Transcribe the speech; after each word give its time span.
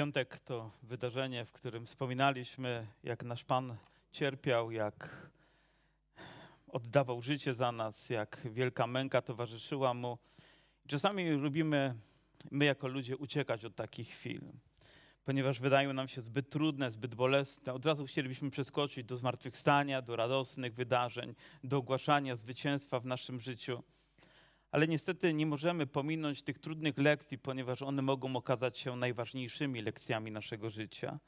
Piątek 0.00 0.38
to 0.38 0.70
wydarzenie, 0.82 1.44
w 1.44 1.52
którym 1.52 1.86
wspominaliśmy, 1.86 2.86
jak 3.02 3.24
nasz 3.24 3.44
Pan 3.44 3.76
cierpiał, 4.12 4.70
jak 4.70 5.30
oddawał 6.68 7.22
życie 7.22 7.54
za 7.54 7.72
nas, 7.72 8.10
jak 8.10 8.40
wielka 8.50 8.86
męka 8.86 9.22
towarzyszyła 9.22 9.94
mu. 9.94 10.18
Czasami 10.88 11.30
lubimy 11.30 11.94
my 12.50 12.64
jako 12.64 12.88
ludzie 12.88 13.16
uciekać 13.16 13.64
od 13.64 13.74
takich 13.74 14.08
chwil, 14.08 14.40
ponieważ 15.24 15.60
wydają 15.60 15.92
nam 15.92 16.08
się 16.08 16.22
zbyt 16.22 16.50
trudne, 16.50 16.90
zbyt 16.90 17.14
bolesne. 17.14 17.72
Od 17.72 17.86
razu 17.86 18.06
chcielibyśmy 18.06 18.50
przeskoczyć 18.50 19.06
do 19.06 19.16
zmartwychwstania, 19.16 20.02
do 20.02 20.16
radosnych 20.16 20.74
wydarzeń, 20.74 21.34
do 21.64 21.76
ogłaszania 21.76 22.36
zwycięstwa 22.36 23.00
w 23.00 23.06
naszym 23.06 23.40
życiu. 23.40 23.82
Ale 24.70 24.88
niestety 24.88 25.34
nie 25.34 25.46
możemy 25.46 25.86
pominąć 25.86 26.42
tych 26.42 26.58
trudnych 26.58 26.98
lekcji, 26.98 27.38
ponieważ 27.38 27.82
one 27.82 28.02
mogą 28.02 28.36
okazać 28.36 28.78
się 28.78 28.96
najważniejszymi 28.96 29.82
lekcjami 29.82 30.30
naszego 30.30 30.70
życia. 30.70 31.18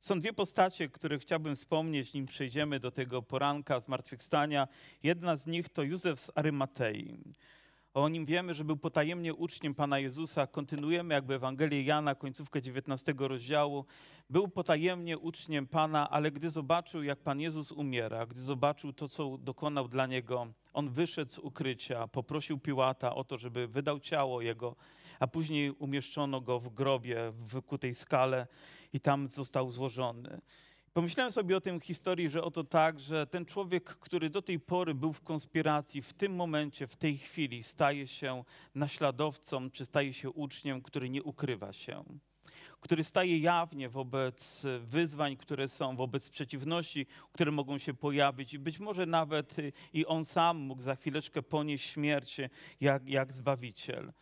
Są 0.00 0.20
dwie 0.20 0.32
postacie, 0.32 0.88
które 0.88 1.18
chciałbym 1.18 1.56
wspomnieć, 1.56 2.14
nim 2.14 2.26
przejdziemy 2.26 2.80
do 2.80 2.90
tego 2.90 3.22
poranka 3.22 3.80
zmartwychwstania. 3.80 4.68
Jedna 5.02 5.36
z 5.36 5.46
nich 5.46 5.68
to 5.68 5.82
Józef 5.82 6.20
z 6.20 6.30
Arymatei. 6.34 7.18
O 7.94 8.08
nim 8.08 8.26
wiemy, 8.26 8.54
że 8.54 8.64
był 8.64 8.76
potajemnie 8.76 9.34
uczniem 9.34 9.74
Pana 9.74 9.98
Jezusa. 9.98 10.46
Kontynuujemy 10.46 11.14
jakby 11.14 11.34
Ewangelię 11.34 11.82
Jana, 11.82 12.14
końcówkę 12.14 12.62
19 12.62 13.14
rozdziału. 13.18 13.84
Był 14.30 14.48
potajemnie 14.48 15.18
uczniem 15.18 15.66
Pana, 15.66 16.10
ale 16.10 16.30
gdy 16.30 16.50
zobaczył, 16.50 17.02
jak 17.02 17.18
Pan 17.18 17.40
Jezus 17.40 17.72
umiera, 17.72 18.26
gdy 18.26 18.42
zobaczył 18.42 18.92
to, 18.92 19.08
co 19.08 19.38
dokonał 19.38 19.88
dla 19.88 20.06
niego, 20.06 20.46
on 20.72 20.90
wyszedł 20.90 21.30
z 21.30 21.38
ukrycia, 21.38 22.08
poprosił 22.08 22.58
Piłata 22.58 23.14
o 23.14 23.24
to, 23.24 23.38
żeby 23.38 23.68
wydał 23.68 24.00
ciało 24.00 24.40
jego, 24.40 24.76
a 25.20 25.26
później 25.26 25.70
umieszczono 25.70 26.40
go 26.40 26.58
w 26.60 26.68
grobie 26.68 27.30
w 27.30 27.44
wykutej 27.44 27.94
skale 27.94 28.46
i 28.92 29.00
tam 29.00 29.28
został 29.28 29.70
złożony. 29.70 30.40
Pomyślałem 30.94 31.32
sobie 31.32 31.56
o 31.56 31.60
tym 31.60 31.80
historii, 31.80 32.30
że 32.30 32.44
oto 32.44 32.64
tak, 32.64 33.00
że 33.00 33.26
ten 33.26 33.44
człowiek, 33.44 33.84
który 33.84 34.30
do 34.30 34.42
tej 34.42 34.60
pory 34.60 34.94
był 34.94 35.12
w 35.12 35.20
konspiracji, 35.20 36.02
w 36.02 36.12
tym 36.12 36.34
momencie, 36.34 36.86
w 36.86 36.96
tej 36.96 37.18
chwili 37.18 37.62
staje 37.62 38.06
się 38.06 38.44
naśladowcą, 38.74 39.70
czy 39.70 39.84
staje 39.84 40.12
się 40.12 40.30
uczniem, 40.30 40.82
który 40.82 41.10
nie 41.10 41.22
ukrywa 41.22 41.72
się 41.72 42.04
który 42.84 43.04
staje 43.04 43.38
jawnie 43.38 43.88
wobec 43.88 44.66
wyzwań, 44.80 45.36
które 45.36 45.68
są, 45.68 45.96
wobec 45.96 46.30
przeciwności, 46.30 47.06
które 47.32 47.50
mogą 47.50 47.78
się 47.78 47.94
pojawić 47.94 48.54
i 48.54 48.58
być 48.58 48.80
może 48.80 49.06
nawet 49.06 49.56
i 49.92 50.06
on 50.06 50.24
sam 50.24 50.56
mógł 50.56 50.82
za 50.82 50.96
chwileczkę 50.96 51.42
ponieść 51.42 51.90
śmierć 51.90 52.40
jak, 52.80 53.08
jak 53.08 53.32
Zbawiciel. 53.32 54.12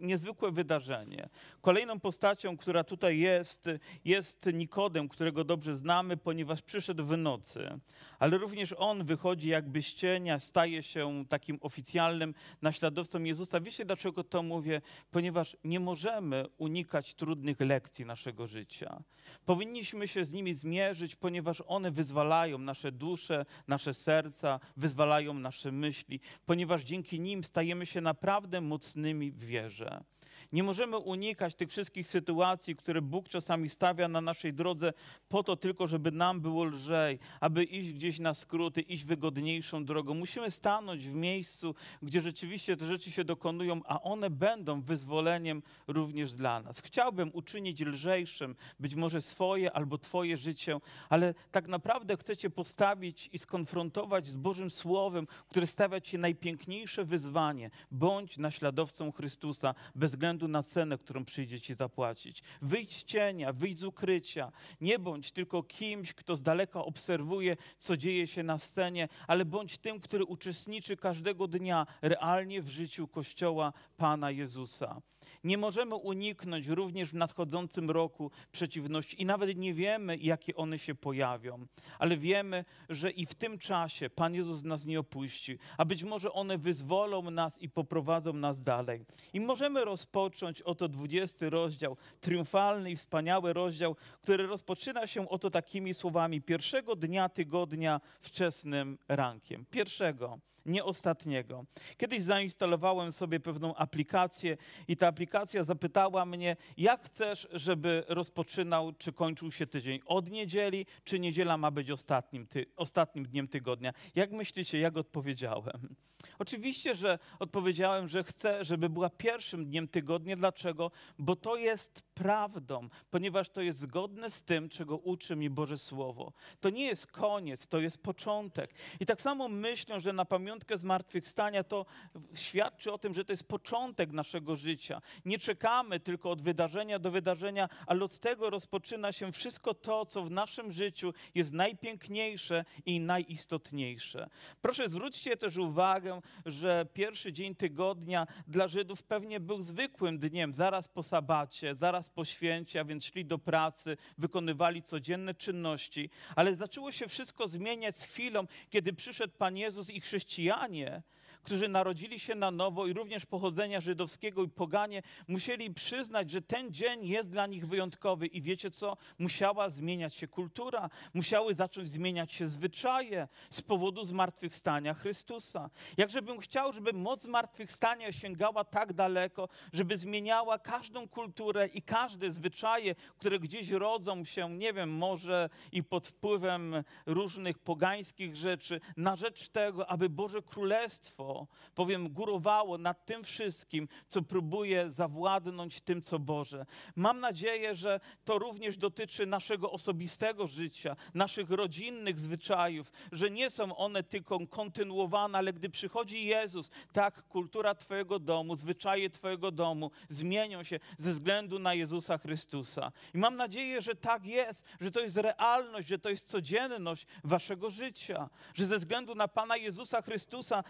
niezwykłe 0.00 0.50
wydarzenie. 0.50 1.28
Kolejną 1.60 2.00
postacią, 2.00 2.56
która 2.56 2.84
tutaj 2.84 3.18
jest, 3.18 3.66
jest 4.04 4.46
Nikodem, 4.54 5.08
którego 5.08 5.44
dobrze 5.44 5.76
znamy, 5.76 6.16
ponieważ 6.16 6.62
przyszedł 6.62 7.04
w 7.04 7.16
nocy. 7.16 7.80
Ale 8.18 8.38
również 8.38 8.74
on 8.78 9.04
wychodzi 9.04 9.48
jakby 9.48 9.82
z 9.82 9.94
cienia, 9.94 10.38
staje 10.38 10.82
się 10.82 11.24
takim 11.28 11.58
oficjalnym 11.60 12.34
naśladowcą 12.62 13.22
Jezusa. 13.22 13.60
Wiecie, 13.60 13.84
dlaczego 13.84 14.24
to 14.24 14.42
mówię? 14.42 14.82
Ponieważ 15.10 15.56
nie 15.64 15.80
możemy 15.80 16.46
unikać 16.58 17.14
trudnych 17.14 17.60
lekcji 17.70 18.04
naszego 18.04 18.46
życia. 18.46 19.02
Powinniśmy 19.44 20.08
się 20.08 20.24
z 20.24 20.32
nimi 20.32 20.54
zmierzyć, 20.54 21.16
ponieważ 21.16 21.62
one 21.66 21.90
wyzwalają 21.90 22.58
nasze 22.58 22.92
dusze, 22.92 23.46
nasze 23.68 23.94
serca, 23.94 24.60
wyzwalają 24.76 25.34
nasze 25.34 25.72
myśli, 25.72 26.20
ponieważ 26.46 26.84
dzięki 26.84 27.20
nim 27.20 27.44
stajemy 27.44 27.86
się 27.86 28.00
naprawdę 28.00 28.60
mocnymi 28.60 29.30
w 29.30 29.44
wierze. 29.44 30.04
Nie 30.52 30.62
możemy 30.62 30.98
unikać 30.98 31.54
tych 31.54 31.70
wszystkich 31.70 32.08
sytuacji, 32.08 32.76
które 32.76 33.02
Bóg 33.02 33.28
czasami 33.28 33.68
stawia 33.68 34.08
na 34.08 34.20
naszej 34.20 34.52
drodze 34.52 34.92
po 35.28 35.42
to 35.42 35.56
tylko, 35.56 35.86
żeby 35.86 36.12
nam 36.12 36.40
było 36.40 36.64
lżej, 36.64 37.18
aby 37.40 37.64
iść 37.64 37.92
gdzieś 37.92 38.18
na 38.18 38.34
skróty, 38.34 38.80
iść 38.80 39.04
wygodniejszą 39.04 39.84
drogą. 39.84 40.14
Musimy 40.14 40.50
stanąć 40.50 41.08
w 41.08 41.14
miejscu, 41.14 41.74
gdzie 42.02 42.20
rzeczywiście 42.20 42.76
te 42.76 42.84
rzeczy 42.84 43.10
się 43.10 43.24
dokonują, 43.24 43.80
a 43.84 44.02
one 44.02 44.30
będą 44.30 44.82
wyzwoleniem 44.82 45.62
również 45.88 46.32
dla 46.32 46.60
nas. 46.60 46.80
Chciałbym 46.80 47.30
uczynić 47.34 47.80
lżejszym 47.80 48.56
być 48.80 48.94
może 48.94 49.22
swoje 49.22 49.72
albo 49.72 49.98
Twoje 49.98 50.36
życie, 50.36 50.78
ale 51.08 51.34
tak 51.50 51.68
naprawdę 51.68 52.16
chcecie 52.16 52.50
postawić 52.50 53.30
i 53.32 53.38
skonfrontować 53.38 54.28
z 54.28 54.36
Bożym 54.36 54.70
Słowem, 54.70 55.26
które 55.48 55.66
stawia 55.66 56.00
Ci 56.00 56.18
najpiękniejsze 56.18 57.04
wyzwanie. 57.04 57.70
Bądź 57.90 58.38
naśladowcą 58.38 59.12
Chrystusa 59.12 59.74
bez 59.94 60.10
względu 60.10 60.39
względu 60.40 60.52
na 60.52 60.62
cenę, 60.62 60.98
którą 60.98 61.24
przyjdzie 61.24 61.60
ci 61.60 61.74
zapłacić. 61.74 62.42
Wyjdź 62.62 62.92
z 62.92 63.04
cienia, 63.04 63.52
wyjdź 63.52 63.78
z 63.78 63.84
ukrycia. 63.84 64.52
Nie 64.80 64.98
bądź 64.98 65.32
tylko 65.32 65.62
kimś, 65.62 66.14
kto 66.14 66.36
z 66.36 66.42
daleka 66.42 66.84
obserwuje, 66.84 67.56
co 67.78 67.96
dzieje 67.96 68.26
się 68.26 68.42
na 68.42 68.58
scenie, 68.58 69.08
ale 69.26 69.44
bądź 69.44 69.78
tym, 69.78 70.00
który 70.00 70.24
uczestniczy 70.24 70.96
każdego 70.96 71.48
dnia 71.48 71.86
realnie 72.02 72.62
w 72.62 72.68
życiu 72.68 73.08
Kościoła 73.08 73.72
Pana 73.96 74.30
Jezusa. 74.30 75.02
Nie 75.44 75.58
możemy 75.58 75.94
uniknąć 75.94 76.66
również 76.66 77.10
w 77.10 77.14
nadchodzącym 77.14 77.90
roku 77.90 78.30
przeciwności 78.52 79.22
i 79.22 79.26
nawet 79.26 79.56
nie 79.56 79.74
wiemy, 79.74 80.16
jakie 80.16 80.56
one 80.56 80.78
się 80.78 80.94
pojawią, 80.94 81.66
ale 81.98 82.16
wiemy, 82.16 82.64
że 82.88 83.10
i 83.10 83.26
w 83.26 83.34
tym 83.34 83.58
czasie 83.58 84.10
Pan 84.10 84.34
Jezus 84.34 84.64
nas 84.64 84.86
nie 84.86 85.00
opuści, 85.00 85.58
a 85.78 85.84
być 85.84 86.04
może 86.04 86.32
one 86.32 86.58
wyzwolą 86.58 87.30
nas 87.30 87.58
i 87.58 87.68
poprowadzą 87.68 88.32
nas 88.32 88.62
dalej. 88.62 89.04
I 89.32 89.40
możemy 89.40 89.84
rozpocząć 89.84 90.62
oto 90.62 90.88
20 90.88 91.48
rozdział, 91.48 91.96
triumfalny 92.20 92.90
i 92.90 92.96
wspaniały 92.96 93.52
rozdział, 93.52 93.96
który 94.22 94.46
rozpoczyna 94.46 95.06
się 95.06 95.28
oto 95.28 95.50
takimi 95.50 95.94
słowami: 95.94 96.42
pierwszego 96.42 96.96
dnia 96.96 97.28
tygodnia 97.28 98.00
wczesnym 98.20 98.98
rankiem. 99.08 99.66
Pierwszego, 99.70 100.38
nie 100.66 100.84
ostatniego. 100.84 101.64
Kiedyś 101.96 102.22
zainstalowałem 102.22 103.12
sobie 103.12 103.40
pewną 103.40 103.74
aplikację 103.74 104.56
i 104.88 104.96
ta 104.96 105.08
aplikacja 105.08 105.29
zapytała 105.60 106.26
mnie, 106.26 106.56
jak 106.76 107.02
chcesz, 107.04 107.48
żeby 107.52 108.04
rozpoczynał 108.08 108.92
czy 108.92 109.12
kończył 109.12 109.52
się 109.52 109.66
tydzień? 109.66 110.00
Od 110.06 110.30
niedzieli, 110.30 110.86
czy 111.04 111.18
niedziela 111.20 111.56
ma 111.56 111.70
być 111.70 111.90
ostatnim, 111.90 112.46
ty, 112.46 112.66
ostatnim 112.76 113.26
dniem 113.26 113.48
tygodnia? 113.48 113.92
Jak 114.14 114.32
myślicie, 114.32 114.78
jak 114.78 114.96
odpowiedziałem? 114.96 115.94
Oczywiście, 116.38 116.94
że 116.94 117.18
odpowiedziałem, 117.38 118.08
że 118.08 118.24
chcę, 118.24 118.64
żeby 118.64 118.88
była 118.88 119.10
pierwszym 119.10 119.66
dniem 119.66 119.88
tygodnia. 119.88 120.36
Dlaczego? 120.36 120.90
Bo 121.18 121.36
to 121.36 121.56
jest 121.56 122.02
prawdą, 122.20 122.88
ponieważ 123.10 123.48
to 123.48 123.62
jest 123.62 123.78
zgodne 123.78 124.30
z 124.30 124.42
tym, 124.42 124.68
czego 124.68 124.96
uczy 124.96 125.36
mi 125.36 125.50
Boże 125.50 125.78
Słowo. 125.78 126.32
To 126.60 126.70
nie 126.70 126.86
jest 126.86 127.06
koniec, 127.06 127.66
to 127.66 127.80
jest 127.80 128.02
początek. 128.02 128.74
I 129.00 129.06
tak 129.06 129.20
samo 129.20 129.48
myślę, 129.48 130.00
że 130.00 130.12
na 130.12 130.24
pamiątkę 130.24 130.78
zmartwychwstania 130.78 131.64
to 131.64 131.86
świadczy 132.34 132.92
o 132.92 132.98
tym, 132.98 133.14
że 133.14 133.24
to 133.24 133.32
jest 133.32 133.48
początek 133.48 134.12
naszego 134.12 134.56
życia. 134.56 135.02
Nie 135.24 135.38
czekamy 135.38 136.00
tylko 136.00 136.30
od 136.30 136.42
wydarzenia 136.42 136.98
do 136.98 137.10
wydarzenia, 137.10 137.68
ale 137.86 138.04
od 138.04 138.18
tego 138.18 138.50
rozpoczyna 138.50 139.12
się 139.12 139.32
wszystko 139.32 139.74
to, 139.74 140.06
co 140.06 140.22
w 140.22 140.30
naszym 140.30 140.72
życiu 140.72 141.12
jest 141.34 141.52
najpiękniejsze 141.52 142.64
i 142.86 143.00
najistotniejsze. 143.00 144.28
Proszę 144.62 144.88
zwróćcie 144.88 145.36
też 145.36 145.56
uwagę, 145.56 146.20
że 146.46 146.86
pierwszy 146.92 147.32
dzień 147.32 147.54
tygodnia 147.54 148.26
dla 148.46 148.68
Żydów 148.68 149.02
pewnie 149.02 149.40
był 149.40 149.62
zwykłym 149.62 150.18
dniem, 150.18 150.54
zaraz 150.54 150.88
po 150.88 151.02
sabacie, 151.02 151.74
zaraz 151.74 152.09
po 152.10 152.24
święcie, 152.24 152.80
a 152.80 152.84
więc 152.84 153.04
szli 153.04 153.24
do 153.24 153.38
pracy, 153.38 153.96
wykonywali 154.18 154.82
codzienne 154.82 155.34
czynności, 155.34 156.10
ale 156.36 156.56
zaczęło 156.56 156.92
się 156.92 157.08
wszystko 157.08 157.48
zmieniać 157.48 157.96
z 157.96 158.04
chwilą, 158.04 158.46
kiedy 158.70 158.92
przyszedł 158.92 159.34
Pan 159.38 159.56
Jezus 159.56 159.90
i 159.90 160.00
chrześcijanie 160.00 161.02
którzy 161.42 161.68
narodzili 161.68 162.20
się 162.20 162.34
na 162.34 162.50
nowo 162.50 162.86
i 162.86 162.92
również 162.92 163.26
pochodzenia 163.26 163.80
żydowskiego 163.80 164.42
i 164.42 164.48
poganie, 164.48 165.02
musieli 165.28 165.74
przyznać, 165.74 166.30
że 166.30 166.42
ten 166.42 166.72
dzień 166.72 167.06
jest 167.06 167.30
dla 167.30 167.46
nich 167.46 167.66
wyjątkowy. 167.66 168.26
I 168.26 168.42
wiecie 168.42 168.70
co? 168.70 168.96
Musiała 169.18 169.70
zmieniać 169.70 170.14
się 170.14 170.28
kultura, 170.28 170.90
musiały 171.14 171.54
zacząć 171.54 171.90
zmieniać 171.90 172.32
się 172.32 172.48
zwyczaje 172.48 173.28
z 173.50 173.62
powodu 173.62 174.04
zmartwychwstania 174.04 174.94
Chrystusa. 174.94 175.70
Jakżebym 175.96 176.38
chciał, 176.38 176.72
żeby 176.72 176.92
moc 176.92 177.22
zmartwychwstania 177.22 178.12
sięgała 178.12 178.64
tak 178.64 178.92
daleko, 178.92 179.48
żeby 179.72 179.98
zmieniała 179.98 180.58
każdą 180.58 181.08
kulturę 181.08 181.66
i 181.66 181.82
każde 181.82 182.30
zwyczaje, 182.30 182.94
które 183.18 183.38
gdzieś 183.38 183.70
rodzą 183.70 184.24
się, 184.24 184.50
nie 184.50 184.72
wiem, 184.72 184.90
może 184.90 185.50
i 185.72 185.82
pod 185.82 186.06
wpływem 186.06 186.84
różnych 187.06 187.58
pogańskich 187.58 188.36
rzeczy, 188.36 188.80
na 188.96 189.16
rzecz 189.16 189.48
tego, 189.48 189.90
aby 189.90 190.08
Boże 190.08 190.42
Królestwo 190.42 191.29
powiem, 191.74 192.08
górowało 192.08 192.78
nad 192.78 193.06
tym 193.06 193.24
wszystkim, 193.24 193.88
co 194.06 194.22
próbuje 194.22 194.90
zawładnąć 194.90 195.80
tym, 195.80 196.02
co 196.02 196.18
Boże. 196.18 196.66
Mam 196.96 197.20
nadzieję, 197.20 197.74
że 197.74 198.00
to 198.24 198.38
również 198.38 198.76
dotyczy 198.76 199.26
naszego 199.26 199.70
osobistego 199.70 200.46
życia, 200.46 200.96
naszych 201.14 201.50
rodzinnych 201.50 202.20
zwyczajów, 202.20 202.92
że 203.12 203.30
nie 203.30 203.50
są 203.50 203.76
one 203.76 204.02
tylko 204.02 204.46
kontynuowane, 204.46 205.38
ale 205.38 205.52
gdy 205.52 205.70
przychodzi 205.70 206.24
Jezus, 206.24 206.70
tak, 206.92 207.22
kultura 207.28 207.74
Twojego 207.74 208.18
domu, 208.18 208.56
zwyczaje 208.56 209.10
Twojego 209.10 209.50
domu 209.50 209.90
zmienią 210.08 210.62
się 210.62 210.80
ze 210.98 211.12
względu 211.12 211.58
na 211.58 211.74
Jezusa 211.74 212.18
Chrystusa. 212.18 212.92
I 213.14 213.18
mam 213.18 213.36
nadzieję, 213.36 213.82
że 213.82 213.94
tak 213.94 214.26
jest, 214.26 214.64
że 214.80 214.90
to 214.90 215.00
jest 215.00 215.16
realność, 215.16 215.88
że 215.88 215.98
to 215.98 216.10
jest 216.10 216.28
codzienność 216.28 217.06
Waszego 217.24 217.70
życia, 217.70 218.28
że 218.54 218.66
ze 218.66 218.76
względu 218.76 219.14
na 219.14 219.28
Pana 219.28 219.56
Jezusa 219.56 220.02
Chrystusa 220.02 220.64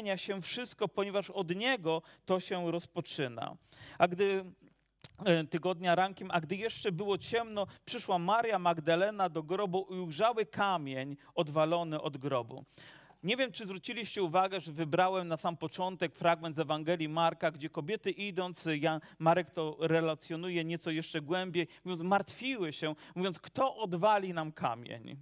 zmienia 0.00 0.16
się 0.16 0.42
wszystko, 0.42 0.88
ponieważ 0.88 1.30
od 1.30 1.56
Niego 1.56 2.02
to 2.26 2.40
się 2.40 2.70
rozpoczyna. 2.70 3.56
A 3.98 4.08
gdy 4.08 4.44
e, 5.24 5.44
tygodnia 5.44 5.94
rankiem, 5.94 6.30
a 6.30 6.40
gdy 6.40 6.56
jeszcze 6.56 6.92
było 6.92 7.18
ciemno, 7.18 7.66
przyszła 7.84 8.18
Maria 8.18 8.58
Magdalena 8.58 9.28
do 9.28 9.42
grobu 9.42 9.86
i 9.90 9.94
ujrzały 9.94 10.46
kamień 10.46 11.16
odwalony 11.34 12.00
od 12.00 12.16
grobu. 12.16 12.64
Nie 13.22 13.36
wiem, 13.36 13.52
czy 13.52 13.66
zwróciliście 13.66 14.22
uwagę, 14.22 14.60
że 14.60 14.72
wybrałem 14.72 15.28
na 15.28 15.36
sam 15.36 15.56
początek 15.56 16.16
fragment 16.16 16.56
z 16.56 16.58
Ewangelii 16.58 17.08
Marka, 17.08 17.50
gdzie 17.50 17.68
kobiety 17.70 18.10
idąc, 18.10 18.68
ja, 18.80 19.00
Marek 19.18 19.50
to 19.50 19.76
relacjonuje 19.80 20.64
nieco 20.64 20.90
jeszcze 20.90 21.20
głębiej, 21.20 21.68
mówiąc, 21.84 22.02
martwiły 22.02 22.72
się, 22.72 22.94
mówiąc, 23.14 23.38
kto 23.38 23.76
odwali 23.76 24.34
nam 24.34 24.52
kamień? 24.52 25.16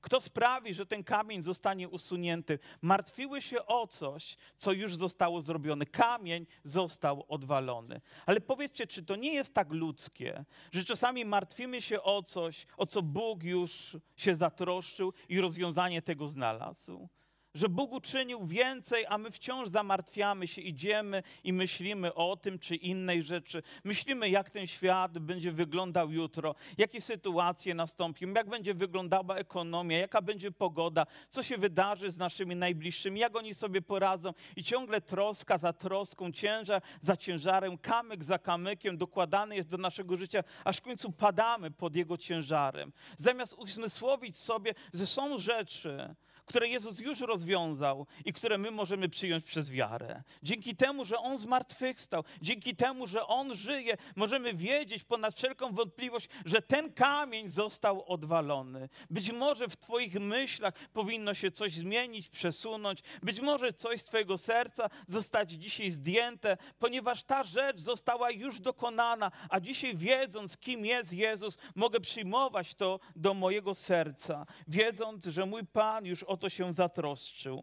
Kto 0.00 0.20
sprawi, 0.20 0.74
że 0.74 0.86
ten 0.86 1.04
kamień 1.04 1.42
zostanie 1.42 1.88
usunięty? 1.88 2.58
Martwiły 2.82 3.42
się 3.42 3.66
o 3.66 3.86
coś, 3.86 4.36
co 4.56 4.72
już 4.72 4.96
zostało 4.96 5.40
zrobione. 5.40 5.86
Kamień 5.86 6.46
został 6.64 7.24
odwalony. 7.28 8.00
Ale 8.26 8.40
powiedzcie, 8.40 8.86
czy 8.86 9.02
to 9.02 9.16
nie 9.16 9.34
jest 9.34 9.54
tak 9.54 9.72
ludzkie, 9.72 10.44
że 10.72 10.84
czasami 10.84 11.24
martwimy 11.24 11.82
się 11.82 12.02
o 12.02 12.22
coś, 12.22 12.66
o 12.76 12.86
co 12.86 13.02
Bóg 13.02 13.42
już 13.42 13.96
się 14.16 14.36
zatroszczył 14.36 15.12
i 15.28 15.40
rozwiązanie 15.40 16.02
tego 16.02 16.28
znalazł? 16.28 17.08
Że 17.54 17.68
Bóg 17.68 17.92
uczynił 17.92 18.46
więcej, 18.46 19.06
a 19.08 19.18
my 19.18 19.30
wciąż 19.30 19.68
zamartwiamy 19.68 20.46
się, 20.46 20.62
idziemy 20.62 21.22
i 21.44 21.52
myślimy 21.52 22.14
o 22.14 22.36
tym 22.36 22.58
czy 22.58 22.76
innej 22.76 23.22
rzeczy. 23.22 23.62
Myślimy, 23.84 24.30
jak 24.30 24.50
ten 24.50 24.66
świat 24.66 25.18
będzie 25.18 25.52
wyglądał 25.52 26.10
jutro, 26.10 26.54
jakie 26.78 27.00
sytuacje 27.00 27.74
nastąpią, 27.74 28.32
jak 28.32 28.48
będzie 28.48 28.74
wyglądała 28.74 29.36
ekonomia, 29.36 29.98
jaka 29.98 30.22
będzie 30.22 30.52
pogoda, 30.52 31.06
co 31.30 31.42
się 31.42 31.58
wydarzy 31.58 32.10
z 32.10 32.18
naszymi 32.18 32.56
najbliższymi, 32.56 33.20
jak 33.20 33.36
oni 33.36 33.54
sobie 33.54 33.82
poradzą. 33.82 34.32
I 34.56 34.64
ciągle 34.64 35.00
troska 35.00 35.58
za 35.58 35.72
troską, 35.72 36.32
ciężar 36.32 36.82
za 37.00 37.16
ciężarem, 37.16 37.78
kamyk 37.78 38.24
za 38.24 38.38
kamykiem 38.38 38.96
dokładany 38.98 39.56
jest 39.56 39.68
do 39.68 39.76
naszego 39.76 40.16
życia, 40.16 40.44
aż 40.64 40.76
w 40.76 40.82
końcu 40.82 41.12
padamy 41.12 41.70
pod 41.70 41.96
jego 41.96 42.16
ciężarem. 42.16 42.92
Zamiast 43.16 43.54
uzmysłowić 43.54 44.36
sobie, 44.36 44.74
że 44.94 45.06
są 45.06 45.38
rzeczy, 45.38 46.14
które 46.48 46.68
Jezus 46.68 47.00
już 47.00 47.20
rozwiązał 47.20 48.06
i 48.24 48.32
które 48.32 48.58
my 48.58 48.70
możemy 48.70 49.08
przyjąć 49.08 49.44
przez 49.44 49.70
wiarę. 49.70 50.22
Dzięki 50.42 50.76
temu, 50.76 51.04
że 51.04 51.18
On 51.18 51.38
zmartwychwstał, 51.38 52.24
dzięki 52.42 52.76
temu, 52.76 53.06
że 53.06 53.26
On 53.26 53.54
żyje, 53.54 53.96
możemy 54.16 54.54
wiedzieć 54.54 55.04
ponad 55.04 55.34
wszelką 55.34 55.72
wątpliwość, 55.72 56.28
że 56.44 56.62
ten 56.62 56.92
kamień 56.92 57.48
został 57.48 58.12
odwalony. 58.12 58.88
Być 59.10 59.32
może 59.32 59.68
w 59.68 59.76
Twoich 59.76 60.14
myślach 60.20 60.74
powinno 60.92 61.34
się 61.34 61.50
coś 61.50 61.74
zmienić, 61.74 62.28
przesunąć, 62.28 63.02
być 63.22 63.40
może 63.40 63.72
coś 63.72 64.00
z 64.00 64.04
Twojego 64.04 64.38
serca 64.38 64.90
zostać 65.06 65.50
dzisiaj 65.50 65.90
zdjęte, 65.90 66.56
ponieważ 66.78 67.22
ta 67.22 67.42
rzecz 67.42 67.80
została 67.80 68.30
już 68.30 68.60
dokonana, 68.60 69.30
a 69.50 69.60
dzisiaj 69.60 69.96
wiedząc, 69.96 70.56
kim 70.56 70.86
jest 70.86 71.12
Jezus, 71.12 71.58
mogę 71.74 72.00
przyjmować 72.00 72.74
to 72.74 73.00
do 73.16 73.34
mojego 73.34 73.74
serca, 73.74 74.46
wiedząc, 74.68 75.24
że 75.24 75.46
mój 75.46 75.66
Pan 75.66 76.06
już 76.06 76.22
od 76.22 76.37
to 76.38 76.48
się 76.48 76.72
zatroszczył. 76.72 77.62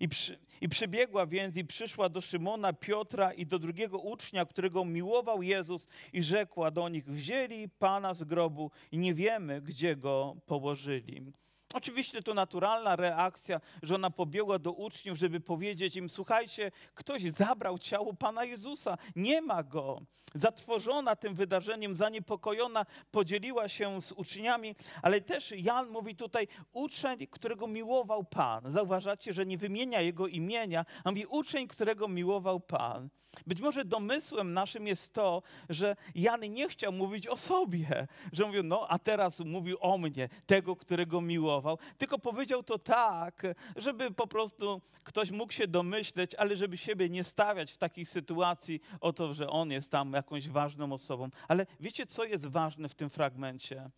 I, 0.00 0.08
przy, 0.08 0.38
I 0.60 0.68
przybiegła 0.68 1.26
więc 1.26 1.56
i 1.56 1.64
przyszła 1.64 2.08
do 2.08 2.20
Szymona, 2.20 2.72
Piotra 2.72 3.32
i 3.32 3.46
do 3.46 3.58
drugiego 3.58 3.98
ucznia, 3.98 4.46
którego 4.46 4.84
miłował 4.84 5.42
Jezus 5.42 5.88
i 6.12 6.22
rzekła 6.22 6.70
do 6.70 6.88
nich, 6.88 7.04
wzięli 7.04 7.68
Pana 7.68 8.14
z 8.14 8.24
grobu 8.24 8.70
i 8.92 8.98
nie 8.98 9.14
wiemy, 9.14 9.60
gdzie 9.60 9.96
go 9.96 10.36
położyli. 10.46 11.32
Oczywiście 11.74 12.22
to 12.22 12.34
naturalna 12.34 12.96
reakcja, 12.96 13.60
że 13.82 13.94
ona 13.94 14.10
pobiegła 14.10 14.58
do 14.58 14.72
uczniów, 14.72 15.18
żeby 15.18 15.40
powiedzieć 15.40 15.96
im: 15.96 16.10
Słuchajcie, 16.10 16.70
ktoś 16.94 17.22
zabrał 17.22 17.78
ciało 17.78 18.14
Pana 18.14 18.44
Jezusa, 18.44 18.98
nie 19.16 19.42
ma 19.42 19.62
go. 19.62 20.00
Zatworzona 20.34 21.16
tym 21.16 21.34
wydarzeniem, 21.34 21.96
zaniepokojona, 21.96 22.86
podzieliła 23.10 23.68
się 23.68 24.00
z 24.00 24.12
uczniami, 24.12 24.74
ale 25.02 25.20
też 25.20 25.52
Jan 25.56 25.88
mówi 25.88 26.16
tutaj: 26.16 26.48
uczeń, 26.72 27.26
którego 27.26 27.66
miłował 27.66 28.24
Pan. 28.24 28.72
Zauważacie, 28.72 29.32
że 29.32 29.46
nie 29.46 29.58
wymienia 29.58 30.00
jego 30.00 30.26
imienia, 30.26 30.84
a 31.04 31.10
mówi 31.10 31.26
uczeń, 31.26 31.68
którego 31.68 32.08
miłował 32.08 32.60
Pan. 32.60 33.08
Być 33.46 33.60
może 33.60 33.84
domysłem 33.84 34.52
naszym 34.52 34.86
jest 34.86 35.14
to, 35.14 35.42
że 35.68 35.96
Jan 36.14 36.40
nie 36.40 36.68
chciał 36.68 36.92
mówić 36.92 37.26
o 37.26 37.36
sobie, 37.36 38.06
że 38.32 38.46
mówił: 38.46 38.62
No, 38.62 38.86
a 38.88 38.98
teraz 38.98 39.40
mówił 39.40 39.76
o 39.80 39.98
mnie, 39.98 40.28
tego, 40.46 40.76
którego 40.76 41.20
miłował 41.20 41.59
tylko 41.98 42.18
powiedział 42.18 42.62
to 42.62 42.78
tak, 42.78 43.42
żeby 43.76 44.10
po 44.10 44.26
prostu 44.26 44.80
ktoś 45.04 45.30
mógł 45.30 45.52
się 45.52 45.66
domyśleć, 45.68 46.34
ale 46.34 46.56
żeby 46.56 46.76
siebie 46.76 47.08
nie 47.08 47.24
stawiać 47.24 47.72
w 47.72 47.78
takiej 47.78 48.04
sytuacji 48.04 48.80
o 49.00 49.12
to, 49.12 49.34
że 49.34 49.50
on 49.50 49.70
jest 49.70 49.90
tam 49.90 50.12
jakąś 50.12 50.48
ważną 50.48 50.92
osobą. 50.92 51.28
Ale 51.48 51.66
wiecie, 51.80 52.06
co 52.06 52.24
jest 52.24 52.46
ważne 52.46 52.88
w 52.88 52.94
tym 52.94 53.10
fragmencie? 53.10 53.90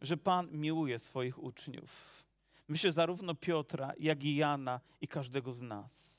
Że 0.00 0.16
Pan 0.16 0.48
miłuje 0.50 0.98
swoich 0.98 1.42
uczniów. 1.42 2.24
Myślę 2.68 2.92
zarówno 2.92 3.34
Piotra, 3.34 3.92
jak 3.98 4.24
i 4.24 4.36
Jana 4.36 4.80
i 5.00 5.08
każdego 5.08 5.52
z 5.52 5.62
nas. 5.62 6.18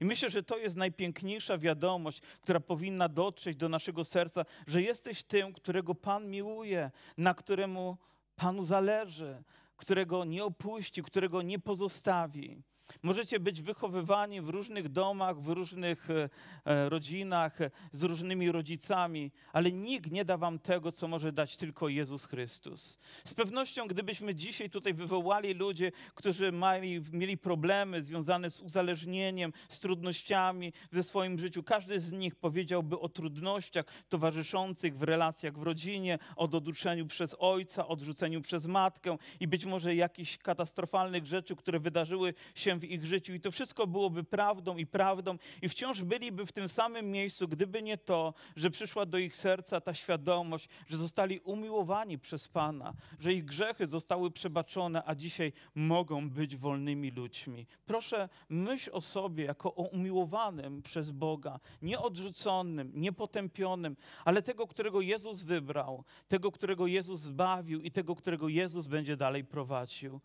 I 0.00 0.04
myślę, 0.04 0.30
że 0.30 0.42
to 0.42 0.58
jest 0.58 0.76
najpiękniejsza 0.76 1.58
wiadomość, 1.58 2.20
która 2.40 2.60
powinna 2.60 3.08
dotrzeć 3.08 3.56
do 3.56 3.68
naszego 3.68 4.04
serca, 4.04 4.44
że 4.66 4.82
jesteś 4.82 5.22
tym, 5.22 5.52
którego 5.52 5.94
Pan 5.94 6.30
miłuje, 6.30 6.90
na 7.16 7.34
któremu 7.34 7.98
Panu 8.36 8.64
zależy, 8.64 9.42
którego 9.82 10.24
nie 10.24 10.44
opuści, 10.44 11.02
którego 11.02 11.42
nie 11.42 11.58
pozostawi. 11.58 12.62
Możecie 13.02 13.40
być 13.40 13.62
wychowywani 13.62 14.40
w 14.40 14.48
różnych 14.48 14.88
domach, 14.88 15.40
w 15.40 15.48
różnych 15.48 16.10
e, 16.10 16.28
e, 16.64 16.88
rodzinach, 16.88 17.58
z 17.92 18.02
różnymi 18.02 18.52
rodzicami, 18.52 19.30
ale 19.52 19.72
nikt 19.72 20.10
nie 20.10 20.24
da 20.24 20.36
wam 20.36 20.58
tego, 20.58 20.92
co 20.92 21.08
może 21.08 21.32
dać 21.32 21.56
tylko 21.56 21.88
Jezus 21.88 22.24
Chrystus. 22.24 22.98
Z 23.24 23.34
pewnością, 23.34 23.86
gdybyśmy 23.86 24.34
dzisiaj 24.34 24.70
tutaj 24.70 24.94
wywołali 24.94 25.54
ludzie, 25.54 25.92
którzy 26.14 26.52
mieli, 26.52 27.00
mieli 27.12 27.38
problemy 27.38 28.02
związane 28.02 28.50
z 28.50 28.60
uzależnieniem, 28.60 29.52
z 29.68 29.80
trudnościami 29.80 30.72
ze 30.90 31.02
swoim 31.02 31.38
życiu, 31.38 31.62
każdy 31.62 32.00
z 32.00 32.12
nich 32.12 32.34
powiedziałby 32.34 32.98
o 32.98 33.08
trudnościach 33.08 33.84
towarzyszących 34.08 34.98
w 34.98 35.02
relacjach 35.02 35.58
w 35.58 35.62
rodzinie, 35.62 36.18
o 36.36 36.48
oduczeniu 36.52 37.06
przez 37.06 37.36
ojca, 37.38 37.88
odrzuceniu 37.88 38.40
przez 38.40 38.66
matkę 38.66 39.16
i 39.40 39.48
być 39.48 39.64
może 39.64 39.94
jakichś 39.94 40.38
katastrofalnych 40.38 41.26
rzeczy, 41.26 41.56
które 41.56 41.80
wydarzyły 41.80 42.34
się 42.54 42.78
w 42.82 42.90
ich 42.90 43.06
życiu. 43.06 43.34
I 43.34 43.40
to 43.40 43.50
wszystko 43.50 43.86
byłoby 43.86 44.24
prawdą 44.24 44.76
i 44.76 44.86
prawdą, 44.86 45.38
i 45.62 45.68
wciąż 45.68 46.02
byliby 46.02 46.46
w 46.46 46.52
tym 46.52 46.68
samym 46.68 47.10
miejscu, 47.10 47.48
gdyby 47.48 47.82
nie 47.82 47.98
to, 47.98 48.34
że 48.56 48.70
przyszła 48.70 49.06
do 49.06 49.18
ich 49.18 49.36
serca 49.36 49.80
ta 49.80 49.94
świadomość, 49.94 50.68
że 50.88 50.96
zostali 50.96 51.40
umiłowani 51.40 52.18
przez 52.18 52.48
Pana, 52.48 52.94
że 53.20 53.32
ich 53.32 53.44
grzechy 53.44 53.86
zostały 53.86 54.30
przebaczone, 54.30 55.02
a 55.06 55.14
dzisiaj 55.14 55.52
mogą 55.74 56.30
być 56.30 56.56
wolnymi 56.56 57.10
ludźmi. 57.10 57.66
Proszę, 57.86 58.28
myśl 58.48 58.90
o 58.92 59.00
sobie 59.00 59.44
jako 59.44 59.74
o 59.74 59.82
umiłowanym 59.82 60.82
przez 60.82 61.10
Boga, 61.10 61.60
nieodrzuconym, 61.82 62.92
niepotępionym, 62.94 63.96
ale 64.24 64.42
tego, 64.42 64.66
którego 64.66 65.00
Jezus 65.00 65.42
wybrał, 65.42 66.04
tego, 66.28 66.52
którego 66.52 66.86
Jezus 66.86 67.20
zbawił 67.20 67.80
i 67.80 67.90
tego, 67.90 68.16
którego 68.16 68.48
Jezus 68.48 68.86
będzie 68.86 69.16
dalej 69.16 69.44
prowadził. 69.44 70.20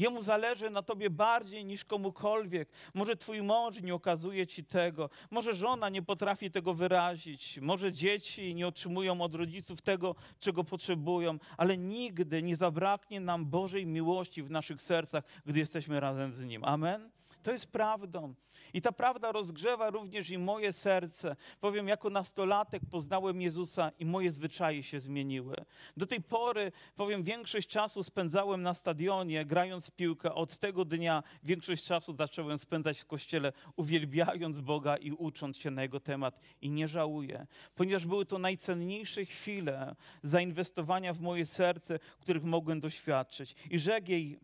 Jemu 0.00 0.22
zależy 0.22 0.70
na 0.70 0.82
tobie 0.82 1.10
bardziej 1.10 1.64
niż 1.64 1.84
komukolwiek. 1.84 2.68
Może 2.94 3.16
twój 3.16 3.42
mąż 3.42 3.82
nie 3.82 3.94
okazuje 3.94 4.46
ci 4.46 4.64
tego, 4.64 5.10
może 5.30 5.54
żona 5.54 5.88
nie 5.88 6.02
potrafi 6.02 6.50
tego 6.50 6.74
wyrazić, 6.74 7.58
może 7.58 7.92
dzieci 7.92 8.54
nie 8.54 8.66
otrzymują 8.66 9.20
od 9.20 9.34
rodziców 9.34 9.82
tego, 9.82 10.14
czego 10.38 10.64
potrzebują, 10.64 11.38
ale 11.56 11.76
nigdy 11.76 12.42
nie 12.42 12.56
zabraknie 12.56 13.20
nam 13.20 13.46
Bożej 13.46 13.86
miłości 13.86 14.42
w 14.42 14.50
naszych 14.50 14.82
sercach, 14.82 15.24
gdy 15.46 15.58
jesteśmy 15.58 16.00
razem 16.00 16.32
z 16.32 16.44
Nim. 16.44 16.64
Amen? 16.64 17.10
To 17.42 17.52
jest 17.52 17.72
prawdą. 17.72 18.34
I 18.74 18.82
ta 18.82 18.92
prawda 18.92 19.32
rozgrzewa 19.32 19.90
również 19.90 20.30
i 20.30 20.38
moje 20.38 20.72
serce. 20.72 21.36
Powiem, 21.60 21.88
jako 21.88 22.10
nastolatek 22.10 22.82
poznałem 22.90 23.40
Jezusa 23.40 23.90
i 23.98 24.04
moje 24.04 24.30
zwyczaje 24.30 24.82
się 24.82 25.00
zmieniły. 25.00 25.56
Do 25.96 26.06
tej 26.06 26.20
pory, 26.20 26.72
powiem, 26.96 27.22
większość 27.22 27.68
czasu 27.68 28.02
spędzałem 28.02 28.62
na 28.62 28.74
stadionie, 28.74 29.44
grając 29.44 29.89
piłkę. 29.90 30.34
Od 30.34 30.58
tego 30.58 30.84
dnia 30.84 31.22
większość 31.42 31.84
czasu 31.84 32.12
zacząłem 32.12 32.58
spędzać 32.58 33.00
w 33.00 33.06
kościele, 33.06 33.52
uwielbiając 33.76 34.60
Boga 34.60 34.96
i 34.96 35.12
ucząc 35.12 35.58
się 35.58 35.70
na 35.70 35.82
Jego 35.82 36.00
temat. 36.00 36.40
I 36.60 36.70
nie 36.70 36.88
żałuję, 36.88 37.46
ponieważ 37.74 38.06
były 38.06 38.26
to 38.26 38.38
najcenniejsze 38.38 39.24
chwile 39.24 39.96
zainwestowania 40.22 41.12
w 41.12 41.20
moje 41.20 41.46
serce, 41.46 41.98
których 42.20 42.44
mogłem 42.44 42.80
doświadczyć. 42.80 43.54
I 43.70 43.78
rzekł 43.78 44.10
jej, 44.10 44.38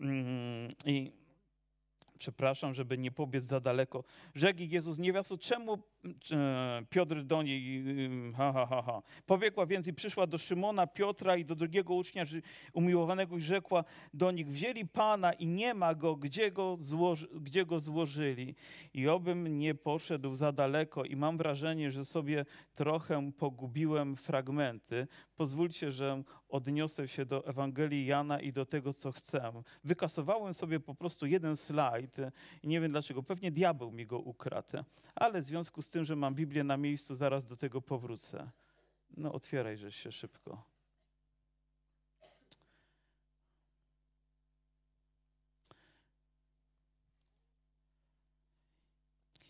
mm, 0.00 0.68
i 0.84 1.12
przepraszam, 2.18 2.74
żeby 2.74 2.98
nie 2.98 3.10
pobiec 3.10 3.44
za 3.44 3.60
daleko, 3.60 4.04
rzekł 4.34 4.60
Jezus 4.62 4.98
niewiasto, 4.98 5.38
czemu 5.38 5.78
Piotr 6.90 7.22
do 7.22 7.42
niej, 7.42 7.84
ha, 8.36 8.52
ha, 8.52 8.66
ha, 8.66 8.82
ha. 8.82 9.02
Pobiegła 9.26 9.66
więc 9.66 9.86
i 9.86 9.94
przyszła 9.94 10.26
do 10.26 10.38
Szymona, 10.38 10.86
Piotra 10.86 11.36
i 11.36 11.44
do 11.44 11.54
drugiego 11.54 11.94
ucznia 11.94 12.24
umiłowanego 12.72 13.36
i 13.36 13.40
rzekła 13.40 13.84
do 14.14 14.30
nich, 14.30 14.48
wzięli 14.48 14.86
Pana 14.86 15.32
i 15.32 15.46
nie 15.46 15.74
ma 15.74 15.94
Go, 15.94 16.16
gdzie 16.16 16.50
go, 16.50 16.76
złoży, 16.78 17.28
gdzie 17.40 17.66
go 17.66 17.80
złożyli. 17.80 18.54
I 18.94 19.08
obym 19.08 19.58
nie 19.58 19.74
poszedł 19.74 20.34
za 20.34 20.52
daleko 20.52 21.04
i 21.04 21.16
mam 21.16 21.38
wrażenie, 21.38 21.90
że 21.90 22.04
sobie 22.04 22.44
trochę 22.74 23.32
pogubiłem 23.32 24.16
fragmenty. 24.16 25.06
Pozwólcie, 25.36 25.92
że 25.92 26.22
odniosę 26.48 27.08
się 27.08 27.24
do 27.24 27.46
Ewangelii 27.46 28.06
Jana 28.06 28.40
i 28.40 28.52
do 28.52 28.66
tego, 28.66 28.92
co 28.92 29.12
chcę. 29.12 29.52
Wykasowałem 29.84 30.54
sobie 30.54 30.80
po 30.80 30.94
prostu 30.94 31.26
jeden 31.26 31.56
slajd 31.56 32.16
i 32.62 32.68
nie 32.68 32.80
wiem 32.80 32.92
dlaczego, 32.92 33.22
pewnie 33.22 33.50
diabeł 33.52 33.92
mi 33.92 34.06
go 34.06 34.18
ukradł, 34.18 34.84
ale 35.14 35.40
w 35.40 35.44
związku 35.44 35.82
z 35.82 35.87
tym, 35.90 36.04
że 36.04 36.16
mam 36.16 36.34
Biblię 36.34 36.64
na 36.64 36.76
miejscu, 36.76 37.14
zaraz 37.14 37.44
do 37.44 37.56
tego 37.56 37.82
powrócę. 37.82 38.50
No 39.16 39.32
otwieraj 39.32 39.78
się 39.90 40.12
szybko. 40.12 40.64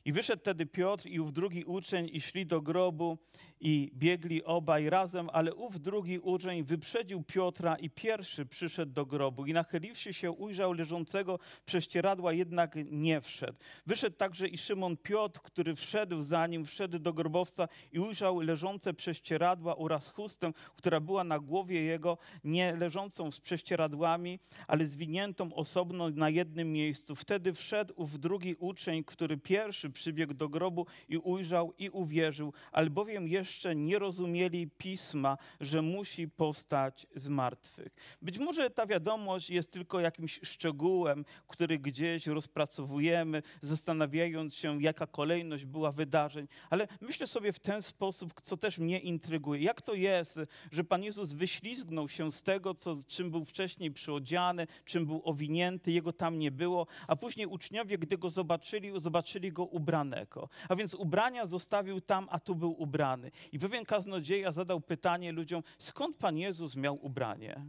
I 0.04 0.12
wyszedł 0.12 0.40
wtedy 0.40 0.66
Piotr 0.66 1.06
i 1.06 1.20
ów 1.20 1.32
drugi 1.32 1.64
uczeń 1.64 2.10
i 2.12 2.20
szli 2.20 2.46
do 2.46 2.60
grobu 2.60 3.18
i 3.60 3.90
biegli 3.94 4.44
obaj 4.44 4.90
razem, 4.90 5.30
ale 5.32 5.54
ów 5.54 5.80
drugi 5.80 6.18
uczeń 6.18 6.64
wyprzedził 6.64 7.22
Piotra 7.22 7.76
i 7.76 7.90
pierwszy 7.90 8.46
przyszedł 8.46 8.92
do 8.92 9.06
grobu 9.06 9.46
i 9.46 9.52
nachyliwszy 9.52 10.12
się 10.12 10.30
ujrzał 10.30 10.72
leżącego 10.72 11.38
prześcieradła, 11.66 12.32
jednak 12.32 12.74
nie 12.90 13.20
wszedł. 13.20 13.58
Wyszedł 13.86 14.16
także 14.16 14.48
i 14.48 14.58
Szymon 14.58 14.96
Piotr, 14.96 15.40
który 15.40 15.74
wszedł 15.74 16.22
za 16.22 16.46
nim, 16.46 16.64
wszedł 16.64 16.98
do 16.98 17.12
grobowca 17.12 17.68
i 17.92 17.98
ujrzał 17.98 18.40
leżące 18.40 18.94
prześcieradła 18.94 19.76
oraz 19.76 20.08
chustę, 20.08 20.52
która 20.76 21.00
była 21.00 21.24
na 21.24 21.38
głowie 21.38 21.82
jego, 21.82 22.18
nie 22.44 22.76
leżącą 22.76 23.30
z 23.30 23.40
prześcieradłami, 23.40 24.38
ale 24.66 24.86
zwiniętą 24.86 25.54
osobno 25.54 26.10
na 26.10 26.30
jednym 26.30 26.72
miejscu. 26.72 27.14
Wtedy 27.14 27.52
wszedł 27.52 27.94
ów 27.96 28.20
drugi 28.20 28.54
uczeń, 28.54 29.04
który 29.04 29.36
pierwszy 29.36 29.90
przybiegł 29.98 30.34
do 30.34 30.48
grobu 30.48 30.86
i 31.08 31.16
ujrzał 31.16 31.72
i 31.78 31.90
uwierzył, 31.90 32.52
albowiem 32.72 33.28
jeszcze 33.28 33.74
nie 33.74 33.98
rozumieli 33.98 34.70
pisma, 34.78 35.38
że 35.60 35.82
musi 35.82 36.28
powstać 36.28 37.06
z 37.14 37.28
martwych. 37.28 37.94
Być 38.22 38.38
może 38.38 38.70
ta 38.70 38.86
wiadomość 38.86 39.50
jest 39.50 39.72
tylko 39.72 40.00
jakimś 40.00 40.40
szczegółem, 40.42 41.24
który 41.46 41.78
gdzieś 41.78 42.26
rozpracowujemy, 42.26 43.42
zastanawiając 43.62 44.54
się, 44.54 44.82
jaka 44.82 45.06
kolejność 45.06 45.64
była 45.64 45.92
wydarzeń, 45.92 46.48
ale 46.70 46.88
myślę 47.00 47.26
sobie 47.26 47.52
w 47.52 47.58
ten 47.58 47.82
sposób, 47.82 48.40
co 48.42 48.56
też 48.56 48.78
mnie 48.78 48.98
intryguje. 48.98 49.62
Jak 49.62 49.82
to 49.82 49.94
jest, 49.94 50.40
że 50.72 50.84
Pan 50.84 51.02
Jezus 51.02 51.32
wyślizgnął 51.32 52.08
się 52.08 52.32
z 52.32 52.42
tego, 52.42 52.74
co, 52.74 52.96
czym 53.08 53.30
był 53.30 53.44
wcześniej 53.44 53.90
przyodziany, 53.90 54.66
czym 54.84 55.06
był 55.06 55.22
owinięty, 55.24 55.92
jego 55.92 56.12
tam 56.12 56.38
nie 56.38 56.50
było, 56.50 56.86
a 57.06 57.16
później 57.16 57.46
uczniowie, 57.46 57.98
gdy 57.98 58.18
go 58.18 58.30
zobaczyli, 58.30 58.90
zobaczyli 58.96 59.52
go 59.52 59.64
ubranego. 59.78 60.48
A 60.68 60.76
więc 60.76 60.94
ubrania 60.94 61.46
zostawił 61.46 62.00
tam, 62.00 62.28
a 62.30 62.40
tu 62.40 62.54
był 62.54 62.82
ubrany. 62.82 63.30
I 63.52 63.58
pewien 63.58 63.84
kaznodzieja 63.84 64.52
zadał 64.52 64.80
pytanie 64.80 65.32
ludziom, 65.32 65.62
skąd 65.78 66.16
Pan 66.16 66.38
Jezus 66.38 66.76
miał 66.76 67.04
ubranie? 67.06 67.64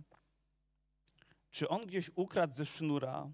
Czy 1.52 1.70
on 1.70 1.86
gdzieś 1.86 2.12
ukradł 2.16 2.54
ze 2.54 2.66
sznura? 2.66 3.30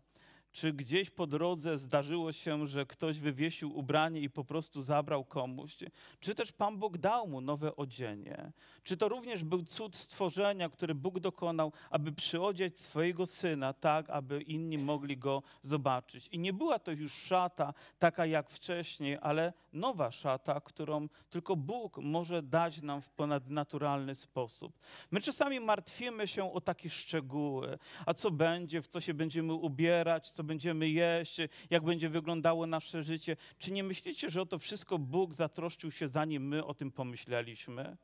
Czy 0.55 0.73
gdzieś 0.73 1.09
po 1.09 1.27
drodze 1.27 1.77
zdarzyło 1.77 2.31
się, 2.31 2.67
że 2.67 2.85
ktoś 2.85 3.19
wywiesił 3.19 3.77
ubranie 3.77 4.21
i 4.21 4.29
po 4.29 4.43
prostu 4.43 4.81
zabrał 4.81 5.25
komuś? 5.25 5.77
Czy 6.19 6.35
też 6.35 6.51
Pan 6.51 6.77
Bóg 6.77 6.97
dał 6.97 7.27
mu 7.27 7.41
nowe 7.41 7.75
odzienie? 7.75 8.51
Czy 8.83 8.97
to 8.97 9.09
również 9.09 9.43
był 9.43 9.63
cud 9.63 9.95
stworzenia, 9.95 10.69
który 10.69 10.95
Bóg 10.95 11.19
dokonał, 11.19 11.71
aby 11.89 12.11
przyodziać 12.11 12.79
swojego 12.79 13.25
syna 13.25 13.73
tak, 13.73 14.09
aby 14.09 14.41
inni 14.41 14.77
mogli 14.77 15.17
go 15.17 15.43
zobaczyć? 15.61 16.27
I 16.31 16.39
nie 16.39 16.53
była 16.53 16.79
to 16.79 16.91
już 16.91 17.13
szata 17.13 17.73
taka 17.99 18.25
jak 18.25 18.49
wcześniej, 18.49 19.17
ale 19.21 19.53
nowa 19.73 20.11
szata, 20.11 20.61
którą 20.61 21.07
tylko 21.29 21.55
Bóg 21.55 21.97
może 21.97 22.43
dać 22.43 22.81
nam 22.81 23.01
w 23.01 23.09
ponadnaturalny 23.09 24.15
sposób. 24.15 24.79
My 25.11 25.21
czasami 25.21 25.59
martwimy 25.59 26.27
się 26.27 26.53
o 26.53 26.61
takie 26.61 26.89
szczegóły. 26.89 27.77
A 28.05 28.13
co 28.13 28.31
będzie, 28.31 28.81
w 28.81 28.87
co 28.87 29.01
się 29.01 29.13
będziemy 29.13 29.53
ubierać, 29.53 30.29
co 30.29 30.44
będziemy 30.45 30.89
jeść, 30.89 31.37
jak 31.69 31.83
będzie 31.83 32.09
wyglądało 32.09 32.67
nasze 32.67 33.03
życie. 33.03 33.37
Czy 33.59 33.71
nie 33.71 33.83
myślicie, 33.83 34.29
że 34.29 34.41
o 34.41 34.45
to 34.45 34.59
wszystko 34.59 34.99
Bóg 34.99 35.33
zatroszczył 35.33 35.91
się, 35.91 36.07
zanim 36.07 36.47
my 36.47 36.65
o 36.65 36.73
tym 36.73 36.91
pomyśleliśmy? 36.91 37.97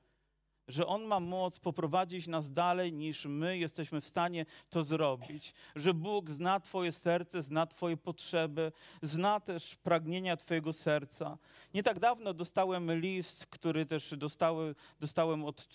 Że 0.67 0.87
On 0.87 1.03
ma 1.03 1.19
moc 1.19 1.59
poprowadzić 1.59 2.27
nas 2.27 2.53
dalej, 2.53 2.93
niż 2.93 3.25
my 3.25 3.57
jesteśmy 3.57 4.01
w 4.01 4.07
stanie 4.07 4.45
to 4.69 4.83
zrobić. 4.83 5.53
Że 5.75 5.93
Bóg 5.93 6.29
zna 6.29 6.59
Twoje 6.59 6.91
serce, 6.91 7.41
zna 7.41 7.65
Twoje 7.65 7.97
potrzeby, 7.97 8.71
zna 9.01 9.39
też 9.39 9.75
pragnienia 9.75 10.37
Twojego 10.37 10.73
serca. 10.73 11.37
Nie 11.73 11.83
tak 11.83 11.99
dawno 11.99 12.33
dostałem 12.33 12.99
list, 12.99 13.45
który 13.45 13.85
też 13.85 14.13
dostały, 14.17 14.75
dostałem 14.99 15.45
od, 15.45 15.67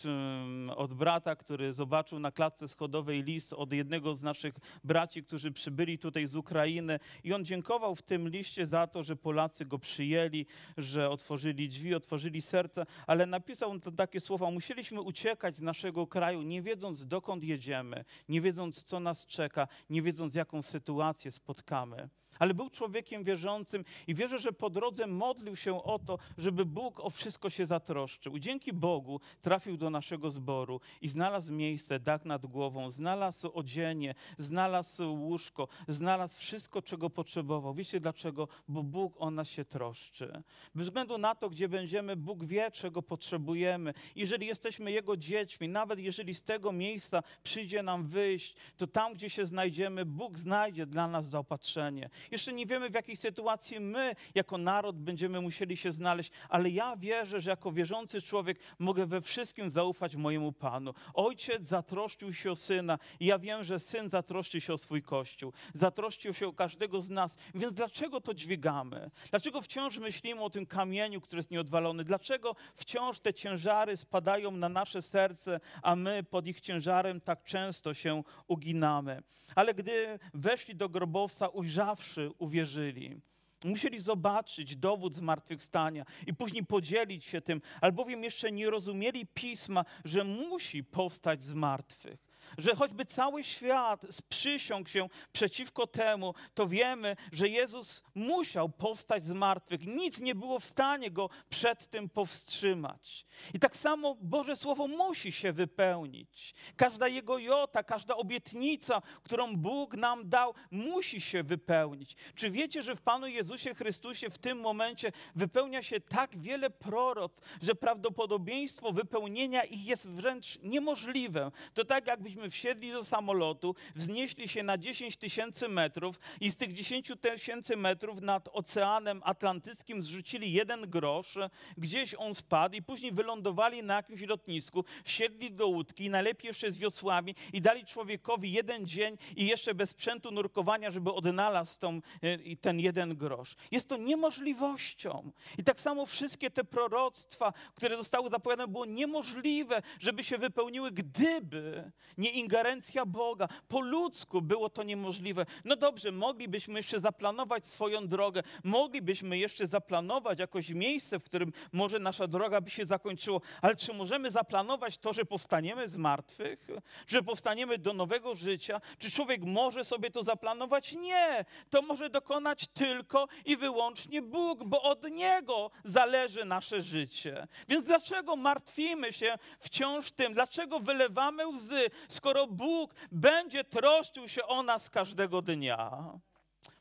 od 0.77 0.95
brata, 0.95 1.37
który 1.37 1.73
zobaczył 1.73 2.19
na 2.19 2.33
klatce 2.33 2.69
schodowej 2.69 3.23
list 3.23 3.53
od 3.53 3.73
jednego 3.73 4.15
z 4.15 4.23
naszych 4.23 4.55
braci, 4.85 5.23
którzy 5.23 5.53
przybyli 5.53 5.99
tutaj 5.99 6.27
z 6.27 6.37
Ukrainy. 6.37 7.01
I 7.25 7.33
on 7.33 7.45
dziękował 7.45 7.95
w 7.95 8.03
tym 8.03 8.29
liście 8.29 8.67
za 8.67 8.87
to, 8.87 9.03
że 9.03 9.17
Polacy 9.17 9.65
go 9.65 9.79
przyjęli, 9.79 10.47
że 10.77 11.11
otworzyli 11.11 11.69
drzwi, 11.69 11.95
otworzyli 11.95 12.43
serce, 12.43 12.87
ale 13.07 13.27
napisał 13.27 13.81
takie 13.97 14.21
słowa: 14.21 14.51
Musieli 14.51 14.76
Musieliśmy 14.77 15.01
uciekać 15.01 15.57
z 15.57 15.63
naszego 15.63 16.07
kraju, 16.07 16.43
nie 16.43 16.63
wiedząc 16.63 17.07
dokąd 17.07 17.45
jedziemy, 17.45 18.05
nie 18.29 18.41
wiedząc 18.41 18.83
co 18.83 19.01
nas 19.01 19.27
czeka, 19.27 19.69
nie 19.91 20.03
wiedząc 20.03 20.35
jaką 20.35 20.63
sytuację 20.63 21.33
spotkamy 21.33 22.09
ale 22.39 22.55
był 22.55 22.71
człowiekiem 22.71 23.25
wierzącym 23.25 23.85
i 24.07 24.15
wierzę, 24.15 24.39
że 24.39 24.53
po 24.53 24.71
drodze 24.71 25.07
modlił 25.07 25.57
się 25.57 25.83
o 25.83 25.99
to, 25.99 26.19
żeby 26.39 26.65
Bóg 26.65 27.01
o 27.01 27.11
wszystko 27.11 27.51
się 27.51 27.67
zatroszczył. 27.67 28.39
Dzięki 28.39 28.73
Bogu 28.73 29.21
trafił 29.43 29.77
do 29.77 29.91
naszego 29.91 30.31
zboru 30.31 30.81
i 31.01 31.09
znalazł 31.09 31.53
miejsce, 31.53 32.01
dach 32.01 32.25
nad 32.25 32.47
głową, 32.47 32.91
znalazł 32.91 33.51
odzienie, 33.55 34.15
znalazł 34.39 35.15
łóżko, 35.15 35.69
znalazł 35.89 36.39
wszystko, 36.39 36.83
czego 36.83 37.11
potrzebował. 37.11 37.75
Wiecie 37.75 38.01
dlaczego? 38.01 38.49
Bo 38.69 38.83
Bóg 38.83 39.15
o 39.19 39.31
nas 39.31 39.49
się 39.49 39.65
troszczy. 39.65 40.43
Bez 40.75 40.87
względu 40.87 41.19
na 41.19 41.35
to, 41.35 41.51
gdzie 41.51 41.69
będziemy, 41.69 42.17
Bóg 42.17 42.45
wie, 42.45 42.71
czego 42.71 43.03
potrzebujemy. 43.03 43.95
Jeżeli 44.17 44.47
jesteśmy 44.47 44.93
Jego 44.93 45.17
dziećmi, 45.17 45.69
nawet 45.69 45.99
jeżeli 45.99 46.35
z 46.35 46.43
tego 46.43 46.73
miejsca 46.73 47.23
przyjdzie 47.43 47.83
nam 47.83 48.07
wyjść, 48.07 48.55
to 48.77 48.87
tam, 48.87 49.15
gdzie 49.15 49.31
się 49.31 49.47
znajdziemy, 49.47 50.05
Bóg 50.05 50.39
znajdzie 50.39 50.87
dla 50.87 51.09
nas 51.09 51.29
zaopatrzenie. 51.29 52.11
Jeszcze 52.31 52.53
nie 52.53 52.67
wiemy, 52.67 52.91
w 52.91 52.95
jakiej 52.95 53.17
sytuacji 53.17 53.81
my, 53.81 54.15
jako 54.35 54.59
naród, 54.59 54.97
będziemy 54.97 55.41
musieli 55.41 55.77
się 55.77 55.93
znaleźć, 55.93 56.31
ale 56.49 56.71
ja 56.71 56.97
wierzę, 56.97 57.41
że 57.41 57.51
jako 57.51 57.73
wierzący 57.73 58.23
człowiek 58.23 58.59
mogę 58.79 59.07
we 59.07 59.21
wszystkim 59.21 59.71
zaufać 59.71 60.17
mojemu 60.17 60.53
Panu. 60.53 60.95
Ojciec 61.15 61.67
zatroszczył 61.69 62.33
się 62.33 62.51
o 62.51 62.57
syna 62.57 62.99
i 63.21 63.27
ja 63.27 63.39
wiem, 63.39 63.65
że 63.65 63.79
syn 63.79 64.09
zatroszczy 64.09 64.61
się 64.61 64.73
o 64.73 64.79
swój 64.79 65.03
kościół, 65.03 65.53
zatroszczył 65.75 66.35
się 66.35 66.49
o 66.49 66.53
każdego 66.53 67.01
z 67.01 67.11
nas. 67.11 67.37
Więc 67.55 67.75
dlaczego 67.75 68.21
to 68.21 68.35
dźwigamy? 68.35 69.11
Dlaczego 69.31 69.63
wciąż 69.63 69.99
myślimy 69.99 70.43
o 70.43 70.51
tym 70.51 70.67
kamieniu, 70.67 71.21
który 71.21 71.39
jest 71.39 71.51
nieodwalony? 71.51 72.05
Dlaczego 72.05 72.57
wciąż 72.75 73.21
te 73.21 73.35
ciężary 73.35 73.97
spadają 73.97 74.51
na 74.51 74.69
nasze 74.69 75.03
serce, 75.03 75.61
a 75.83 75.97
my 75.97 76.23
pod 76.23 76.47
ich 76.47 76.61
ciężarem 76.61 77.21
tak 77.21 77.45
często 77.45 77.95
się 77.95 78.23
uginamy? 78.49 79.23
Ale 79.55 79.75
gdy 79.75 80.19
weszli 80.35 80.75
do 80.75 80.89
grobowca, 80.89 81.49
ujrzawszy, 81.49 82.16
uwierzyli. 82.39 83.21
Musieli 83.65 83.99
zobaczyć 83.99 84.77
dowód 84.77 85.15
zmartwychwstania 85.15 86.05
i 86.27 86.35
później 86.35 86.67
podzielić 86.67 87.25
się 87.25 87.41
tym, 87.41 87.61
albowiem 87.81 88.25
jeszcze 88.25 88.53
nie 88.53 88.71
rozumieli 88.71 89.27
pisma, 89.27 89.85
że 90.05 90.25
musi 90.25 90.85
powstać 90.85 91.45
z 91.45 91.55
martwych. 91.55 92.26
Że 92.59 92.75
choćby 92.75 93.05
cały 93.05 93.45
świat 93.45 94.07
sprzysiągł 94.11 94.89
się 94.89 95.09
przeciwko 95.33 95.87
temu, 95.87 96.35
to 96.55 96.67
wiemy, 96.67 97.17
że 97.33 97.49
Jezus 97.49 98.03
musiał 98.15 98.69
powstać 98.69 99.25
z 99.25 99.33
martwych. 99.33 99.87
Nic 99.87 100.21
nie 100.21 100.35
było 100.35 100.59
w 100.59 100.65
stanie 100.65 101.11
go 101.11 101.31
przed 101.49 101.91
tym 101.91 102.09
powstrzymać. 102.09 103.27
I 103.55 103.59
tak 103.59 103.77
samo 103.77 104.17
Boże 104.21 104.57
Słowo 104.57 104.89
musi 104.89 105.33
się 105.33 105.53
wypełnić. 105.53 106.55
Każda 106.77 107.09
jego 107.09 107.39
jota, 107.39 107.83
każda 107.83 108.17
obietnica, 108.17 109.03
którą 109.23 109.57
Bóg 109.57 109.95
nam 109.95 110.29
dał, 110.29 110.55
musi 110.71 111.21
się 111.21 111.43
wypełnić. 111.43 112.17
Czy 112.35 112.51
wiecie, 112.51 112.83
że 112.83 112.97
w 112.97 113.03
Panu 113.03 113.27
Jezusie 113.27 113.75
Chrystusie 113.75 114.31
w 114.31 114.39
tym 114.39 114.61
momencie 114.61 115.13
wypełnia 115.35 115.83
się 115.83 116.01
tak 116.01 116.39
wiele 116.39 116.71
proroc, 116.71 117.41
że 117.63 117.75
prawdopodobieństwo 117.75 118.93
wypełnienia 118.93 119.65
ich 119.65 119.87
jest 119.87 120.09
wręcz 120.09 120.59
niemożliwe. 120.63 121.51
To 121.75 121.85
tak, 121.85 122.07
jakbyśmy 122.07 122.46
wsiedli 122.51 122.93
do 122.93 123.05
samolotu, 123.05 123.75
wznieśli 123.95 124.49
się 124.49 124.63
na 124.63 124.79
10 124.79 125.17
tysięcy 125.17 125.69
metrów 125.69 126.21
i 126.41 126.51
z 126.51 126.57
tych 126.57 126.73
10 126.73 127.13
tysięcy 127.21 127.77
metrów 127.77 128.21
nad 128.21 128.49
Oceanem 128.53 129.23
Atlantyckim 129.25 130.03
zrzucili 130.03 130.53
jeden 130.53 130.91
grosz, 130.91 131.39
gdzieś 131.77 132.15
on 132.19 132.35
spadł 132.35 132.77
i 132.77 132.83
później 132.83 133.13
wylądowali 133.13 133.83
na 133.83 133.95
jakimś 133.95 134.21
lotnisku, 134.21 134.85
wsiedli 135.05 135.53
do 135.53 135.67
łódki, 135.67 136.11
najlepiej 136.11 136.49
jeszcze 136.49 136.73
z 136.73 136.79
wiosłami 136.79 137.35
i 137.53 137.61
dali 137.61 137.85
człowiekowi 137.85 138.53
jeden 138.53 138.87
dzień 138.87 139.17
i 139.37 139.47
jeszcze 139.47 139.75
bez 139.75 139.91
sprzętu 139.91 140.31
nurkowania, 140.31 140.91
żeby 140.91 141.13
odnalazł 141.13 141.79
tą, 141.79 142.01
e, 142.23 142.57
ten 142.57 142.81
jeden 142.81 143.17
grosz. 143.17 143.57
Jest 143.71 143.89
to 143.89 143.97
niemożliwością. 143.97 145.33
I 145.59 145.65
tak 145.65 145.81
samo 145.81 146.07
wszystkie 146.07 146.51
te 146.51 146.65
proroctwa, 146.65 147.53
które 147.75 147.97
zostały 147.97 148.29
zapowiadane, 148.29 148.73
było 148.73 148.85
niemożliwe, 148.85 149.83
żeby 150.01 150.25
się 150.25 150.39
wypełniły, 150.39 150.91
gdyby 150.91 151.93
nie 152.19 152.31
ingerencja 152.39 153.07
Boga. 153.07 153.49
Po 153.69 153.81
ludzku 153.81 154.43
było 154.43 154.71
to 154.71 154.83
niemożliwe. 154.83 155.47
No 155.65 155.77
dobrze, 155.77 156.13
moglibyśmy 156.13 156.79
jeszcze 156.79 157.01
zaplanować 157.01 157.67
swoją 157.67 158.09
drogę, 158.09 158.43
moglibyśmy 158.65 159.39
jeszcze 159.39 159.67
zaplanować 159.67 160.39
jakoś 160.39 160.69
miejsce, 160.71 161.19
w 161.19 161.25
którym 161.25 161.53
może 161.73 161.99
nasza 161.99 162.27
droga 162.27 162.61
by 162.61 162.71
się 162.71 162.87
zakończyła, 162.87 163.41
ale 163.63 163.77
czy 163.77 163.93
możemy 163.93 164.31
zaplanować 164.31 164.99
to, 164.99 165.13
że 165.13 165.25
powstaniemy 165.25 165.89
z 165.89 165.97
martwych, 165.97 166.69
że 167.07 167.23
powstaniemy 167.23 167.79
do 167.79 167.93
nowego 167.93 168.35
życia? 168.35 168.81
Czy 168.99 169.11
człowiek 169.11 169.43
może 169.43 169.85
sobie 169.85 170.11
to 170.11 170.23
zaplanować? 170.23 170.93
Nie. 170.93 171.45
To 171.71 171.83
może 171.83 172.11
dokonać 172.11 172.67
tylko 172.67 173.29
i 173.45 173.57
wyłącznie 173.57 174.23
Bóg, 174.23 174.65
bo 174.65 174.83
od 174.83 175.11
Niego 175.11 175.71
zależy 175.85 176.45
nasze 176.45 176.83
życie. 176.83 177.47
Więc 177.69 177.85
dlaczego 177.85 178.37
martwimy 178.37 179.13
się 179.13 179.39
wciąż 179.61 180.11
tym? 180.11 180.35
Dlaczego 180.35 180.81
wylewamy 180.81 181.49
łzy, 181.49 181.91
skoro 182.17 182.47
Bóg 182.47 182.95
będzie 183.13 183.65
troszczył 183.65 184.29
się 184.29 184.47
o 184.47 184.63
nas 184.63 184.91
każdego 184.91 185.43
dnia? 185.43 186.11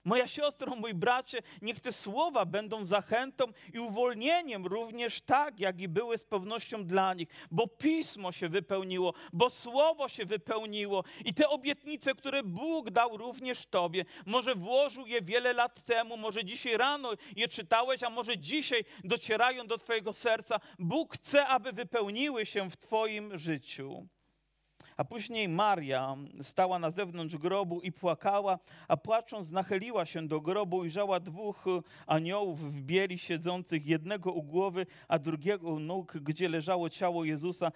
Moja 0.06 0.28
siostro, 0.28 0.76
mój 0.76 0.94
bracie, 0.94 1.40
niech 1.62 1.80
te 1.80 1.92
słowa 1.92 2.46
będą 2.46 2.86
zachętą 2.86 3.46
i 3.74 3.80
uwolnieniem 3.80 4.66
również 4.66 5.22
tak, 5.22 5.60
jak 5.60 5.82
i 5.82 5.88
były 5.88 6.18
z 6.18 6.24
pewnością 6.24 6.86
dla 6.86 7.14
nich, 7.14 7.28
bo 7.52 7.68
pismo 7.68 8.32
się 8.32 8.50
wypełniło, 8.50 9.14
bo 9.34 9.50
słowo 9.50 10.10
się 10.10 10.26
wypełniło 10.26 11.04
i 11.26 11.34
te 11.34 11.50
obietnice, 11.50 12.16
które 12.16 12.44
Bóg 12.44 12.90
dał 12.90 13.18
również 13.18 13.66
Tobie, 13.66 14.06
może 14.26 14.56
włożył 14.56 15.08
je 15.08 15.22
wiele 15.22 15.54
lat 15.54 15.84
temu, 15.84 16.18
może 16.18 16.46
dzisiaj 16.46 16.78
rano 16.78 17.12
je 17.36 17.48
czytałeś, 17.48 18.04
a 18.04 18.10
może 18.10 18.38
dzisiaj 18.38 18.86
docierają 19.04 19.68
do 19.68 19.78
Twojego 19.78 20.14
serca. 20.14 20.60
Bóg 20.80 21.14
chce, 21.14 21.48
aby 21.48 21.72
wypełniły 21.72 22.46
się 22.46 22.70
w 22.70 22.78
Twoim 22.78 23.38
życiu. 23.38 24.08
A 24.98 25.04
później 25.04 25.50
Maria 25.50 26.18
stała 26.42 26.80
na 26.80 26.92
zewnątrz 26.92 27.36
grobu 27.36 27.82
i 27.82 27.92
płakała, 27.92 28.60
a 28.88 28.98
płacząc 28.98 29.52
nachyliła 29.52 30.06
się 30.06 30.28
do 30.28 30.42
grobu 30.42 30.78
ujrzała 30.78 31.20
dwóch 31.20 31.66
aniołów 32.08 32.74
w 32.74 32.82
bieli 32.82 33.18
siedzących, 33.18 33.86
jednego 33.86 34.32
u 34.32 34.44
głowy, 34.44 34.86
a 35.08 35.20
drugiego 35.20 35.70
u 35.70 35.80
nóg, 35.80 36.18
gdzie 36.18 36.50
leżało 36.50 36.90
ciało 36.90 37.26
Jezusa. 37.26 37.72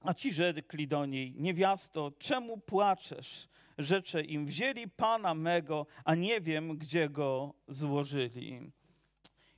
A 0.00 0.14
ci 0.14 0.32
rzekli 0.32 0.88
do 0.88 1.06
niej, 1.06 1.34
niewiasto, 1.38 2.12
czemu 2.18 2.58
płaczesz? 2.58 3.48
Rzecze 3.78 4.22
im, 4.22 4.46
wzięli 4.46 4.88
Pana 4.88 5.34
mego, 5.34 5.86
a 6.04 6.14
nie 6.14 6.40
wiem, 6.40 6.76
gdzie 6.76 7.08
go 7.08 7.54
złożyli. 7.68 8.72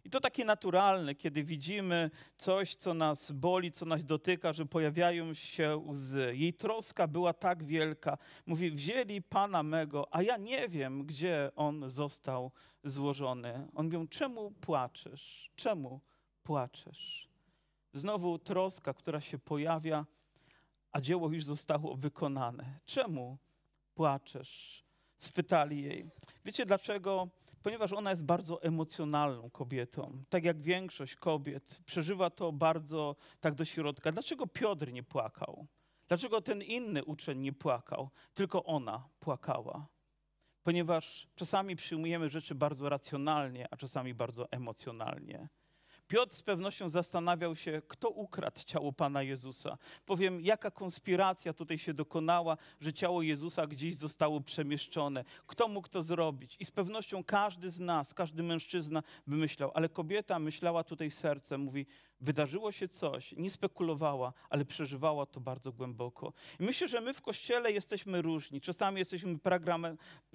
I 0.05 0.11
to 0.11 0.21
takie 0.21 0.45
naturalne, 0.45 1.15
kiedy 1.15 1.45
widzimy 1.45 2.11
coś, 2.37 2.75
co 2.75 2.95
nas 2.95 3.33
boli, 3.33 3.73
co 3.73 3.87
nas 3.87 4.05
dotyka, 4.05 4.53
że 4.53 4.67
pojawiają 4.67 5.35
się 5.35 5.77
łzy. 5.77 6.33
Jej 6.37 6.55
troska 6.55 7.07
była 7.07 7.33
tak 7.33 7.65
wielka. 7.65 8.19
Mówi, 8.47 8.71
wzięli 8.71 9.23
Pana 9.23 9.63
mego, 9.63 10.09
a 10.11 10.23
ja 10.23 10.37
nie 10.37 10.69
wiem, 10.69 11.07
gdzie 11.07 11.51
on 11.57 11.91
został 11.91 12.51
złożony. 12.85 13.69
On 13.75 13.85
mówił, 13.87 14.07
czemu 14.07 14.51
płaczesz? 14.51 15.51
Czemu 15.57 16.01
płaczesz? 16.43 17.29
Znowu 17.93 18.39
troska, 18.39 18.95
która 18.95 19.21
się 19.21 19.39
pojawia, 19.39 20.07
a 20.93 21.01
dzieło 21.01 21.33
już 21.33 21.45
zostało 21.45 21.97
wykonane. 21.97 22.81
Czemu 22.87 23.39
płaczesz? 23.95 24.85
Spytali 25.19 25.83
jej. 25.83 26.11
Wiecie 26.45 26.67
dlaczego? 26.67 27.29
Ponieważ 27.65 27.93
ona 27.93 28.11
jest 28.11 28.25
bardzo 28.25 28.63
emocjonalną 28.63 29.51
kobietą. 29.51 30.25
Tak 30.29 30.45
jak 30.45 30.63
większość 30.63 31.17
kobiet, 31.17 31.81
przeżywa 31.87 32.31
to 32.31 32.53
bardzo 32.53 33.17
tak 33.41 33.55
do 33.55 33.65
środka. 33.65 34.13
Dlaczego 34.13 34.47
Piotr 34.47 34.93
nie 34.93 35.03
płakał? 35.03 35.67
Dlaczego 36.09 36.41
ten 36.41 36.63
inny 36.63 37.05
uczeń 37.05 37.39
nie 37.39 37.53
płakał? 37.53 38.11
Tylko 38.35 38.65
ona 38.65 39.09
płakała. 39.21 39.87
Ponieważ 40.63 41.29
czasami 41.35 41.77
przyjmujemy 41.77 42.29
rzeczy 42.29 42.55
bardzo 42.55 42.89
racjonalnie, 42.89 43.67
a 43.71 43.77
czasami 43.77 44.15
bardzo 44.15 44.51
emocjonalnie. 44.51 45.49
Piotr 46.09 46.35
z 46.35 46.43
pewnością 46.43 46.89
zastanawiał 46.89 47.57
się, 47.57 47.83
kto 47.89 48.11
ukradł 48.11 48.61
ciało 48.67 48.93
Pana 48.93 49.23
Jezusa. 49.23 49.79
Powiem, 50.07 50.41
jaka 50.41 50.71
konspiracja 50.71 51.53
tutaj 51.53 51.79
się 51.79 51.95
dokonała, 51.95 52.57
że 52.81 52.93
ciało 52.93 53.23
Jezusa 53.23 53.67
gdzieś 53.67 53.97
zostało 53.97 54.41
przemieszczone. 54.41 55.25
Kto 55.47 55.69
mógł 55.69 55.89
to 55.89 56.03
zrobić? 56.03 56.57
I 56.61 56.65
z 56.65 56.71
pewnością 56.71 57.25
każdy 57.25 57.71
z 57.71 57.81
nas, 57.81 58.15
każdy 58.15 58.43
mężczyzna 58.43 59.03
by 59.27 59.37
myślał, 59.37 59.71
ale 59.75 59.89
kobieta 59.89 60.39
myślała 60.39 60.85
tutaj 60.85 61.11
sercem, 61.11 61.61
mówi, 61.61 61.87
wydarzyło 62.25 62.73
się 62.73 62.89
coś, 62.89 63.33
nie 63.33 63.51
spekulowała, 63.51 64.33
ale 64.51 64.65
przeżywała 64.65 65.27
to 65.27 65.41
bardzo 65.41 65.73
głęboko. 65.73 66.33
I 66.61 66.65
myślę, 66.65 66.89
że 66.89 67.01
my 67.01 67.15
w 67.15 67.23
Kościele 67.23 67.73
jesteśmy 67.73 68.23
różni. 68.23 68.61
Czasami 68.61 68.99
jesteśmy 68.99 69.39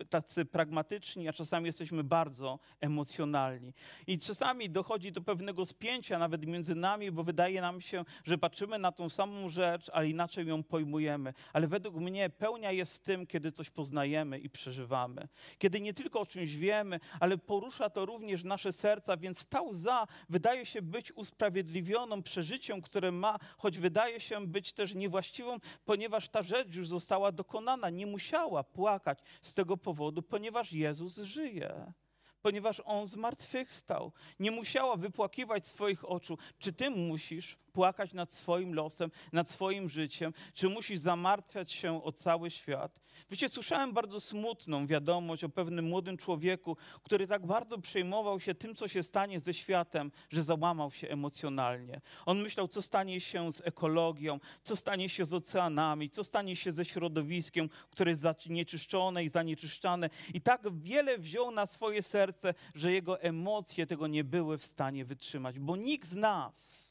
tacy 0.10 0.46
pragmatyczni, 0.46 1.28
a 1.28 1.34
czasami 1.34 1.66
jesteśmy 1.66 2.04
bardzo 2.04 2.60
emocjonalni. 2.82 3.74
I 4.08 4.20
czasami 4.20 4.70
dochodzi 4.70 5.12
do 5.12 5.22
pewnego 5.22 5.66
spięcia 5.66 6.20
nawet 6.20 6.46
między 6.46 6.76
nami, 6.76 7.12
bo 7.12 7.24
wydaje 7.24 7.62
nam 7.62 7.82
się, 7.82 8.06
że 8.24 8.38
patrzymy 8.38 8.80
na 8.80 8.92
tą 8.92 9.10
samą 9.10 9.50
rzecz, 9.50 9.90
ale 9.94 10.10
inaczej 10.10 10.48
ją 10.48 10.64
pojmujemy. 10.64 11.34
Ale 11.54 11.68
według 11.68 11.96
mnie 11.96 12.30
pełnia 12.30 12.72
jest 12.72 12.96
w 12.96 13.00
tym, 13.00 13.28
kiedy 13.28 13.52
coś 13.52 13.70
poznajemy 13.70 14.40
i 14.40 14.50
przeżywamy. 14.50 15.28
Kiedy 15.58 15.82
nie 15.82 15.94
tylko 15.94 16.20
o 16.20 16.26
czymś 16.26 16.56
wiemy, 16.56 17.00
ale 17.20 17.38
porusza 17.38 17.90
to 17.90 18.06
również 18.06 18.44
nasze 18.44 18.74
serca, 18.74 19.18
więc 19.18 19.46
ta 19.46 19.62
łza 19.62 20.08
wydaje 20.30 20.66
się 20.66 20.82
być 20.82 21.12
usprawiedliwiona 21.12 21.79
usprawiedliwioną 21.80 22.24
przeżyciem, 22.24 22.82
które 22.82 23.12
ma, 23.12 23.40
choć 23.58 23.78
wydaje 23.78 24.20
się 24.20 24.48
być 24.48 24.74
też 24.74 24.96
niewłaściwą, 24.96 25.58
ponieważ 25.86 26.30
ta 26.30 26.44
rzecz 26.44 26.76
już 26.76 26.88
została 26.88 27.32
dokonana. 27.32 27.90
Nie 27.90 28.06
musiała 28.06 28.64
płakać 28.64 29.20
z 29.42 29.54
tego 29.54 29.78
powodu, 29.78 30.22
ponieważ 30.22 30.74
Jezus 30.74 31.18
żyje 31.18 31.94
ponieważ 32.42 32.82
On 32.86 33.08
zmartwychwstał. 33.08 34.12
Nie 34.40 34.52
musiała 34.52 34.96
wypłakiwać 34.96 35.68
swoich 35.68 36.10
oczu. 36.10 36.38
Czy 36.60 36.74
ty 36.74 36.90
musisz 36.90 37.58
płakać 37.74 38.14
nad 38.14 38.34
swoim 38.34 38.74
losem, 38.74 39.12
nad 39.32 39.50
swoim 39.50 39.90
życiem? 39.90 40.34
Czy 40.54 40.70
musisz 40.70 41.00
zamartwiać 41.00 41.72
się 41.72 42.04
o 42.04 42.12
cały 42.12 42.52
świat? 42.52 43.00
Wiecie, 43.30 43.50
słyszałem 43.50 43.94
bardzo 43.94 44.20
smutną 44.20 44.88
wiadomość 44.88 45.44
o 45.44 45.50
pewnym 45.50 45.86
młodym 45.86 46.18
człowieku, 46.18 46.78
który 47.04 47.28
tak 47.28 47.46
bardzo 47.46 47.78
przejmował 47.78 48.40
się 48.40 48.56
tym, 48.56 48.76
co 48.76 48.88
się 48.88 49.04
stanie 49.04 49.40
ze 49.40 49.54
światem, 49.54 50.12
że 50.30 50.44
załamał 50.44 50.92
się 50.92 51.08
emocjonalnie. 51.08 52.02
On 52.26 52.42
myślał, 52.42 52.68
co 52.68 52.82
stanie 52.82 53.22
się 53.22 53.52
z 53.52 53.62
ekologią, 53.62 54.40
co 54.64 54.76
stanie 54.76 55.10
się 55.10 55.26
z 55.26 55.34
oceanami, 55.34 56.10
co 56.10 56.24
stanie 56.24 56.56
się 56.56 56.72
ze 56.72 56.86
środowiskiem, 56.86 57.70
które 57.92 58.12
jest 58.12 58.22
zanieczyszczone 58.22 59.24
i 59.24 59.30
zanieczyszczane. 59.30 60.10
I 60.34 60.42
tak 60.42 60.62
wiele 60.74 61.18
wziął 61.18 61.52
na 61.52 61.66
swoje 61.66 62.02
serce, 62.02 62.29
że 62.76 62.92
jego 62.92 63.22
emocje 63.22 63.88
tego 63.88 64.08
nie 64.08 64.24
były 64.24 64.58
w 64.58 64.66
stanie 64.66 65.06
wytrzymać, 65.06 65.60
bo 65.60 65.76
nikt 65.76 66.10
z 66.10 66.16
nas 66.16 66.89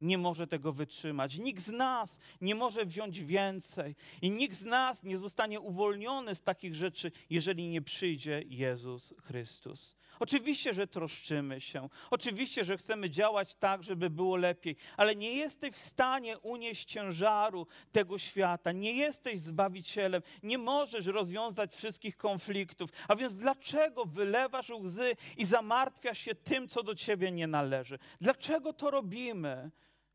nie 0.00 0.18
może 0.18 0.46
tego 0.46 0.72
wytrzymać. 0.72 1.38
Nikt 1.38 1.62
z 1.62 1.68
nas 1.68 2.18
nie 2.40 2.54
może 2.54 2.86
wziąć 2.86 3.20
więcej. 3.20 3.96
I 4.22 4.30
nikt 4.30 4.56
z 4.56 4.64
nas 4.64 5.02
nie 5.02 5.18
zostanie 5.18 5.60
uwolniony 5.60 6.34
z 6.34 6.42
takich 6.42 6.74
rzeczy, 6.74 7.12
jeżeli 7.30 7.68
nie 7.68 7.82
przyjdzie 7.82 8.42
Jezus 8.46 9.14
Chrystus. 9.22 9.96
Oczywiście, 10.20 10.74
że 10.74 10.86
troszczymy 10.86 11.60
się. 11.60 11.88
Oczywiście, 12.10 12.64
że 12.64 12.76
chcemy 12.76 13.10
działać 13.10 13.54
tak, 13.54 13.82
żeby 13.82 14.10
było 14.10 14.36
lepiej, 14.36 14.76
ale 14.96 15.16
nie 15.16 15.32
jesteś 15.32 15.74
w 15.74 15.78
stanie 15.78 16.38
unieść 16.38 16.84
ciężaru 16.84 17.66
tego 17.92 18.18
świata. 18.18 18.72
Nie 18.72 18.92
jesteś 18.92 19.40
zbawicielem. 19.40 20.22
Nie 20.42 20.58
możesz 20.58 21.06
rozwiązać 21.06 21.76
wszystkich 21.76 22.16
konfliktów. 22.16 22.90
A 23.08 23.16
więc 23.16 23.36
dlaczego 23.36 24.04
wylewasz 24.04 24.70
łzy 24.70 25.16
i 25.36 25.44
zamartwiasz 25.44 26.18
się 26.18 26.34
tym, 26.34 26.68
co 26.68 26.82
do 26.82 26.94
ciebie 26.94 27.32
nie 27.32 27.46
należy? 27.46 27.98
Dlaczego 28.20 28.72
to 28.72 28.90
robimy? 28.90 29.70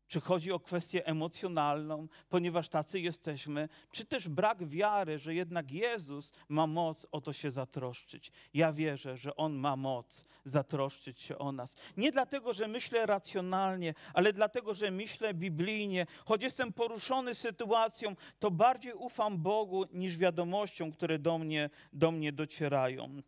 Czy 0.08 0.20
chodzi 0.20 0.52
o 0.52 0.60
kwestię 0.60 1.06
emocjonalną, 1.06 2.08
ponieważ 2.28 2.68
tacy 2.68 3.00
jesteśmy, 3.00 3.68
czy 3.90 4.04
też 4.04 4.28
brak 4.28 4.68
wiary, 4.68 5.18
że 5.18 5.34
jednak 5.34 5.72
Jezus 5.72 6.32
ma 6.48 6.66
moc 6.66 7.06
o 7.12 7.20
to 7.20 7.32
się 7.32 7.50
zatroszczyć. 7.50 8.32
Ja 8.54 8.72
wierzę, 8.72 9.16
że 9.16 9.36
On 9.36 9.54
ma 9.54 9.76
moc 9.76 10.24
zatroszczyć 10.44 11.20
się 11.20 11.38
o 11.38 11.52
nas. 11.52 11.76
Nie 11.96 12.12
dlatego, 12.12 12.52
że 12.52 12.68
myślę 12.68 13.06
racjonalnie, 13.06 13.94
ale 14.14 14.32
dlatego, 14.32 14.74
że 14.74 14.90
myślę 14.90 15.34
biblijnie. 15.34 16.06
Choć 16.24 16.42
jestem 16.42 16.72
poruszony 16.72 17.34
sytuacją, 17.34 18.16
to 18.38 18.50
bardziej 18.50 18.92
ufam 18.92 19.38
Bogu 19.38 19.84
niż 19.92 20.18
wiadomościom, 20.18 20.92
które 20.92 21.18
do 21.18 21.38
mnie, 21.38 21.70
do 21.92 22.10
mnie 22.10 22.32
docierają. 22.32 23.22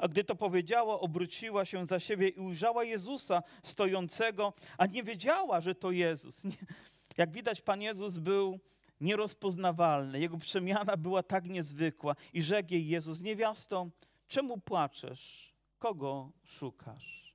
A 0.00 0.08
gdy 0.08 0.24
to 0.24 0.34
powiedziała, 0.36 1.00
obróciła 1.00 1.64
się 1.64 1.86
za 1.86 2.00
siebie 2.00 2.28
i 2.28 2.40
ujrzała 2.40 2.84
Jezusa 2.84 3.42
stojącego, 3.62 4.52
a 4.78 4.86
nie 4.86 5.02
wiedziała, 5.02 5.60
że 5.60 5.74
to 5.74 5.90
Jezus. 5.90 6.42
Jak 7.18 7.32
widać, 7.32 7.60
Pan 7.60 7.82
Jezus 7.82 8.18
był 8.18 8.60
nierozpoznawalny. 9.00 10.20
Jego 10.20 10.38
przemiana 10.38 10.96
była 10.96 11.22
tak 11.22 11.44
niezwykła. 11.44 12.16
I 12.32 12.42
rzekł 12.42 12.72
jej 12.72 12.88
Jezus, 12.88 13.22
niewiasto, 13.22 13.88
czemu 14.28 14.58
płaczesz? 14.58 15.54
Kogo 15.78 16.30
szukasz? 16.44 17.34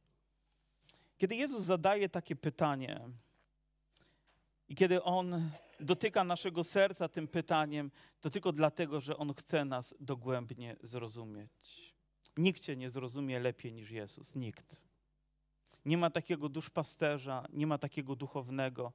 Kiedy 1.17 1.35
Jezus 1.35 1.63
zadaje 1.63 2.09
takie 2.09 2.35
pytanie 2.35 3.01
i 4.69 4.75
kiedy 4.75 5.03
On 5.03 5.49
dotyka 5.79 6.23
naszego 6.23 6.63
serca 6.63 7.07
tym 7.07 7.27
pytaniem, 7.27 7.91
to 8.21 8.29
tylko 8.29 8.51
dlatego, 8.51 9.01
że 9.01 9.17
On 9.17 9.33
chce 9.33 9.65
nas 9.65 9.95
dogłębnie 9.99 10.75
zrozumieć. 10.83 11.84
Nikt 12.37 12.61
cię 12.61 12.75
nie 12.75 12.89
zrozumie 12.89 13.39
lepiej 13.39 13.73
niż 13.73 13.91
Jezus. 13.91 14.35
Nikt. 14.35 14.75
Nie 15.85 15.97
ma 15.97 16.09
takiego 16.09 16.49
duszpasterza, 16.49 17.45
nie 17.53 17.67
ma 17.67 17.77
takiego 17.77 18.15
duchownego, 18.15 18.93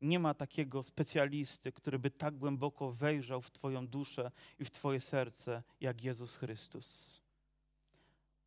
nie 0.00 0.18
ma 0.18 0.34
takiego 0.34 0.82
specjalisty, 0.82 1.72
który 1.72 1.98
by 1.98 2.10
tak 2.10 2.36
głęboko 2.38 2.92
wejrzał 2.92 3.42
w 3.42 3.50
Twoją 3.50 3.86
duszę 3.86 4.30
i 4.58 4.64
w 4.64 4.70
Twoje 4.70 5.00
serce, 5.00 5.62
jak 5.80 6.04
Jezus 6.04 6.36
Chrystus. 6.36 7.20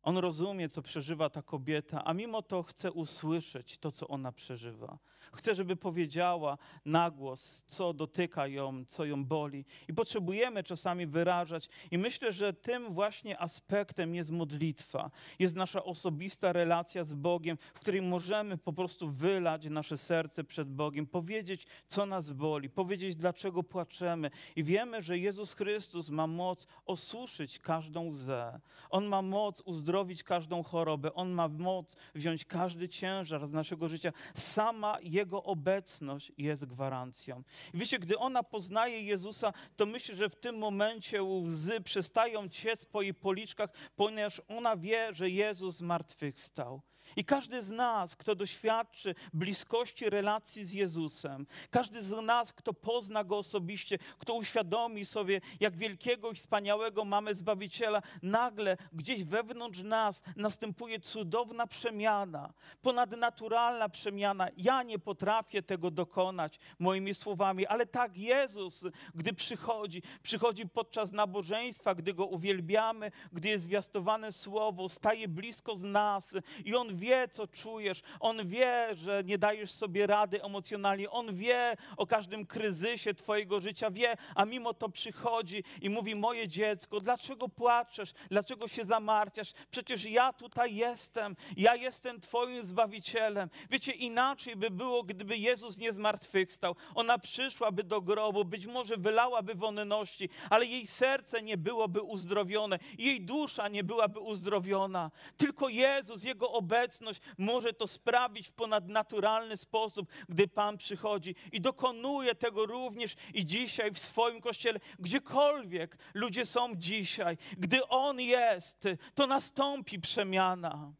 On 0.02 0.18
rozumie, 0.18 0.68
co 0.68 0.82
przeżywa 0.82 1.30
ta 1.30 1.42
kobieta, 1.42 2.04
a 2.04 2.14
mimo 2.14 2.42
to 2.42 2.62
chce 2.62 2.92
usłyszeć 2.92 3.78
to, 3.78 3.90
co 3.90 4.08
ona 4.08 4.32
przeżywa. 4.32 4.98
Chcę, 5.32 5.54
żeby 5.54 5.76
powiedziała 5.76 6.58
na 6.84 7.10
głos, 7.10 7.64
co 7.66 7.92
dotyka 7.92 8.46
ją, 8.46 8.84
co 8.84 9.04
ją 9.04 9.24
boli. 9.24 9.64
I 9.88 9.94
potrzebujemy 9.94 10.62
czasami 10.62 11.06
wyrażać. 11.06 11.68
I 11.90 11.98
myślę, 11.98 12.32
że 12.32 12.52
tym 12.52 12.94
właśnie 12.94 13.40
aspektem 13.40 14.14
jest 14.14 14.30
modlitwa. 14.30 15.10
Jest 15.38 15.56
nasza 15.56 15.84
osobista 15.84 16.52
relacja 16.52 17.04
z 17.04 17.14
Bogiem, 17.14 17.58
w 17.74 17.80
której 17.80 18.02
możemy 18.02 18.58
po 18.58 18.72
prostu 18.72 19.10
wylać 19.10 19.64
nasze 19.64 19.98
serce 19.98 20.44
przed 20.44 20.68
Bogiem, 20.68 21.06
powiedzieć, 21.06 21.66
co 21.86 22.06
nas 22.06 22.32
boli, 22.32 22.70
powiedzieć, 22.70 23.16
dlaczego 23.16 23.62
płaczemy. 23.62 24.30
I 24.56 24.64
wiemy, 24.64 25.02
że 25.02 25.18
Jezus 25.18 25.54
Chrystus 25.54 26.10
ma 26.10 26.26
moc 26.26 26.66
osuszyć 26.86 27.58
każdą 27.58 28.06
łzę. 28.06 28.60
On 28.90 29.06
ma 29.06 29.22
moc 29.22 29.60
uzdrowić 29.60 29.89
każdą 30.24 30.62
chorobę. 30.62 31.14
On 31.14 31.30
ma 31.30 31.48
moc 31.48 31.96
wziąć 32.14 32.44
każdy 32.44 32.88
ciężar 32.88 33.46
z 33.46 33.52
naszego 33.52 33.88
życia. 33.88 34.12
Sama 34.34 34.98
jego 35.02 35.42
obecność 35.42 36.32
jest 36.38 36.64
gwarancją. 36.64 37.42
I 37.74 37.78
wiecie, 37.78 37.98
gdy 37.98 38.18
ona 38.18 38.42
poznaje 38.42 39.02
Jezusa, 39.02 39.52
to 39.76 39.86
myślę, 39.86 40.16
że 40.16 40.28
w 40.28 40.36
tym 40.36 40.58
momencie 40.58 41.22
łzy 41.22 41.80
przestają 41.80 42.48
ciec 42.48 42.84
po 42.84 43.02
jej 43.02 43.14
policzkach, 43.14 43.70
ponieważ 43.96 44.42
ona 44.48 44.76
wie, 44.76 45.08
że 45.12 45.30
Jezus 45.30 45.76
zmartwychwstał. 45.76 46.82
I 47.16 47.24
każdy 47.24 47.62
z 47.62 47.70
nas, 47.70 48.16
kto 48.16 48.34
doświadczy 48.34 49.14
bliskości 49.34 50.10
relacji 50.10 50.64
z 50.64 50.72
Jezusem, 50.72 51.46
każdy 51.70 52.02
z 52.02 52.22
nas, 52.22 52.52
kto 52.52 52.74
pozna 52.74 53.24
Go 53.24 53.38
osobiście, 53.38 53.98
kto 54.18 54.34
uświadomi 54.34 55.04
sobie, 55.04 55.40
jak 55.60 55.76
wielkiego 55.76 56.30
i 56.30 56.34
wspaniałego 56.34 57.04
mamy 57.04 57.34
Zbawiciela, 57.34 58.02
nagle 58.22 58.76
gdzieś 58.92 59.24
wewnątrz 59.24 59.82
nas 59.82 60.22
następuje 60.36 61.00
cudowna 61.00 61.66
przemiana, 61.66 62.52
ponadnaturalna 62.82 63.88
przemiana. 63.88 64.48
Ja 64.56 64.82
nie 64.82 64.98
potrafię 64.98 65.62
tego 65.62 65.90
dokonać 65.90 66.58
moimi 66.78 67.14
słowami, 67.14 67.66
ale 67.66 67.86
tak 67.86 68.16
Jezus, 68.16 68.84
gdy 69.14 69.32
przychodzi, 69.32 70.02
przychodzi 70.22 70.68
podczas 70.68 71.12
nabożeństwa, 71.12 71.94
gdy 71.94 72.14
Go 72.14 72.26
uwielbiamy, 72.26 73.10
gdy 73.32 73.48
jest 73.48 73.64
zwiastowane 73.64 74.32
Słowo, 74.32 74.88
staje 74.88 75.28
blisko 75.28 75.74
z 75.74 75.82
nas 75.82 76.36
i 76.64 76.74
On 76.74 76.96
wie, 77.00 77.28
co 77.28 77.46
czujesz. 77.46 78.02
On 78.20 78.48
wie, 78.48 78.88
że 78.94 79.22
nie 79.24 79.38
dajesz 79.38 79.70
sobie 79.70 80.06
rady 80.06 80.42
emocjonalnie. 80.42 81.10
On 81.10 81.34
wie 81.34 81.76
o 81.96 82.06
każdym 82.06 82.46
kryzysie 82.46 83.14
Twojego 83.14 83.60
życia, 83.60 83.90
wie, 83.90 84.16
a 84.34 84.44
mimo 84.44 84.74
to 84.74 84.88
przychodzi 84.88 85.64
i 85.82 85.90
mówi: 85.90 86.14
Moje 86.14 86.48
dziecko, 86.48 87.00
dlaczego 87.00 87.48
płaczesz? 87.48 88.12
Dlaczego 88.30 88.68
się 88.68 88.84
zamartwiasz? 88.84 89.52
Przecież 89.70 90.04
ja 90.04 90.32
tutaj 90.32 90.74
jestem. 90.74 91.36
Ja 91.56 91.76
jestem 91.76 92.20
Twoim 92.20 92.62
zbawicielem. 92.62 93.50
Wiecie, 93.70 93.92
inaczej 93.92 94.56
by 94.56 94.70
było, 94.70 95.02
gdyby 95.02 95.36
Jezus 95.36 95.78
nie 95.78 95.92
zmartwychwstał. 95.92 96.76
Ona 96.94 97.18
przyszłaby 97.18 97.84
do 97.84 98.00
grobu, 98.00 98.44
być 98.44 98.66
może 98.66 98.96
wylałaby 98.96 99.54
wonności, 99.54 100.28
ale 100.50 100.66
jej 100.66 100.86
serce 100.86 101.42
nie 101.42 101.56
byłoby 101.56 102.00
uzdrowione, 102.00 102.78
jej 102.98 103.20
dusza 103.20 103.68
nie 103.68 103.84
byłaby 103.84 104.20
uzdrowiona. 104.20 105.10
Tylko 105.36 105.68
Jezus, 105.68 106.24
Jego 106.24 106.52
obecność, 106.52 106.89
obecność 106.90 107.20
może 107.38 107.72
to 107.72 107.86
sprawić 107.86 108.48
w 108.48 108.52
ponadnaturalny 108.52 109.56
sposób, 109.56 110.08
gdy 110.28 110.48
Pan 110.48 110.76
przychodzi 110.76 111.34
i 111.52 111.60
dokonuje 111.60 112.34
tego 112.34 112.66
również 112.66 113.16
i 113.34 113.46
dzisiaj 113.46 113.90
w 113.90 113.98
swoim 113.98 114.40
kościele, 114.40 114.80
gdziekolwiek 114.98 115.98
ludzie 116.14 116.46
są 116.46 116.74
dzisiaj. 116.74 117.38
Gdy 117.58 117.86
On 117.88 118.20
jest, 118.20 118.84
to 119.14 119.26
nastąpi 119.26 120.00
przemiana. 120.00 120.92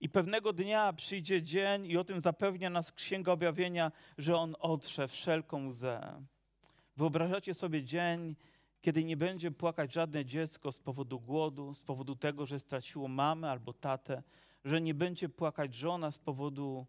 I 0.00 0.08
pewnego 0.08 0.52
dnia 0.52 0.92
przyjdzie 0.92 1.42
dzień, 1.42 1.86
i 1.86 1.96
o 1.96 2.04
tym 2.04 2.20
zapewnia 2.20 2.70
nas 2.70 2.92
Księga 2.92 3.32
Objawienia, 3.32 3.92
że 4.18 4.36
On 4.36 4.56
otrze 4.58 5.08
wszelką 5.08 5.66
łzę. 5.66 6.22
Wyobrażacie 6.96 7.54
sobie 7.54 7.84
dzień, 7.84 8.36
kiedy 8.80 9.04
nie 9.04 9.16
będzie 9.16 9.50
płakać 9.50 9.92
żadne 9.92 10.24
dziecko 10.24 10.72
z 10.72 10.78
powodu 10.78 11.20
głodu, 11.20 11.74
z 11.74 11.82
powodu 11.82 12.16
tego, 12.16 12.46
że 12.46 12.60
straciło 12.60 13.08
mamę 13.08 13.50
albo 13.50 13.72
tatę, 13.72 14.22
że 14.64 14.80
nie 14.80 14.94
będzie 14.94 15.28
płakać 15.28 15.74
żona 15.74 16.10
z 16.10 16.18
powodu 16.18 16.86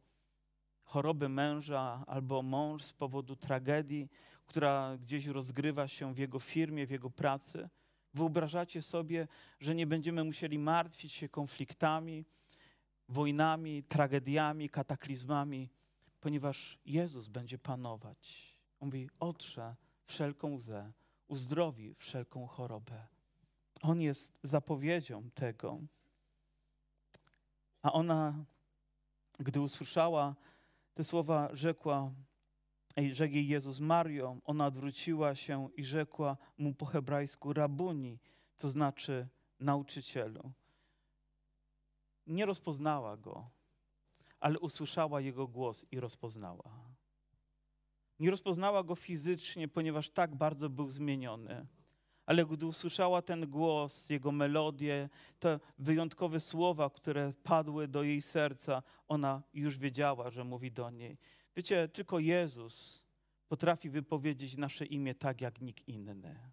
choroby 0.83 1.29
męża 1.29 2.03
albo 2.07 2.41
mąż 2.41 2.83
z 2.83 2.93
powodu 2.93 3.35
tragedii, 3.35 4.09
która 4.45 4.97
gdzieś 4.97 5.25
rozgrywa 5.25 5.87
się 5.87 6.13
w 6.13 6.17
jego 6.17 6.39
firmie, 6.39 6.87
w 6.87 6.91
jego 6.91 7.09
pracy. 7.09 7.69
Wyobrażacie 8.13 8.81
sobie, 8.81 9.27
że 9.59 9.75
nie 9.75 9.87
będziemy 9.87 10.23
musieli 10.23 10.59
martwić 10.59 11.13
się 11.13 11.29
konfliktami, 11.29 12.25
wojnami, 13.09 13.83
tragediami, 13.83 14.69
kataklizmami, 14.69 15.69
ponieważ 16.21 16.79
Jezus 16.85 17.27
będzie 17.27 17.57
panować. 17.57 18.55
On 18.79 18.87
mówi: 18.87 19.09
otrze 19.19 19.75
wszelką 20.05 20.53
łzę, 20.53 20.91
uzdrowi 21.27 21.95
wszelką 21.95 22.47
chorobę. 22.47 23.07
On 23.81 24.01
jest 24.01 24.39
zapowiedzią 24.43 25.29
tego. 25.33 25.79
A 27.81 27.93
ona, 27.93 28.45
gdy 29.39 29.61
usłyszała 29.61 30.35
te 30.93 31.03
słowa, 31.03 31.49
rzekła, 31.53 32.11
rzekł 33.11 33.33
jej 33.33 33.47
Jezus 33.47 33.79
Mario, 33.79 34.37
ona 34.45 34.65
odwróciła 34.65 35.35
się 35.35 35.69
i 35.75 35.85
rzekła 35.85 36.37
mu 36.57 36.73
po 36.73 36.85
hebrajsku 36.85 37.53
rabuni, 37.53 38.19
to 38.57 38.69
znaczy 38.69 39.27
nauczycielu. 39.59 40.51
Nie 42.27 42.45
rozpoznała 42.45 43.17
go, 43.17 43.49
ale 44.39 44.59
usłyszała 44.59 45.21
jego 45.21 45.47
głos 45.47 45.85
i 45.91 45.99
rozpoznała. 45.99 46.91
Nie 48.19 48.31
rozpoznała 48.31 48.83
go 48.83 48.95
fizycznie, 48.95 49.67
ponieważ 49.67 50.09
tak 50.09 50.35
bardzo 50.35 50.69
był 50.69 50.89
zmieniony, 50.89 51.67
Ale 52.25 52.45
gdy 52.45 52.65
usłyszała 52.65 53.21
ten 53.21 53.49
głos, 53.49 54.09
jego 54.09 54.31
melodię, 54.31 55.09
te 55.39 55.59
wyjątkowe 55.79 56.39
słowa, 56.39 56.89
które 56.89 57.33
padły 57.43 57.87
do 57.87 58.03
jej 58.03 58.21
serca, 58.21 58.83
ona 59.07 59.41
już 59.53 59.77
wiedziała, 59.77 60.29
że 60.29 60.43
mówi 60.43 60.71
do 60.71 60.89
niej. 60.89 61.17
Wiecie, 61.55 61.87
tylko 61.87 62.19
Jezus 62.19 63.03
potrafi 63.47 63.89
wypowiedzieć 63.89 64.57
nasze 64.57 64.85
imię 64.85 65.15
tak 65.15 65.41
jak 65.41 65.61
nikt 65.61 65.87
inny. 65.87 66.51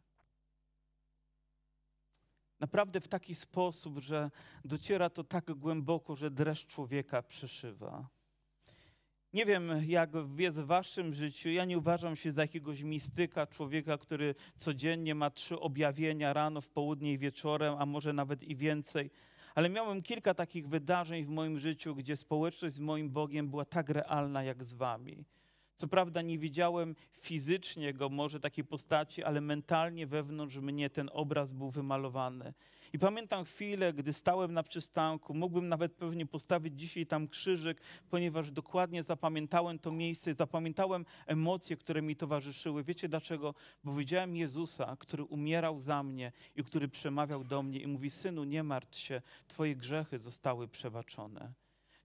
Naprawdę 2.60 3.00
w 3.00 3.08
taki 3.08 3.34
sposób, 3.34 3.98
że 3.98 4.30
dociera 4.64 5.10
to 5.10 5.24
tak 5.24 5.54
głęboko, 5.54 6.16
że 6.16 6.30
dreszcz 6.30 6.66
człowieka 6.66 7.22
przeszywa. 7.22 8.08
Nie 9.32 9.46
wiem, 9.46 9.70
jak 9.86 10.10
jest 10.38 10.60
w 10.60 10.66
waszym 10.66 11.14
życiu. 11.14 11.50
Ja 11.50 11.64
nie 11.64 11.78
uważam 11.78 12.16
się 12.16 12.30
za 12.30 12.42
jakiegoś 12.42 12.82
mistyka, 12.82 13.46
człowieka, 13.46 13.98
który 13.98 14.34
codziennie 14.56 15.14
ma 15.14 15.30
trzy 15.30 15.60
objawienia 15.60 16.32
rano, 16.32 16.60
w 16.60 16.68
południe 16.68 17.12
i 17.12 17.18
wieczorem, 17.18 17.74
a 17.78 17.86
może 17.86 18.12
nawet 18.12 18.42
i 18.42 18.56
więcej. 18.56 19.10
Ale 19.54 19.70
miałem 19.70 20.02
kilka 20.02 20.34
takich 20.34 20.68
wydarzeń 20.68 21.24
w 21.24 21.28
moim 21.28 21.58
życiu, 21.58 21.94
gdzie 21.94 22.16
społeczność 22.16 22.74
z 22.74 22.80
moim 22.80 23.10
Bogiem 23.10 23.48
była 23.48 23.64
tak 23.64 23.88
realna 23.88 24.42
jak 24.42 24.64
z 24.64 24.74
wami. 24.74 25.24
Co 25.76 25.88
prawda 25.88 26.22
nie 26.22 26.38
widziałem 26.38 26.96
fizycznie 27.12 27.94
go, 27.94 28.08
może 28.08 28.40
takiej 28.40 28.64
postaci, 28.64 29.24
ale 29.24 29.40
mentalnie 29.40 30.06
wewnątrz 30.06 30.56
mnie 30.56 30.90
ten 30.90 31.10
obraz 31.12 31.52
był 31.52 31.70
wymalowany. 31.70 32.54
I 32.92 32.98
pamiętam 32.98 33.44
chwilę, 33.44 33.92
gdy 33.92 34.12
stałem 34.12 34.52
na 34.52 34.62
przystanku, 34.62 35.34
mógłbym 35.34 35.68
nawet 35.68 35.92
pewnie 35.92 36.26
postawić 36.26 36.80
dzisiaj 36.80 37.06
tam 37.06 37.28
krzyżyk, 37.28 37.80
ponieważ 38.10 38.50
dokładnie 38.50 39.02
zapamiętałem 39.02 39.78
to 39.78 39.92
miejsce, 39.92 40.34
zapamiętałem 40.34 41.04
emocje, 41.26 41.76
które 41.76 42.02
mi 42.02 42.16
towarzyszyły. 42.16 42.84
Wiecie 42.84 43.08
dlaczego? 43.08 43.54
Bo 43.84 43.94
widziałem 43.94 44.36
Jezusa, 44.36 44.96
który 44.98 45.24
umierał 45.24 45.80
za 45.80 46.02
mnie 46.02 46.32
i 46.56 46.64
który 46.64 46.88
przemawiał 46.88 47.44
do 47.44 47.62
mnie 47.62 47.80
i 47.80 47.86
mówi: 47.86 48.10
Synu, 48.10 48.44
nie 48.44 48.62
martw 48.62 48.98
się, 48.98 49.22
Twoje 49.48 49.76
grzechy 49.76 50.18
zostały 50.18 50.68
przebaczone. 50.68 51.52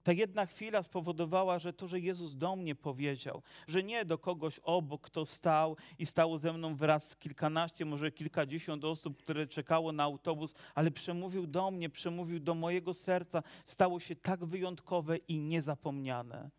Ta 0.03 0.11
jedna 0.11 0.45
chwila 0.45 0.83
spowodowała, 0.83 1.59
że 1.59 1.73
to, 1.73 1.87
że 1.87 1.99
Jezus 1.99 2.35
do 2.35 2.55
mnie 2.55 2.75
powiedział, 2.75 3.41
że 3.67 3.83
nie 3.83 4.05
do 4.05 4.17
kogoś 4.17 4.59
obok, 4.59 5.01
kto 5.01 5.25
stał 5.25 5.77
i 5.99 6.05
stało 6.05 6.37
ze 6.37 6.53
mną 6.53 6.75
wraz 6.75 7.15
kilkanaście, 7.15 7.85
może 7.85 8.11
kilkadziesiąt 8.11 8.85
osób, 8.85 9.17
które 9.17 9.47
czekało 9.47 9.91
na 9.91 10.03
autobus, 10.03 10.53
ale 10.75 10.91
przemówił 10.91 11.47
do 11.47 11.71
mnie, 11.71 11.89
przemówił 11.89 12.39
do 12.39 12.55
mojego 12.55 12.93
serca, 12.93 13.43
stało 13.65 13.99
się 13.99 14.15
tak 14.15 14.45
wyjątkowe 14.45 15.17
i 15.17 15.39
niezapomniane. 15.39 16.49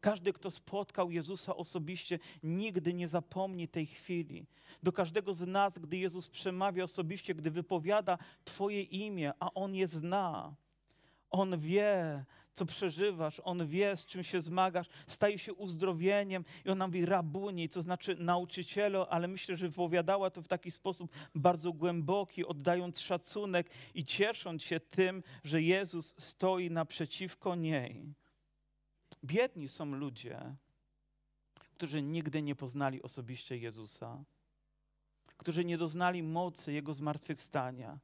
Każdy, 0.00 0.32
kto 0.32 0.50
spotkał 0.50 1.10
Jezusa 1.10 1.56
osobiście, 1.56 2.18
nigdy 2.42 2.94
nie 2.94 3.08
zapomni 3.08 3.68
tej 3.68 3.86
chwili. 3.86 4.46
Do 4.82 4.92
każdego 4.92 5.34
z 5.34 5.46
nas, 5.46 5.78
gdy 5.78 5.96
Jezus 5.96 6.28
przemawia 6.28 6.84
osobiście, 6.84 7.34
gdy 7.34 7.50
wypowiada 7.50 8.18
Twoje 8.44 8.82
imię, 8.82 9.32
a 9.40 9.54
On 9.54 9.74
je 9.74 9.86
zna. 9.86 10.54
On 11.30 11.58
wie, 11.58 12.24
co 12.58 12.66
przeżywasz, 12.66 13.40
On 13.44 13.66
wie, 13.66 13.96
z 13.96 14.06
czym 14.06 14.22
się 14.24 14.40
zmagasz, 14.40 14.86
staje 15.06 15.38
się 15.38 15.54
uzdrowieniem 15.54 16.44
i 16.64 16.70
On 16.70 16.78
mówi 16.78 17.06
rabuni, 17.06 17.68
co 17.68 17.82
znaczy 17.82 18.16
nauczycielo, 18.16 19.12
ale 19.12 19.28
myślę, 19.28 19.56
że 19.56 19.68
wypowiadała 19.68 20.30
to 20.30 20.42
w 20.42 20.48
taki 20.48 20.70
sposób 20.70 21.12
bardzo 21.34 21.72
głęboki, 21.72 22.44
oddając 22.44 23.00
szacunek 23.00 23.70
i 23.94 24.04
ciesząc 24.04 24.62
się 24.62 24.80
tym, 24.80 25.22
że 25.44 25.62
Jezus 25.62 26.14
stoi 26.18 26.70
naprzeciwko 26.70 27.54
niej. 27.54 28.14
Biedni 29.24 29.68
są 29.68 29.84
ludzie, 29.84 30.56
którzy 31.74 32.02
nigdy 32.02 32.42
nie 32.42 32.54
poznali 32.54 33.02
osobiście 33.02 33.58
Jezusa, 33.58 34.24
którzy 35.36 35.64
nie 35.64 35.78
doznali 35.78 36.22
mocy 36.22 36.72
Jego 36.72 36.94
zmartwychwstania 36.94 37.98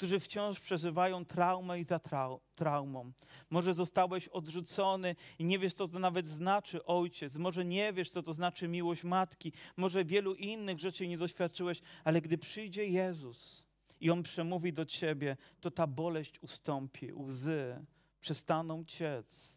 którzy 0.00 0.20
wciąż 0.20 0.60
przeżywają 0.60 1.24
traumę 1.24 1.80
i 1.80 1.84
za 1.84 1.98
trau 1.98 2.40
traumą. 2.54 3.12
Może 3.50 3.74
zostałeś 3.74 4.28
odrzucony 4.28 5.16
i 5.38 5.44
nie 5.44 5.58
wiesz, 5.58 5.74
co 5.74 5.88
to 5.88 5.98
nawet 5.98 6.28
znaczy 6.28 6.84
ojciec. 6.84 7.36
Może 7.36 7.64
nie 7.64 7.92
wiesz, 7.92 8.10
co 8.10 8.22
to 8.22 8.34
znaczy 8.34 8.68
miłość 8.68 9.04
matki. 9.04 9.52
Może 9.76 10.04
wielu 10.04 10.34
innych 10.34 10.78
rzeczy 10.78 11.08
nie 11.08 11.18
doświadczyłeś, 11.18 11.82
ale 12.04 12.20
gdy 12.20 12.38
przyjdzie 12.38 12.86
Jezus 12.86 13.66
i 14.00 14.10
On 14.10 14.22
przemówi 14.22 14.72
do 14.72 14.84
ciebie, 14.84 15.36
to 15.60 15.70
ta 15.70 15.86
boleść 15.86 16.42
ustąpi, 16.42 17.12
łzy 17.12 17.84
przestaną 18.20 18.84
ciec, 18.84 19.56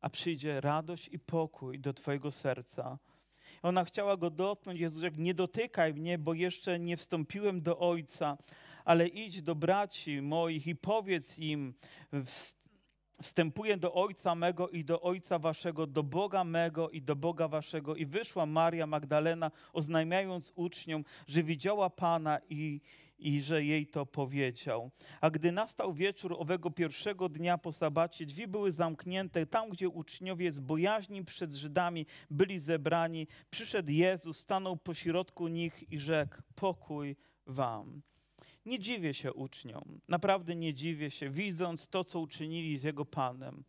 a 0.00 0.10
przyjdzie 0.10 0.60
radość 0.60 1.08
i 1.08 1.18
pokój 1.18 1.78
do 1.78 1.92
twojego 1.92 2.30
serca. 2.30 2.98
Ona 3.62 3.84
chciała 3.84 4.16
go 4.16 4.30
dotknąć. 4.30 4.80
Jezus 4.80 5.02
jak 5.02 5.16
nie 5.16 5.34
dotykaj 5.34 5.94
mnie, 5.94 6.18
bo 6.18 6.34
jeszcze 6.34 6.78
nie 6.78 6.96
wstąpiłem 6.96 7.62
do 7.62 7.78
Ojca 7.78 8.36
ale 8.86 9.08
idź 9.08 9.42
do 9.42 9.54
braci 9.54 10.22
moich 10.22 10.66
i 10.66 10.76
powiedz 10.76 11.38
im, 11.38 11.74
wstępuję 13.22 13.76
do 13.76 13.94
Ojca 13.94 14.34
mego 14.34 14.68
i 14.68 14.84
do 14.84 15.02
Ojca 15.02 15.38
waszego, 15.38 15.86
do 15.86 16.02
Boga 16.02 16.44
mego 16.44 16.90
i 16.90 17.02
do 17.02 17.16
Boga 17.16 17.48
waszego. 17.48 17.96
I 17.96 18.06
wyszła 18.06 18.46
Maria 18.46 18.86
Magdalena, 18.86 19.50
oznajmiając 19.72 20.52
uczniom, 20.54 21.04
że 21.26 21.42
widziała 21.42 21.90
Pana 21.90 22.40
i, 22.50 22.80
i 23.18 23.40
że 23.40 23.64
jej 23.64 23.86
to 23.86 24.06
powiedział. 24.06 24.90
A 25.20 25.30
gdy 25.30 25.52
nastał 25.52 25.94
wieczór 25.94 26.36
owego 26.38 26.70
pierwszego 26.70 27.28
dnia 27.28 27.58
po 27.58 27.72
sabacie, 27.72 28.26
drzwi 28.26 28.46
były 28.46 28.72
zamknięte. 28.72 29.46
Tam, 29.46 29.70
gdzie 29.70 29.88
uczniowie 29.88 30.52
z 30.52 30.60
bojaźni 30.60 31.24
przed 31.24 31.52
Żydami 31.52 32.06
byli 32.30 32.58
zebrani, 32.58 33.26
przyszedł 33.50 33.90
Jezus, 33.90 34.38
stanął 34.38 34.76
pośrodku 34.76 35.48
nich 35.48 35.92
i 35.92 35.98
rzekł: 36.00 36.36
Pokój 36.54 37.16
wam. 37.46 38.02
Nie 38.66 38.78
dziwię 38.78 39.14
się 39.14 39.32
uczniom, 39.32 40.00
naprawdę 40.08 40.56
nie 40.56 40.74
dziwię 40.74 41.10
się, 41.10 41.30
widząc 41.30 41.88
to, 41.88 42.04
co 42.04 42.20
uczynili 42.20 42.78
z 42.78 42.82
Jego 42.82 43.04
Panem. 43.04 43.64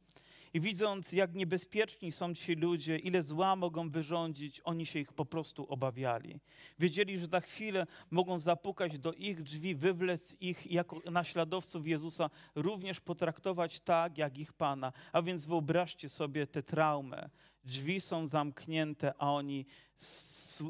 I 0.54 0.60
widząc, 0.60 1.12
jak 1.14 1.34
niebezpieczni 1.34 2.12
są 2.12 2.34
ci 2.34 2.56
ludzie, 2.56 2.98
ile 2.98 3.24
zła 3.24 3.56
mogą 3.56 3.90
wyrządzić, 3.90 4.62
oni 4.64 4.86
się 4.86 5.00
ich 5.00 5.14
po 5.14 5.26
prostu 5.26 5.66
obawiali. 5.66 6.40
Wiedzieli, 6.80 7.20
że 7.20 7.28
za 7.28 7.40
chwilę 7.40 7.88
mogą 8.12 8.40
zapukać 8.40 9.00
do 9.00 9.14
ich 9.14 9.44
drzwi, 9.44 9.76
wywlec 9.76 10.38
ich 10.42 10.72
jako 10.72 11.02
naśladowców 11.12 11.88
Jezusa, 11.88 12.30
również 12.56 13.00
potraktować 13.00 13.80
tak, 13.80 14.18
jak 14.18 14.38
ich 14.38 14.54
Pana. 14.54 14.94
A 15.14 15.22
więc 15.22 15.46
wyobraźcie 15.46 16.10
sobie 16.10 16.48
tę 16.48 16.64
traumę. 16.64 17.30
Drzwi 17.68 18.02
są 18.02 18.28
zamknięte, 18.28 19.14
a 19.18 19.34
oni 19.34 19.66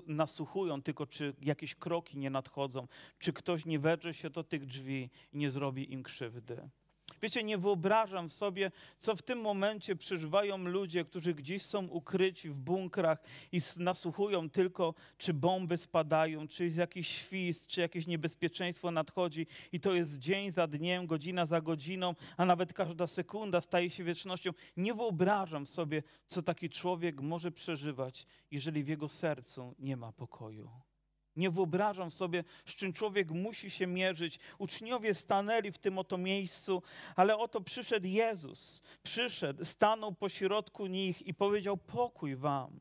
nasłuchują 0.07 0.81
tylko, 0.81 1.05
czy 1.05 1.33
jakieś 1.41 1.75
kroki 1.75 2.17
nie 2.17 2.29
nadchodzą, 2.29 2.88
czy 3.19 3.33
ktoś 3.33 3.65
nie 3.65 3.79
wedrze 3.79 4.13
się 4.13 4.29
do 4.29 4.43
tych 4.43 4.65
drzwi 4.65 5.10
i 5.33 5.38
nie 5.38 5.51
zrobi 5.51 5.93
im 5.93 6.03
krzywdy. 6.03 6.69
Wiecie, 7.21 7.43
nie 7.43 7.58
wyobrażam 7.58 8.30
sobie, 8.30 8.71
co 8.97 9.15
w 9.15 9.21
tym 9.21 9.41
momencie 9.41 9.95
przeżywają 9.95 10.58
ludzie, 10.58 11.06
którzy 11.06 11.34
gdzieś 11.34 11.62
są 11.62 11.88
ukryci 11.88 12.49
w 12.49 12.58
bunkrach 12.58 13.19
i 13.51 13.60
nasłuchują 13.77 14.49
tylko, 14.49 14.93
czy 15.17 15.34
bomby 15.34 15.77
spadają, 15.77 16.47
czy 16.47 16.63
jest 16.63 16.77
jakiś 16.77 17.08
świst, 17.08 17.67
czy 17.67 17.82
jakieś 17.82 18.08
niebezpieczeństwo 18.08 18.91
nadchodzi. 18.91 19.47
I 19.71 19.80
to 19.80 19.93
jest 19.93 20.19
dzień 20.19 20.51
za 20.51 20.67
dniem, 20.67 21.08
godzina 21.08 21.45
za 21.45 21.62
godziną, 21.62 22.15
a 22.38 22.45
nawet 22.45 22.73
każda 22.73 23.08
sekunda 23.08 23.62
staje 23.62 23.89
się 23.89 24.03
wiecznością. 24.03 24.51
Nie 24.77 24.93
wyobrażam 24.93 25.67
sobie, 25.67 26.03
co 26.25 26.41
taki 26.41 26.69
człowiek 26.69 27.21
może 27.21 27.51
przeżywać, 27.51 28.27
jeżeli 28.51 28.84
w 28.84 28.88
jego 28.88 29.10
sercu 29.10 29.75
nie 29.80 29.97
ma 29.97 30.12
pokoju. 30.12 30.87
Nie 31.38 31.50
wyobrażam 31.50 32.12
sobie, 32.12 32.43
z 32.65 32.76
czym 32.76 32.93
człowiek 32.93 33.32
musi 33.32 33.69
się 33.69 33.88
mierzyć. 33.88 34.39
Uczniowie 34.58 35.13
stanęli 35.13 35.71
w 35.71 35.78
tym 35.78 35.97
oto 35.97 36.17
miejscu, 36.17 36.84
ale 37.15 37.38
oto 37.38 37.62
przyszedł 37.62 38.08
Jezus. 38.08 38.82
Przyszedł, 39.04 39.65
stanął 39.65 40.13
pośrodku 40.13 40.88
nich 40.88 41.28
i 41.28 41.34
powiedział: 41.34 41.78
Pokój 41.78 42.36
wam. 42.36 42.80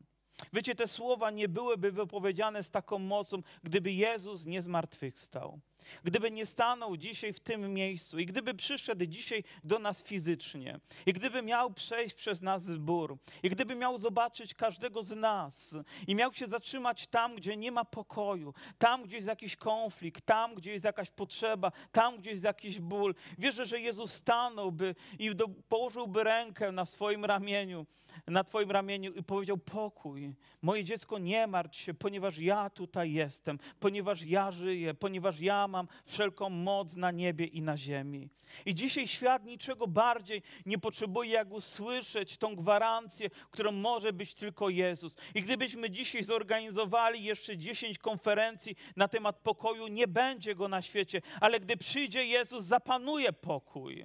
Wiecie, 0.53 0.75
te 0.75 0.88
słowa 0.88 1.31
nie 1.31 1.49
byłyby 1.49 1.92
wypowiedziane 1.92 2.62
z 2.62 2.71
taką 2.71 2.99
mocą, 2.99 3.42
gdyby 3.62 3.92
Jezus 3.92 4.47
nie 4.47 4.62
zmartwychwstał. 4.62 5.61
Gdyby 6.05 6.31
nie 6.31 6.46
stanął 6.46 6.96
dzisiaj 6.96 7.33
w 7.33 7.40
tym 7.40 7.75
miejscu 7.75 8.18
i 8.18 8.27
gdyby 8.27 8.55
przyszedł 8.55 9.07
dzisiaj 9.07 9.44
do 9.64 9.79
nas 9.79 10.03
fizycznie, 10.03 10.81
i 11.07 11.12
gdyby 11.12 11.42
miał 11.42 11.70
przejść 11.70 12.14
przez 12.14 12.42
nas 12.42 12.62
zbór, 12.62 13.16
i 13.42 13.51
gdyby 13.51 13.75
miał 13.75 13.99
zobaczyć 13.99 14.55
każdego 14.55 15.03
z 15.03 15.16
nas, 15.16 15.77
i 16.07 16.14
miał 16.14 16.33
się 16.33 16.46
zatrzymać 16.46 17.07
tam, 17.07 17.35
gdzie 17.35 17.57
nie 17.57 17.72
ma 17.72 17.85
pokoju, 17.85 18.55
tam, 18.79 19.03
gdzie 19.03 19.16
jest 19.16 19.29
jakiś 19.29 19.57
konflikt, 19.57 20.27
tam, 20.27 20.55
gdzie 20.55 20.72
jest 20.72 20.85
jakaś 20.85 21.11
potrzeba, 21.11 21.72
tam, 21.92 22.16
gdzie 22.16 22.31
jest 22.31 22.44
jakiś 22.44 22.81
ból, 22.81 23.14
wierzę, 23.38 23.66
że 23.66 23.81
Jezus 23.81 24.12
stanąłby 24.12 24.94
i 25.18 25.35
do, 25.35 25.49
położyłby 25.49 26.25
rękę 26.25 26.72
na 26.72 26.85
swoim 26.85 27.25
ramieniu, 27.25 27.87
na 28.27 28.44
Twoim 28.44 28.70
ramieniu 28.70 29.12
i 29.12 29.22
powiedział: 29.22 29.59
Pokój, 29.59 30.35
moje 30.62 30.85
dziecko, 30.85 31.18
nie 31.18 31.46
martw 31.46 31.79
się, 31.79 31.94
ponieważ 31.94 32.38
ja 32.38 32.70
tutaj 32.70 33.12
jestem, 33.12 33.59
ponieważ 33.81 34.22
ja 34.22 34.51
żyję, 34.51 34.94
ponieważ 34.94 35.40
ja 35.40 35.68
mam 35.68 35.76
mam 35.77 35.89
wszelką 36.05 36.51
moc 36.51 36.97
na 36.97 37.11
niebie 37.11 37.47
i 37.47 37.62
na 37.62 37.77
ziemi. 37.77 38.31
I 38.67 38.75
dzisiaj 38.75 39.09
świat 39.09 39.45
niczego 39.45 39.87
bardziej 39.87 40.43
nie 40.67 40.79
potrzebuje, 40.79 41.31
jak 41.31 41.53
usłyszeć 41.53 42.37
tą 42.37 42.57
gwarancję, 42.57 43.31
którą 43.51 43.73
może 43.73 44.12
być 44.12 44.35
tylko 44.35 44.69
Jezus. 44.69 45.17
I 45.35 45.43
gdybyśmy 45.43 45.91
dzisiaj 45.91 46.25
zorganizowali 46.25 47.25
jeszcze 47.25 47.57
10 47.57 47.99
konferencji 47.99 48.77
na 48.97 49.09
temat 49.09 49.37
pokoju, 49.39 49.89
nie 49.89 50.09
będzie 50.09 50.55
go 50.55 50.69
na 50.69 50.83
świecie, 50.83 51.23
ale 51.41 51.61
gdy 51.61 51.77
przyjdzie 51.77 52.25
Jezus, 52.25 52.65
zapanuje 52.65 53.33
pokój. 53.33 54.05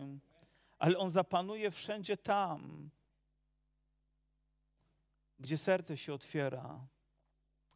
Ale 0.79 0.97
on 0.97 1.09
zapanuje 1.09 1.71
wszędzie 1.71 2.17
tam, 2.17 2.89
gdzie 5.39 5.57
serce 5.57 5.97
się 5.97 6.13
otwiera 6.13 6.79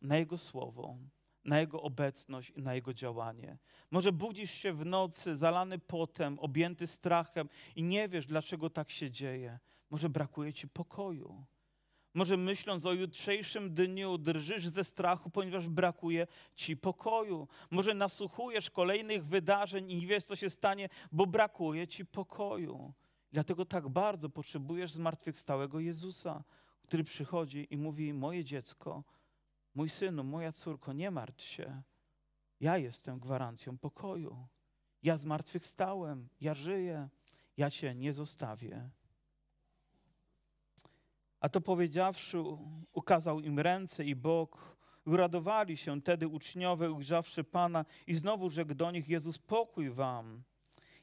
na 0.02 0.18
Jego 0.18 0.38
słowo, 0.38 0.98
na 1.46 1.60
Jego 1.60 1.82
obecność 1.82 2.50
i 2.50 2.62
na 2.62 2.76
Jego 2.76 2.94
działanie. 2.94 3.58
Może 3.92 4.12
budzisz 4.12 4.52
się 4.52 4.74
w 4.74 4.86
nocy 4.86 5.36
zalany 5.36 5.80
potem, 5.80 6.40
objęty 6.40 6.88
strachem 6.88 7.50
i 7.76 7.84
nie 7.84 8.10
wiesz, 8.10 8.26
dlaczego 8.26 8.70
tak 8.70 8.92
się 8.92 9.12
dzieje. 9.12 9.60
Może 9.90 10.10
brakuje 10.10 10.54
ci 10.54 10.68
pokoju. 10.68 11.46
Może 12.14 12.38
myśląc 12.38 12.86
o 12.86 12.94
jutrzejszym 12.94 13.74
dniu 13.74 14.18
drżysz 14.18 14.68
ze 14.68 14.84
strachu, 14.84 15.30
ponieważ 15.30 15.68
brakuje 15.68 16.28
ci 16.56 16.78
pokoju. 16.78 17.48
Może 17.72 17.94
nasłuchujesz 17.94 18.70
kolejnych 18.70 19.26
wydarzeń 19.26 19.92
i 19.92 19.96
nie 19.96 20.08
wiesz, 20.08 20.24
co 20.24 20.36
się 20.36 20.50
stanie, 20.50 20.90
bo 21.12 21.26
brakuje 21.26 21.88
ci 21.88 22.06
pokoju. 22.06 22.94
Dlatego 23.32 23.66
tak 23.66 23.90
bardzo 23.90 24.30
potrzebujesz 24.30 24.92
zmartwychwstałego 24.92 25.80
Jezusa, 25.80 26.44
który 26.84 27.04
przychodzi 27.04 27.68
i 27.70 27.78
mówi: 27.78 28.14
Moje 28.14 28.44
dziecko, 28.44 29.04
mój 29.76 29.90
synu, 29.90 30.24
moja 30.24 30.52
córko, 30.52 30.94
nie 30.94 31.12
martw 31.12 31.46
się. 31.46 31.82
Ja 32.60 32.78
jestem 32.78 33.20
gwarancją 33.20 33.78
pokoju. 33.78 34.48
Ja 35.04 35.18
zmartwychwstałem, 35.18 36.30
ja 36.42 36.54
żyję, 36.54 37.10
ja 37.58 37.72
cię 37.72 37.96
nie 37.96 38.14
zostawię. 38.14 38.90
A 41.40 41.50
to 41.50 41.62
powiedziawszy, 41.62 42.38
ukazał 42.94 43.40
im 43.40 43.60
ręce 43.60 44.06
i 44.06 44.16
bok. 44.16 44.78
Uradowali 45.06 45.78
się 45.78 46.02
tedy 46.02 46.28
uczniowie, 46.28 46.92
ujrzawszy 46.92 47.44
Pana, 47.44 47.86
i 48.08 48.14
znowu 48.14 48.50
rzekł 48.50 48.74
do 48.74 48.92
nich: 48.92 49.10
Jezus, 49.10 49.38
pokój 49.38 49.90
wam. 49.90 50.44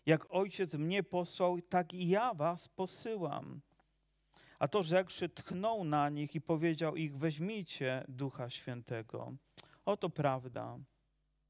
Jak 0.07 0.27
ojciec 0.35 0.75
mnie 0.75 1.03
posłał, 1.03 1.61
tak 1.61 1.95
i 1.95 2.09
ja 2.09 2.35
was 2.35 2.69
posyłam. 2.69 3.61
A 4.63 4.69
to 4.69 4.83
rzekłszy, 4.83 5.29
tchnął 5.29 5.85
na 5.85 6.09
nich 6.09 6.35
i 6.35 6.41
powiedział 6.41 6.97
ich: 6.97 7.19
Weźmijcie 7.19 8.05
Ducha 8.09 8.51
Świętego. 8.51 9.33
Oto 9.85 10.11
prawda. 10.11 10.79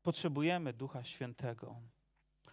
Potrzebujemy 0.03 0.73
Ducha 0.73 1.05
Świętego. 1.05 1.77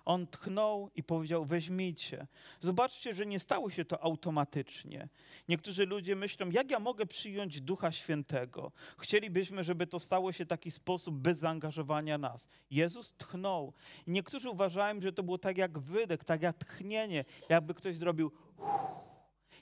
On 0.06 0.28
tchnął 0.28 0.90
i 0.96 1.04
powiedział: 1.04 1.46
Weźmijcie. 1.46 2.28
Zobaczcie, 2.60 3.14
że 3.14 3.26
nie 3.26 3.40
stało 3.40 3.70
się 3.70 3.86
to 3.86 4.04
automatycznie. 4.04 5.10
Niektórzy 5.50 5.86
ludzie 5.86 6.16
myślą: 6.16 6.50
Jak 6.50 6.72
ja 6.72 6.80
mogę 6.80 7.06
przyjąć 7.06 7.62
Ducha 7.62 7.92
Świętego? 7.92 8.72
Chcielibyśmy, 8.98 9.64
żeby 9.64 9.88
to 9.88 10.00
stało 10.00 10.32
się 10.32 10.46
taki 10.46 10.72
sposób 10.72 11.16
bez 11.16 11.38
zaangażowania 11.38 12.18
nas. 12.18 12.48
Jezus 12.72 13.14
tchnął. 13.14 13.74
Niektórzy 14.08 14.50
uważają, 14.50 15.02
że 15.02 15.14
to 15.14 15.24
było 15.24 15.38
tak 15.38 15.58
jak 15.58 15.80
wydech, 15.80 16.24
tak 16.24 16.42
jak 16.42 16.58
tchnienie, 16.58 17.26
jakby 17.50 17.74
ktoś 17.74 17.96
zrobił. 17.96 18.32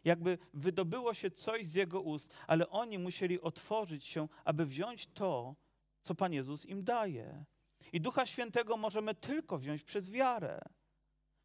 Jakby 0.06 0.38
wydobyło 0.54 1.14
się 1.14 1.32
coś 1.32 1.66
z 1.66 1.76
jego 1.76 2.02
ust, 2.02 2.34
ale 2.48 2.70
oni 2.70 3.00
musieli 3.00 3.42
otworzyć 3.42 4.06
się, 4.06 4.28
aby 4.46 4.66
wziąć 4.66 5.08
to, 5.08 5.56
co 6.02 6.16
Pan 6.16 6.34
Jezus 6.34 6.66
im 6.66 6.84
daje. 6.84 7.46
I 7.94 8.02
Ducha 8.02 8.26
Świętego 8.26 8.78
możemy 8.78 9.16
tylko 9.16 9.58
wziąć 9.58 9.84
przez 9.84 10.12
wiarę. 10.12 10.62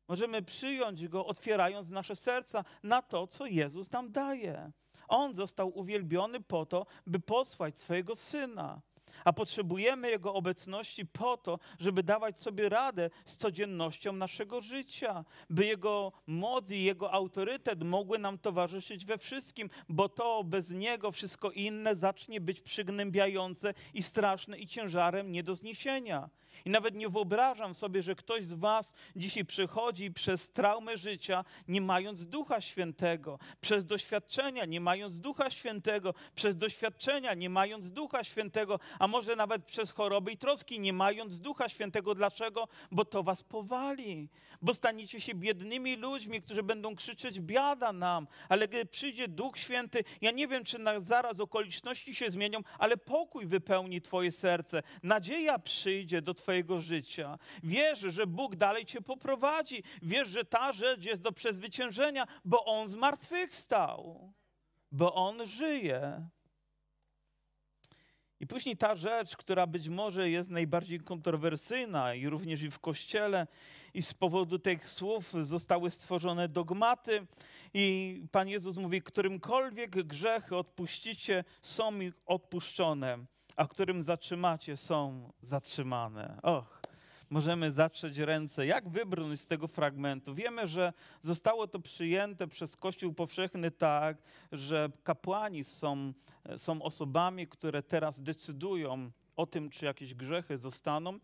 Możemy 0.08 0.42
przyjąć 0.42 1.08
Go, 1.08 1.26
otwierając 1.26 1.90
nasze 1.90 2.16
serca 2.16 2.64
na 2.82 3.02
to, 3.02 3.26
co 3.26 3.46
Jezus 3.46 3.90
nam 3.90 4.12
daje. 4.12 4.72
On 5.08 5.34
został 5.34 5.78
uwielbiony 5.78 6.40
po 6.40 6.66
to, 6.66 6.86
by 7.06 7.20
posłać 7.20 7.78
swojego 7.78 8.16
Syna. 8.16 8.82
A 9.25 9.33
potrzebujemy 9.33 10.11
Jego 10.11 10.35
obecności 10.35 11.07
po 11.07 11.37
to, 11.37 11.59
żeby 11.79 12.03
dawać 12.03 12.40
sobie 12.40 12.68
radę 12.68 13.11
z 13.25 13.37
codziennością 13.37 14.12
naszego 14.12 14.61
życia, 14.61 15.25
by 15.51 15.66
Jego 15.66 16.12
moc 16.27 16.70
i 16.70 16.83
Jego 16.83 17.12
autorytet 17.12 17.83
mogły 17.83 18.18
nam 18.18 18.38
towarzyszyć 18.38 19.05
we 19.05 19.18
wszystkim, 19.18 19.70
bo 19.88 20.09
to 20.09 20.44
bez 20.44 20.70
Niego 20.70 21.11
wszystko 21.11 21.51
inne 21.51 21.96
zacznie 21.96 22.40
być 22.40 22.61
przygnębiające 22.61 23.75
i 23.94 24.03
straszne 24.03 24.59
i 24.59 24.66
ciężarem 24.66 25.33
nie 25.33 25.42
do 25.42 25.55
zniesienia. 25.55 26.31
I 26.64 26.70
nawet 26.70 26.94
nie 26.94 27.08
wyobrażam 27.08 27.74
sobie, 27.74 28.02
że 28.02 28.14
ktoś 28.14 28.44
z 28.44 28.54
Was 28.54 28.94
dzisiaj 29.16 29.44
przychodzi 29.44 30.10
przez 30.10 30.50
traumę 30.50 30.96
życia, 30.98 31.44
nie 31.68 31.80
mając 31.80 32.26
Ducha 32.26 32.60
Świętego, 32.60 33.38
przez 33.60 33.84
doświadczenia, 33.84 34.64
nie 34.64 34.80
mając 34.80 35.20
Ducha 35.20 35.50
Świętego, 35.50 36.14
przez 36.34 36.56
doświadczenia, 36.56 37.34
nie 37.34 37.50
mając 37.50 37.90
Ducha 37.90 38.24
Świętego, 38.24 38.78
a 38.98 39.08
może 39.08 39.36
nawet 39.36 39.64
przez 39.64 39.90
choroby 39.90 40.32
i 40.32 40.38
troski, 40.38 40.80
nie 40.80 40.92
mając 40.92 41.40
Ducha 41.40 41.68
Świętego. 41.68 42.14
Dlaczego? 42.14 42.68
Bo 42.90 43.04
to 43.04 43.22
Was 43.22 43.42
powali, 43.42 44.28
bo 44.62 44.74
staniecie 44.74 45.20
się 45.20 45.34
biednymi 45.34 45.96
ludźmi, 45.96 46.42
którzy 46.42 46.62
będą 46.62 46.96
krzyczeć: 46.96 47.40
Biada 47.40 47.92
nam, 47.92 48.26
ale 48.48 48.68
gdy 48.68 48.86
przyjdzie 48.86 49.28
Duch 49.28 49.58
Święty, 49.58 50.04
ja 50.20 50.30
nie 50.30 50.48
wiem, 50.48 50.64
czy 50.64 50.78
na 50.78 51.00
zaraz 51.00 51.40
okoliczności 51.40 52.14
się 52.14 52.30
zmienią, 52.30 52.60
ale 52.78 52.96
pokój 52.96 53.46
wypełni 53.46 54.00
Twoje 54.00 54.32
serce, 54.32 54.82
nadzieja 55.02 55.58
przyjdzie 55.58 56.22
do 56.22 56.34
Twojego 56.34 56.41
Twojego 56.42 56.81
życia. 56.81 57.38
Wiesz, 57.62 57.98
że 57.98 58.26
Bóg 58.26 58.57
dalej 58.57 58.85
Cię 58.85 59.00
poprowadzi. 59.00 59.83
Wiesz, 60.02 60.28
że 60.28 60.44
ta 60.44 60.72
rzecz 60.72 61.05
jest 61.05 61.22
do 61.22 61.33
przezwyciężenia, 61.33 62.26
bo 62.44 62.64
On 62.64 62.88
zmartwychwstał, 62.88 64.33
bo 64.92 65.14
On 65.14 65.46
żyje. 65.46 66.28
I 68.40 68.46
później 68.46 68.76
ta 68.76 68.94
rzecz, 68.94 69.37
która 69.37 69.66
być 69.66 69.88
może 69.88 70.31
jest 70.31 70.50
najbardziej 70.50 71.00
kontrowersyjna 71.00 72.14
i 72.14 72.26
również 72.26 72.62
i 72.62 72.70
w 72.70 72.78
Kościele, 72.78 73.46
i 73.94 74.02
z 74.02 74.14
powodu 74.14 74.59
tych 74.59 74.88
słów 74.88 75.33
zostały 75.40 75.90
stworzone 75.90 76.48
dogmaty. 76.48 77.26
I 77.74 78.24
Pan 78.33 78.48
Jezus 78.48 78.76
mówi, 78.76 79.02
którymkolwiek 79.02 79.90
grzechy 79.90 80.57
odpuścicie, 80.57 81.44
są 81.62 81.90
mi 81.90 82.12
odpuszczone 82.26 83.18
a 83.62 83.66
którym 83.68 84.03
zatrzymacie, 84.03 84.77
są 84.77 85.33
zatrzymane. 85.42 86.38
Och, 86.42 86.83
możemy 87.31 87.72
zatrzeć 87.72 88.18
ręce. 88.18 88.66
Jak 88.66 88.88
wybrnąć 88.88 89.40
z 89.40 89.46
tego 89.46 89.68
fragmentu? 89.68 90.35
Wiemy, 90.35 90.66
że 90.66 90.92
zostało 91.20 91.66
to 91.66 91.81
przyjęte 91.81 92.46
przez 92.48 92.77
Kościół 92.77 93.12
powszechny 93.12 93.70
tak, 93.70 94.16
że 94.53 94.90
kapłani 95.03 95.64
są, 95.64 96.12
są 96.57 96.83
osobami, 96.83 97.48
które 97.48 97.83
teraz 97.83 98.20
decydują 98.20 99.11
o 99.37 99.46
tym, 99.46 99.70
czy 99.70 99.87
jakieś 99.87 100.14
grzechy 100.14 100.59
zostaną 100.59 101.18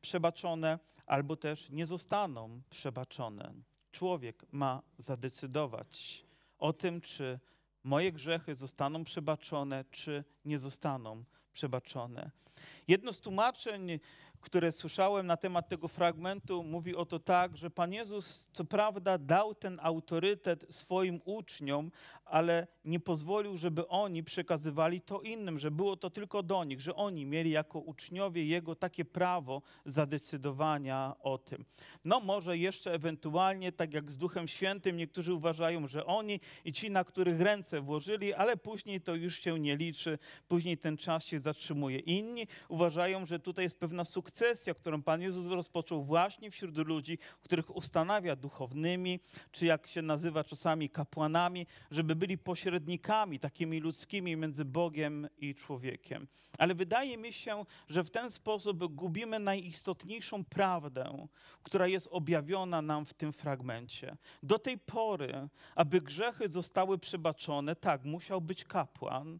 przebaczone, 0.00 0.78
albo 1.06 1.36
też 1.36 1.70
nie 1.70 1.86
zostaną 1.86 2.62
przebaczone. 2.70 3.54
Człowiek 3.92 4.44
ma 4.52 4.82
zadecydować 4.98 6.24
o 6.58 6.72
tym, 6.72 7.00
czy 7.00 7.38
moje 7.84 8.12
grzechy 8.12 8.54
zostaną 8.54 9.04
przebaczone, 9.04 9.84
czy 9.90 10.24
nie 10.44 10.58
zostaną 10.58 11.24
przebaczone. 11.58 12.30
Jedno 12.88 13.12
z 13.12 13.20
tłumaczeń 13.20 14.00
które 14.40 14.72
słyszałem 14.72 15.26
na 15.26 15.36
temat 15.36 15.68
tego 15.68 15.88
fragmentu, 15.88 16.64
mówi 16.64 16.96
o 16.96 17.06
to 17.06 17.18
tak, 17.18 17.56
że 17.56 17.70
Pan 17.70 17.92
Jezus, 17.92 18.48
co 18.52 18.64
prawda, 18.64 19.18
dał 19.18 19.54
ten 19.54 19.80
autorytet 19.82 20.66
swoim 20.70 21.20
uczniom, 21.24 21.90
ale 22.24 22.66
nie 22.84 23.00
pozwolił, 23.00 23.56
żeby 23.56 23.88
oni 23.88 24.24
przekazywali 24.24 25.00
to 25.00 25.20
innym, 25.20 25.58
że 25.58 25.70
było 25.70 25.96
to 25.96 26.10
tylko 26.10 26.42
do 26.42 26.64
nich, 26.64 26.80
że 26.80 26.94
oni 26.94 27.26
mieli 27.26 27.50
jako 27.50 27.78
uczniowie 27.78 28.44
Jego 28.44 28.74
takie 28.74 29.04
prawo 29.04 29.62
zadecydowania 29.86 31.14
o 31.22 31.38
tym. 31.38 31.64
No, 32.04 32.20
może 32.20 32.58
jeszcze 32.58 32.92
ewentualnie, 32.92 33.72
tak 33.72 33.94
jak 33.94 34.10
z 34.10 34.18
Duchem 34.18 34.48
Świętym, 34.48 34.96
niektórzy 34.96 35.34
uważają, 35.34 35.88
że 35.88 36.06
oni 36.06 36.40
i 36.64 36.72
ci, 36.72 36.90
na 36.90 37.04
których 37.04 37.40
ręce 37.40 37.80
włożyli, 37.80 38.34
ale 38.34 38.56
później 38.56 39.00
to 39.00 39.14
już 39.14 39.40
się 39.40 39.58
nie 39.58 39.76
liczy, 39.76 40.18
później 40.48 40.78
ten 40.78 40.96
czas 40.96 41.24
się 41.24 41.38
zatrzymuje. 41.38 41.98
Inni 41.98 42.46
uważają, 42.68 43.26
że 43.26 43.38
tutaj 43.38 43.64
jest 43.64 43.80
pewna 43.80 44.04
sukcesja 44.04 44.27
sukcesja, 44.28 44.74
którą 44.74 45.02
Pan 45.02 45.22
Jezus 45.22 45.46
rozpoczął 45.46 46.04
właśnie 46.04 46.50
wśród 46.50 46.76
ludzi, 46.76 47.18
których 47.40 47.76
ustanawia 47.76 48.36
duchownymi, 48.36 49.20
czy 49.52 49.66
jak 49.66 49.86
się 49.86 50.02
nazywa 50.02 50.44
czasami 50.44 50.90
kapłanami, 50.90 51.66
żeby 51.90 52.16
byli 52.16 52.38
pośrednikami 52.38 53.38
takimi 53.38 53.80
ludzkimi 53.80 54.36
między 54.36 54.64
Bogiem 54.64 55.28
i 55.38 55.54
człowiekiem. 55.54 56.26
Ale 56.58 56.74
wydaje 56.74 57.16
mi 57.16 57.32
się, 57.32 57.64
że 57.88 58.04
w 58.04 58.10
ten 58.10 58.30
sposób 58.30 58.94
gubimy 58.94 59.38
najistotniejszą 59.38 60.44
prawdę, 60.44 61.28
która 61.62 61.86
jest 61.86 62.08
objawiona 62.10 62.82
nam 62.82 63.06
w 63.06 63.14
tym 63.14 63.32
fragmencie. 63.32 64.16
Do 64.42 64.58
tej 64.58 64.78
pory, 64.78 65.48
aby 65.74 66.00
grzechy 66.00 66.48
zostały 66.48 66.98
przebaczone, 66.98 67.76
tak, 67.76 68.04
musiał 68.04 68.40
być 68.40 68.64
kapłan, 68.64 69.38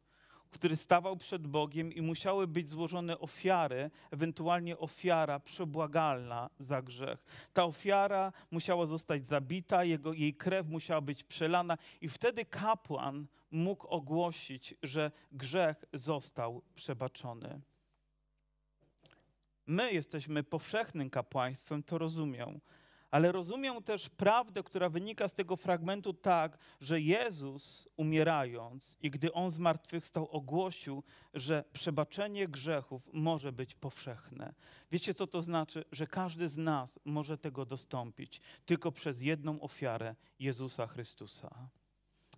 który 0.50 0.76
stawał 0.76 1.16
przed 1.16 1.46
Bogiem 1.46 1.92
i 1.92 2.02
musiały 2.02 2.46
być 2.46 2.68
złożone 2.68 3.18
ofiary, 3.18 3.90
ewentualnie 4.11 4.78
ofiara 4.78 5.40
przebłagalna 5.40 6.50
za 6.58 6.82
grzech. 6.82 7.24
Ta 7.52 7.64
ofiara 7.64 8.32
musiała 8.50 8.87
zostać 8.87 9.26
zabita, 9.26 9.84
jego, 9.84 10.12
jej 10.12 10.34
krew 10.34 10.68
musiała 10.68 11.00
być 11.00 11.24
przelana 11.24 11.78
i 12.00 12.08
wtedy 12.08 12.44
kapłan 12.44 13.26
mógł 13.50 13.87
ogłosić, 13.87 14.74
że 14.82 15.11
grzech 15.32 15.84
został 15.92 16.62
przebaczony. 16.74 17.61
My 19.66 19.92
jesteśmy 19.92 20.42
powszechnym 20.42 21.11
kapłaństwem, 21.11 21.82
to 21.82 21.98
rozumią. 21.98 22.61
Ale 23.11 23.33
rozumią 23.33 23.83
też 23.83 24.09
prawdę, 24.09 24.62
która 24.62 24.88
wynika 24.88 25.29
z 25.29 25.35
tego 25.35 25.57
fragmentu 25.57 26.12
tak, 26.12 26.59
że 26.81 27.01
Jezus 27.01 27.88
umierając 27.97 28.97
i 29.01 29.11
gdy 29.11 29.33
On 29.33 29.51
zmartwychwstał, 29.51 30.29
ogłosił, 30.31 31.03
że 31.35 31.64
przebaczenie 31.73 32.49
grzechów 32.49 33.09
może 33.12 33.53
być 33.53 33.75
powszechne. 33.75 34.55
Wiecie, 34.92 35.14
co 35.14 35.27
to 35.27 35.42
znaczy? 35.42 35.85
Że 35.92 36.07
każdy 36.07 36.49
z 36.49 36.59
nas 36.59 37.01
może 37.05 37.38
tego 37.38 37.66
dostąpić 37.66 38.40
tylko 38.66 38.92
przez 38.92 39.23
jedną 39.23 39.61
ofiarę 39.61 40.14
Jezusa 40.38 40.87
Chrystusa. 40.87 41.69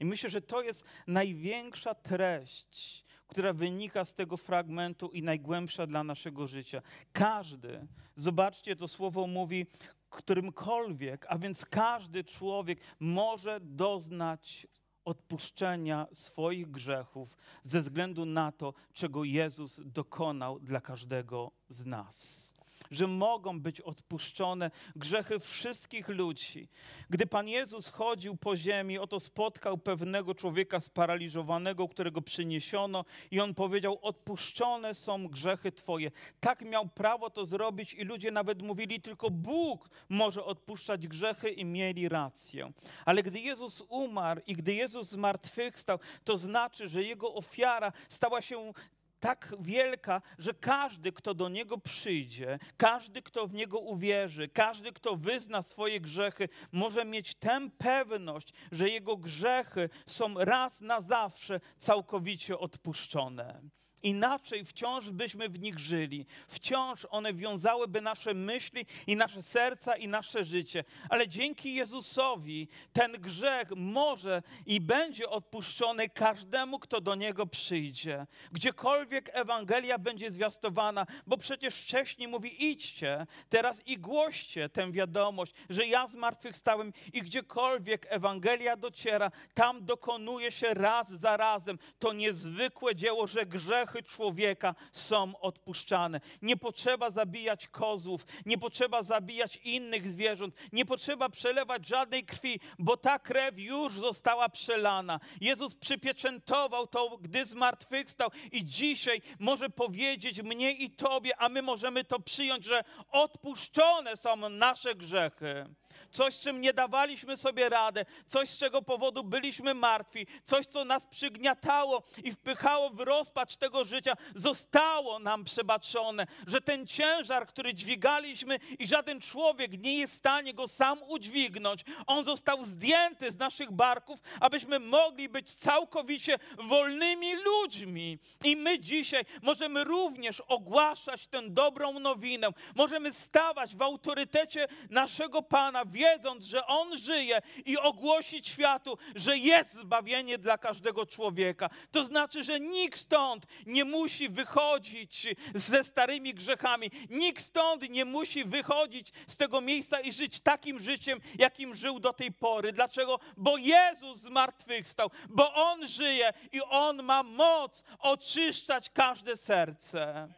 I 0.01 0.05
myślę, 0.05 0.31
że 0.31 0.41
to 0.41 0.63
jest 0.63 0.85
największa 1.07 1.95
treść, 1.95 3.05
która 3.27 3.53
wynika 3.53 4.05
z 4.05 4.15
tego 4.15 4.37
fragmentu 4.37 5.09
i 5.09 5.23
najgłębsza 5.23 5.87
dla 5.87 6.05
naszego 6.05 6.47
życia. 6.47 6.83
Każdy, 7.13 7.87
zobaczcie, 8.17 8.77
to 8.77 8.89
słowo 8.89 9.27
mówi, 9.27 9.67
którymkolwiek, 10.11 11.27
a 11.29 11.39
więc 11.39 11.65
każdy 11.65 12.25
człowiek 12.25 12.81
może 13.01 13.61
doznać 13.61 14.67
odpuszczenia 15.05 16.07
swoich 16.13 16.71
grzechów 16.71 17.37
ze 17.63 17.81
względu 17.81 18.25
na 18.25 18.53
to, 18.53 18.75
czego 18.93 19.25
Jezus 19.25 19.81
dokonał 19.85 20.61
dla 20.61 20.81
każdego 20.81 21.51
z 21.69 21.87
nas 21.87 22.51
że 22.91 23.07
mogą 23.07 23.61
być 23.61 23.81
odpuszczone 23.81 24.71
grzechy 24.97 25.39
wszystkich 25.39 26.09
ludzi. 26.09 26.69
Gdy 27.11 27.27
Pan 27.27 27.49
Jezus 27.49 27.89
chodził 27.89 28.37
po 28.37 28.57
ziemi, 28.57 28.99
oto 28.99 29.21
spotkał 29.21 29.79
pewnego 29.79 30.35
człowieka 30.35 30.81
sparaliżowanego, 30.81 31.89
którego 31.89 32.23
przyniesiono, 32.23 33.05
i 33.31 33.41
on 33.41 33.55
powiedział: 33.55 33.99
Odpuszczone 34.03 34.95
są 34.95 35.29
grzechy 35.29 35.73
Twoje. 35.73 36.11
Tak 36.41 36.63
miał 36.63 36.89
prawo 36.89 37.31
to 37.31 37.47
zrobić, 37.47 37.95
i 37.95 38.05
ludzie 38.05 38.31
nawet 38.31 38.63
mówili: 38.63 39.01
Tylko 39.01 39.31
Bóg 39.31 39.91
może 40.09 40.45
odpuszczać 40.45 41.09
grzechy, 41.09 41.51
i 41.51 41.65
mieli 41.65 42.09
rację. 42.09 42.73
Ale 43.05 43.23
gdy 43.23 43.41
Jezus 43.41 43.83
umarł 43.89 44.41
i 44.47 44.55
gdy 44.55 44.75
Jezus 44.75 45.11
zmartwychwstał, 45.11 45.99
to 46.25 46.39
znaczy, 46.39 46.89
że 46.89 47.03
jego 47.03 47.35
ofiara 47.35 47.93
stała 48.09 48.43
się 48.43 48.73
tak 49.21 49.55
wielka, 49.61 50.23
że 50.39 50.55
każdy, 50.55 51.13
kto 51.13 51.35
do 51.35 51.49
Niego 51.49 51.79
przyjdzie, 51.79 52.59
każdy, 52.77 53.23
kto 53.23 53.47
w 53.47 53.55
Niego 53.55 53.79
uwierzy, 53.79 54.49
każdy, 54.49 54.93
kto 54.93 55.17
wyzna 55.17 55.63
swoje 55.63 56.01
grzechy, 56.01 56.49
może 56.73 57.05
mieć 57.05 57.35
tę 57.35 57.69
pewność, 57.79 58.53
że 58.73 58.89
Jego 58.89 59.17
grzechy 59.17 59.89
są 60.07 60.35
raz 60.35 60.81
na 60.81 61.01
zawsze 61.01 61.61
całkowicie 61.79 62.59
odpuszczone. 62.59 63.61
Inaczej 64.03 64.65
wciąż 64.65 65.11
byśmy 65.11 65.49
w 65.49 65.61
nich 65.61 65.79
żyli. 65.79 66.27
Wciąż 66.49 67.07
one 67.11 67.35
wiązałyby 67.35 68.01
nasze 68.01 68.35
myśli 68.35 68.87
i 69.07 69.17
nasze 69.17 69.43
serca 69.43 69.97
i 69.97 70.09
nasze 70.09 70.45
życie. 70.45 70.85
Ale 71.09 71.29
dzięki 71.29 71.75
Jezusowi 71.75 72.69
ten 72.93 73.13
grzech 73.13 73.69
może 73.77 74.43
i 74.67 74.81
będzie 74.81 75.29
odpuszczony 75.29 76.09
każdemu, 76.09 76.79
kto 76.79 77.01
do 77.01 77.15
niego 77.15 77.47
przyjdzie. 77.47 78.27
Gdziekolwiek 78.53 79.31
Ewangelia 79.33 79.99
będzie 79.99 80.31
zwiastowana, 80.31 81.07
bo 81.27 81.37
przecież 81.37 81.75
wcześniej 81.75 82.29
mówi: 82.29 82.71
idźcie 82.71 83.27
teraz 83.49 83.87
i 83.87 83.99
głoście 83.99 84.69
tę 84.69 84.93
wiadomość, 84.93 85.53
że 85.71 85.87
ja 85.87 86.07
zmartwychwstałem 86.07 86.93
i 87.13 87.23
gdziekolwiek 87.23 88.07
Ewangelia 88.09 88.77
dociera, 88.77 89.31
tam 89.55 89.85
dokonuje 89.85 90.53
się 90.53 90.75
raz 90.75 91.09
za 91.09 91.37
razem 91.37 91.79
to 91.99 92.13
niezwykłe 92.13 92.97
dzieło, 92.97 93.27
że 93.27 93.47
grzech 93.47 93.90
grzechy 93.91 94.03
człowieka 94.03 94.75
są 94.93 95.41
odpuszczane. 95.41 96.21
Nie 96.43 96.57
potrzeba 96.57 97.11
zabijać 97.11 97.69
kozłów, 97.69 98.27
nie 98.47 98.59
potrzeba 98.59 99.03
zabijać 99.03 99.57
innych 99.57 100.13
zwierząt, 100.13 100.55
nie 100.73 100.85
potrzeba 100.85 101.29
przelewać 101.29 101.87
żadnej 101.87 102.25
krwi, 102.25 102.61
bo 102.79 102.97
ta 102.97 103.19
krew 103.19 103.59
już 103.59 103.93
została 103.93 104.49
przelana. 104.49 105.21
Jezus 105.41 105.77
przypieczętował 105.77 106.87
to, 106.87 107.19
gdy 107.21 107.47
zmartwychwstał 107.47 108.31
i 108.53 108.65
dzisiaj 108.65 109.23
może 109.39 109.71
powiedzieć 109.71 110.43
mnie 110.43 110.73
i 110.73 110.91
tobie, 110.91 111.37
a 111.39 111.49
my 111.49 111.63
możemy 111.63 112.05
to 112.05 112.21
przyjąć, 112.21 112.65
że 112.65 112.85
odpuszczone 113.11 114.17
są 114.17 114.49
nasze 114.49 114.95
grzechy 114.95 115.75
coś, 116.11 116.39
czym 116.39 116.61
nie 116.61 116.73
dawaliśmy 116.73 117.37
sobie 117.37 117.69
radę, 117.69 118.05
coś, 118.27 118.49
z 118.49 118.59
czego 118.59 118.83
powodu 118.83 119.25
byliśmy 119.25 119.75
martwi, 119.75 120.27
coś, 120.45 120.67
co 120.67 120.85
nas 120.85 121.07
przygniatało 121.07 122.03
i 122.25 122.33
wpychało 122.33 122.91
w 122.91 123.01
rozpacz 123.01 123.57
tego 123.57 123.85
życia, 123.85 124.13
zostało 124.35 125.19
nam 125.19 125.45
przebaczone, 125.45 126.27
że 126.47 126.61
ten 126.61 126.87
ciężar, 126.87 127.47
który 127.47 127.75
dźwigaliśmy 127.75 128.59
i 128.79 128.87
żaden 128.87 129.21
człowiek 129.21 129.83
nie 129.83 129.99
jest 129.99 130.15
w 130.15 130.17
stanie 130.17 130.55
go 130.55 130.69
sam 130.69 131.03
udźwignąć, 131.03 131.85
on 132.07 132.25
został 132.25 132.65
zdjęty 132.65 133.33
z 133.33 133.39
naszych 133.39 133.73
barków, 133.73 134.21
abyśmy 134.41 134.79
mogli 134.79 135.29
być 135.29 135.53
całkowicie 135.53 136.39
wolnymi 136.59 137.37
ludźmi. 137.37 138.19
I 138.45 138.57
my 138.57 138.79
dzisiaj 138.79 139.25
możemy 139.43 139.85
również 139.85 140.41
ogłaszać 140.41 141.27
tę 141.27 141.43
dobrą 141.49 141.99
nowinę, 141.99 142.49
możemy 142.75 143.13
stawać 143.13 143.77
w 143.77 143.83
autorytecie 143.83 144.69
naszego 144.91 145.43
Pana, 145.43 145.80
wiedząc, 145.85 146.45
że 146.45 146.67
On 146.67 146.99
żyje 146.99 147.43
i 147.67 147.79
ogłosić 147.79 148.49
światu, 148.49 148.99
że 149.15 149.39
jest 149.39 149.73
zbawienie 149.73 150.39
dla 150.39 150.59
każdego 150.59 151.07
człowieka. 151.07 151.71
To 151.91 152.05
znaczy, 152.05 152.45
że 152.45 152.61
nikt 152.61 152.99
stąd 152.99 153.47
nie 153.67 153.85
musi 153.85 154.29
wychodzić 154.29 155.27
ze 155.55 155.85
starymi 155.85 156.35
grzechami, 156.35 156.91
nikt 157.11 157.45
stąd 157.45 157.91
nie 157.91 158.05
musi 158.05 158.45
wychodzić 158.45 159.13
z 159.29 159.37
tego 159.37 159.61
miejsca 159.61 160.01
i 160.01 160.13
żyć 160.13 160.41
takim 160.41 160.81
życiem, 160.81 161.21
jakim 161.39 161.75
żył 161.75 162.01
do 162.01 162.13
tej 162.13 162.33
pory. 162.33 162.73
Dlaczego? 162.73 163.21
Bo 163.37 163.57
Jezus 163.57 164.19
zmartwychwstał, 164.19 165.11
bo 165.29 165.55
On 165.55 165.89
żyje 165.89 166.33
i 166.53 166.63
On 166.63 167.03
ma 167.03 167.23
moc 167.23 167.83
oczyszczać 167.99 168.91
każde 168.91 169.37
serce. 169.37 170.29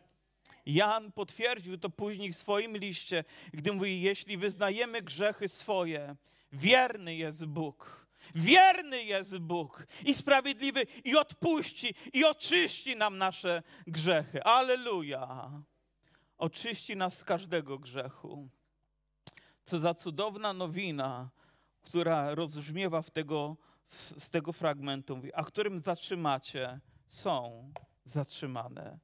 Jan 0.66 1.12
potwierdził 1.12 1.78
to 1.78 1.90
później 1.90 2.32
w 2.32 2.36
swoim 2.36 2.76
liście, 2.76 3.24
gdy 3.52 3.72
mówi: 3.72 4.02
Jeśli 4.02 4.36
wyznajemy 4.36 5.02
grzechy 5.02 5.48
swoje, 5.48 6.16
wierny 6.52 7.14
jest 7.14 7.46
Bóg. 7.46 8.06
Wierny 8.34 9.04
jest 9.04 9.38
Bóg 9.38 9.86
i 10.04 10.14
sprawiedliwy, 10.14 10.86
i 11.04 11.16
odpuści, 11.16 11.94
i 12.12 12.24
oczyści 12.24 12.96
nam 12.96 13.18
nasze 13.18 13.62
grzechy. 13.86 14.44
Aleluja! 14.44 15.50
Oczyści 16.38 16.96
nas 16.96 17.18
z 17.18 17.24
każdego 17.24 17.78
grzechu. 17.78 18.48
Co 19.64 19.78
za 19.78 19.94
cudowna 19.94 20.52
nowina, 20.52 21.30
która 21.82 22.34
rozbrzmiewa 22.34 23.02
w 23.02 23.10
tego, 23.10 23.56
w, 23.88 24.24
z 24.24 24.30
tego 24.30 24.52
fragmentu, 24.52 25.22
a 25.34 25.44
którym 25.44 25.78
zatrzymacie, 25.78 26.80
są 27.08 27.72
zatrzymane. 28.04 28.98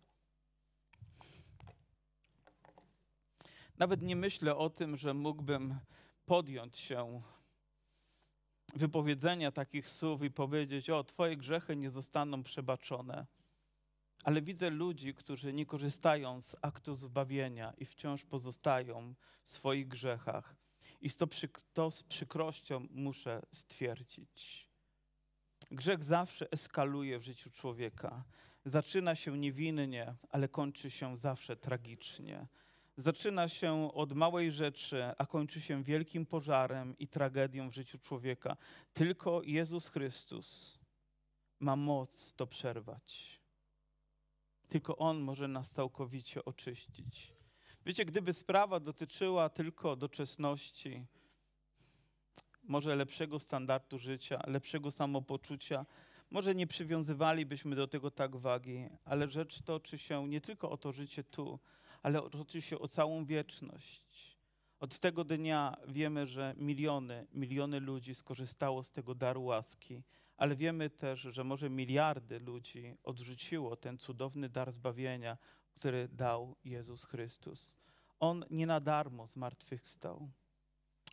Nawet 3.78 4.02
nie 4.02 4.16
myślę 4.16 4.56
o 4.56 4.70
tym, 4.70 4.96
że 4.96 5.14
mógłbym 5.14 5.78
podjąć 6.26 6.78
się 6.78 7.22
wypowiedzenia 8.74 9.52
takich 9.52 9.88
słów 9.88 10.22
i 10.22 10.30
powiedzieć: 10.30 10.90
O, 10.90 11.04
Twoje 11.04 11.36
grzechy 11.36 11.76
nie 11.76 11.90
zostaną 11.90 12.42
przebaczone. 12.42 13.26
Ale 14.24 14.42
widzę 14.42 14.70
ludzi, 14.70 15.14
którzy 15.14 15.52
nie 15.52 15.66
korzystają 15.66 16.40
z 16.40 16.56
aktu 16.62 16.94
zbawienia 16.94 17.72
i 17.78 17.84
wciąż 17.84 18.24
pozostają 18.24 19.14
w 19.44 19.50
swoich 19.50 19.88
grzechach. 19.88 20.56
I 21.00 21.10
to, 21.10 21.26
to 21.72 21.90
z 21.90 22.02
przykrością 22.02 22.86
muszę 22.90 23.42
stwierdzić. 23.52 24.68
Grzech 25.70 26.04
zawsze 26.04 26.50
eskaluje 26.50 27.18
w 27.18 27.22
życiu 27.22 27.50
człowieka. 27.50 28.24
Zaczyna 28.64 29.14
się 29.14 29.38
niewinnie, 29.38 30.14
ale 30.30 30.48
kończy 30.48 30.90
się 30.90 31.16
zawsze 31.16 31.56
tragicznie 31.56 32.46
zaczyna 32.98 33.48
się 33.48 33.92
od 33.94 34.12
małej 34.12 34.52
rzeczy, 34.52 35.04
a 35.18 35.26
kończy 35.26 35.60
się 35.60 35.82
wielkim 35.82 36.26
pożarem 36.26 36.98
i 36.98 37.08
tragedią 37.08 37.70
w 37.70 37.74
życiu 37.74 37.98
człowieka. 37.98 38.56
Tylko 38.92 39.42
Jezus 39.42 39.88
Chrystus 39.88 40.78
ma 41.60 41.76
moc 41.76 42.32
to 42.32 42.46
przerwać. 42.46 43.40
Tylko 44.68 44.96
On 44.96 45.20
może 45.20 45.48
nas 45.48 45.70
całkowicie 45.70 46.44
oczyścić. 46.44 47.32
Wiecie, 47.86 48.04
gdyby 48.04 48.32
sprawa 48.32 48.80
dotyczyła 48.80 49.48
tylko 49.48 49.96
doczesności, 49.96 51.06
może 52.62 52.96
lepszego 52.96 53.40
standardu 53.40 53.98
życia, 53.98 54.42
lepszego 54.46 54.90
samopoczucia, 54.90 55.86
Może 56.30 56.54
nie 56.54 56.66
przywiązywalibyśmy 56.66 57.76
do 57.76 57.86
tego 57.86 58.10
tak 58.10 58.36
wagi, 58.36 58.88
ale 59.04 59.28
rzecz 59.28 59.62
toczy 59.62 59.98
się 59.98 60.28
nie 60.28 60.40
tylko 60.40 60.70
o 60.70 60.76
to 60.76 60.92
życie 60.92 61.24
tu, 61.24 61.58
ale 62.02 62.30
toczy 62.30 62.62
się 62.62 62.78
o 62.78 62.88
całą 62.88 63.24
wieczność. 63.24 64.38
Od 64.80 64.98
tego 64.98 65.24
dnia 65.24 65.76
wiemy, 65.88 66.26
że 66.26 66.54
miliony, 66.56 67.26
miliony 67.32 67.80
ludzi 67.80 68.14
skorzystało 68.14 68.82
z 68.82 68.92
tego 68.92 69.14
daru 69.14 69.44
łaski, 69.44 70.02
ale 70.36 70.56
wiemy 70.56 70.90
też, 70.90 71.20
że 71.20 71.44
może 71.44 71.70
miliardy 71.70 72.38
ludzi 72.38 72.96
odrzuciło 73.02 73.76
ten 73.76 73.98
cudowny 73.98 74.48
dar 74.48 74.72
zbawienia, 74.72 75.38
który 75.74 76.08
dał 76.08 76.56
Jezus 76.64 77.04
Chrystus. 77.04 77.76
On 78.20 78.44
nie 78.50 78.66
na 78.66 78.80
darmo 78.80 79.26
zmartwychwstał. 79.26 80.30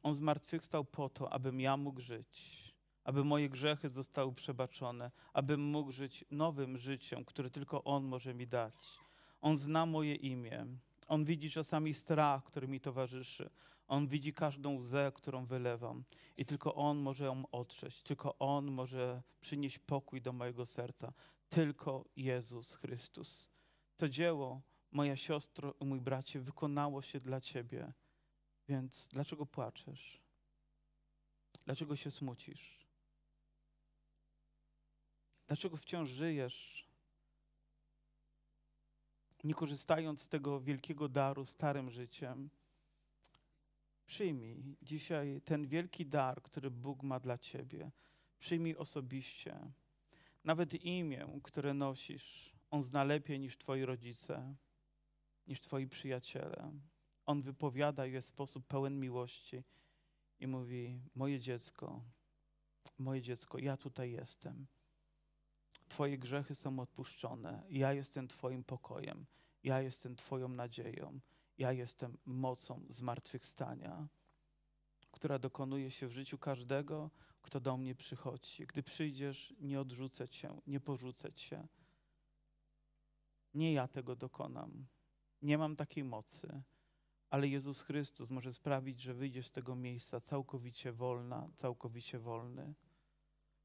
On 0.03 0.13
zmartwychwstał 0.13 0.85
po 0.85 1.09
to, 1.09 1.33
abym 1.33 1.59
ja 1.59 1.77
mógł 1.77 2.01
żyć, 2.01 2.63
aby 3.03 3.23
moje 3.23 3.49
grzechy 3.49 3.89
zostały 3.89 4.33
przebaczone, 4.33 5.11
abym 5.33 5.61
mógł 5.61 5.91
żyć 5.91 6.25
nowym 6.31 6.77
życiem, 6.77 7.25
które 7.25 7.49
tylko 7.49 7.83
On 7.83 8.03
może 8.03 8.33
mi 8.33 8.47
dać. 8.47 9.04
On 9.45 9.57
zna 9.57 9.85
moje 9.85 10.15
imię. 10.15 10.65
On 11.07 11.25
widzi 11.25 11.49
czasami 11.51 11.93
strach, 11.93 12.43
który 12.43 12.67
mi 12.67 12.79
towarzyszy. 12.79 13.49
On 13.87 14.07
widzi 14.07 14.33
każdą 14.33 14.75
łzę, 14.75 15.11
którą 15.15 15.45
wylewam. 15.45 16.03
I 16.37 16.45
tylko 16.45 16.75
On 16.75 16.97
może 16.97 17.25
ją 17.25 17.43
otrzeć. 17.51 18.03
Tylko 18.03 18.37
On 18.37 18.71
może 18.71 19.21
przynieść 19.41 19.79
pokój 19.79 20.21
do 20.21 20.33
mojego 20.33 20.65
serca. 20.65 21.13
Tylko 21.49 22.05
Jezus 22.15 22.75
Chrystus. 22.75 23.51
To 23.97 24.09
dzieło, 24.09 24.61
moja 24.91 25.15
siostro 25.15 25.73
i 25.81 25.85
mój 25.85 26.01
bracie, 26.01 26.39
wykonało 26.39 27.01
się 27.01 27.19
dla 27.19 27.41
Ciebie. 27.41 27.93
Więc 28.67 29.07
dlaczego 29.07 29.45
płaczesz? 29.45 30.21
Dlaczego 31.65 31.95
się 31.95 32.11
smucisz? 32.11 32.87
Dlaczego 35.47 35.77
wciąż 35.77 36.09
żyjesz, 36.09 36.84
nie 39.45 39.53
korzystając 39.53 40.21
z 40.21 40.29
tego 40.29 40.59
wielkiego 40.59 41.09
daru 41.09 41.45
starym 41.45 41.89
życiem? 41.89 42.49
Przyjmij 44.05 44.77
dzisiaj 44.81 45.41
ten 45.45 45.67
wielki 45.67 46.05
dar, 46.05 46.41
który 46.41 46.71
Bóg 46.71 47.03
ma 47.03 47.19
dla 47.19 47.37
ciebie. 47.37 47.91
Przyjmij 48.39 48.75
osobiście. 48.75 49.71
Nawet 50.43 50.73
imię, 50.73 51.39
które 51.43 51.73
nosisz, 51.73 52.55
On 52.71 52.83
zna 52.83 53.03
lepiej 53.03 53.39
niż 53.39 53.57
twoi 53.57 53.85
rodzice, 53.85 54.55
niż 55.47 55.61
twoi 55.61 55.87
przyjaciele. 55.87 56.71
On 57.25 57.41
wypowiada 57.41 58.05
je 58.05 58.21
w 58.21 58.25
sposób 58.25 58.67
pełen 58.67 58.99
miłości 58.99 59.63
i 60.39 60.47
mówi: 60.47 60.99
Moje 61.15 61.39
dziecko, 61.39 62.03
moje 62.97 63.21
dziecko, 63.21 63.57
ja 63.59 63.77
tutaj 63.77 64.11
jestem. 64.11 64.67
Twoje 65.87 66.17
grzechy 66.17 66.55
są 66.55 66.79
odpuszczone. 66.79 67.63
Ja 67.69 67.93
jestem 67.93 68.27
Twoim 68.27 68.63
pokojem. 68.63 69.25
Ja 69.63 69.81
jestem 69.81 70.15
Twoją 70.15 70.47
nadzieją. 70.47 71.19
Ja 71.57 71.71
jestem 71.71 72.17
mocą 72.25 72.85
zmartwychwstania, 72.89 74.07
która 75.11 75.39
dokonuje 75.39 75.91
się 75.91 76.07
w 76.07 76.11
życiu 76.11 76.37
każdego, 76.37 77.11
kto 77.41 77.59
do 77.59 77.77
mnie 77.77 77.95
przychodzi. 77.95 78.67
Gdy 78.67 78.83
przyjdziesz, 78.83 79.53
nie 79.59 79.79
odrzucę 79.79 80.29
Cię, 80.29 80.61
nie 80.67 80.79
porzucę 80.79 81.33
Cię. 81.33 81.67
Nie 83.53 83.73
ja 83.73 83.87
tego 83.87 84.15
dokonam. 84.15 84.87
Nie 85.41 85.57
mam 85.57 85.75
takiej 85.75 86.03
mocy, 86.03 86.61
ale 87.29 87.47
Jezus 87.47 87.81
Chrystus 87.81 88.29
może 88.29 88.53
sprawić, 88.53 89.01
że 89.01 89.13
wyjdziesz 89.13 89.47
z 89.47 89.51
tego 89.51 89.75
miejsca 89.75 90.19
całkowicie 90.19 90.91
wolna, 90.91 91.49
całkowicie 91.55 92.19
wolny. 92.19 92.73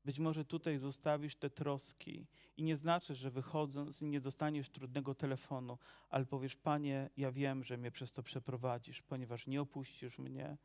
Być 0.04 0.18
może 0.18 0.44
tutaj 0.44 0.78
zostawisz 0.78 1.36
te 1.36 1.50
troski 1.50 2.26
i 2.56 2.62
nie 2.62 2.76
znaczy, 2.76 3.14
że 3.14 3.30
wychodząc 3.30 4.02
nie 4.02 4.20
dostaniesz 4.20 4.70
trudnego 4.70 5.14
telefonu, 5.14 5.78
ale 6.08 6.26
powiesz, 6.26 6.56
Panie, 6.56 7.10
ja 7.16 7.32
wiem, 7.32 7.64
że 7.64 7.76
mnie 7.76 7.90
przez 7.90 8.12
to 8.12 8.22
przeprowadzisz, 8.22 9.02
ponieważ 9.02 9.46
nie 9.46 9.60
opuścisz 9.60 10.18
mnie. 10.18 10.56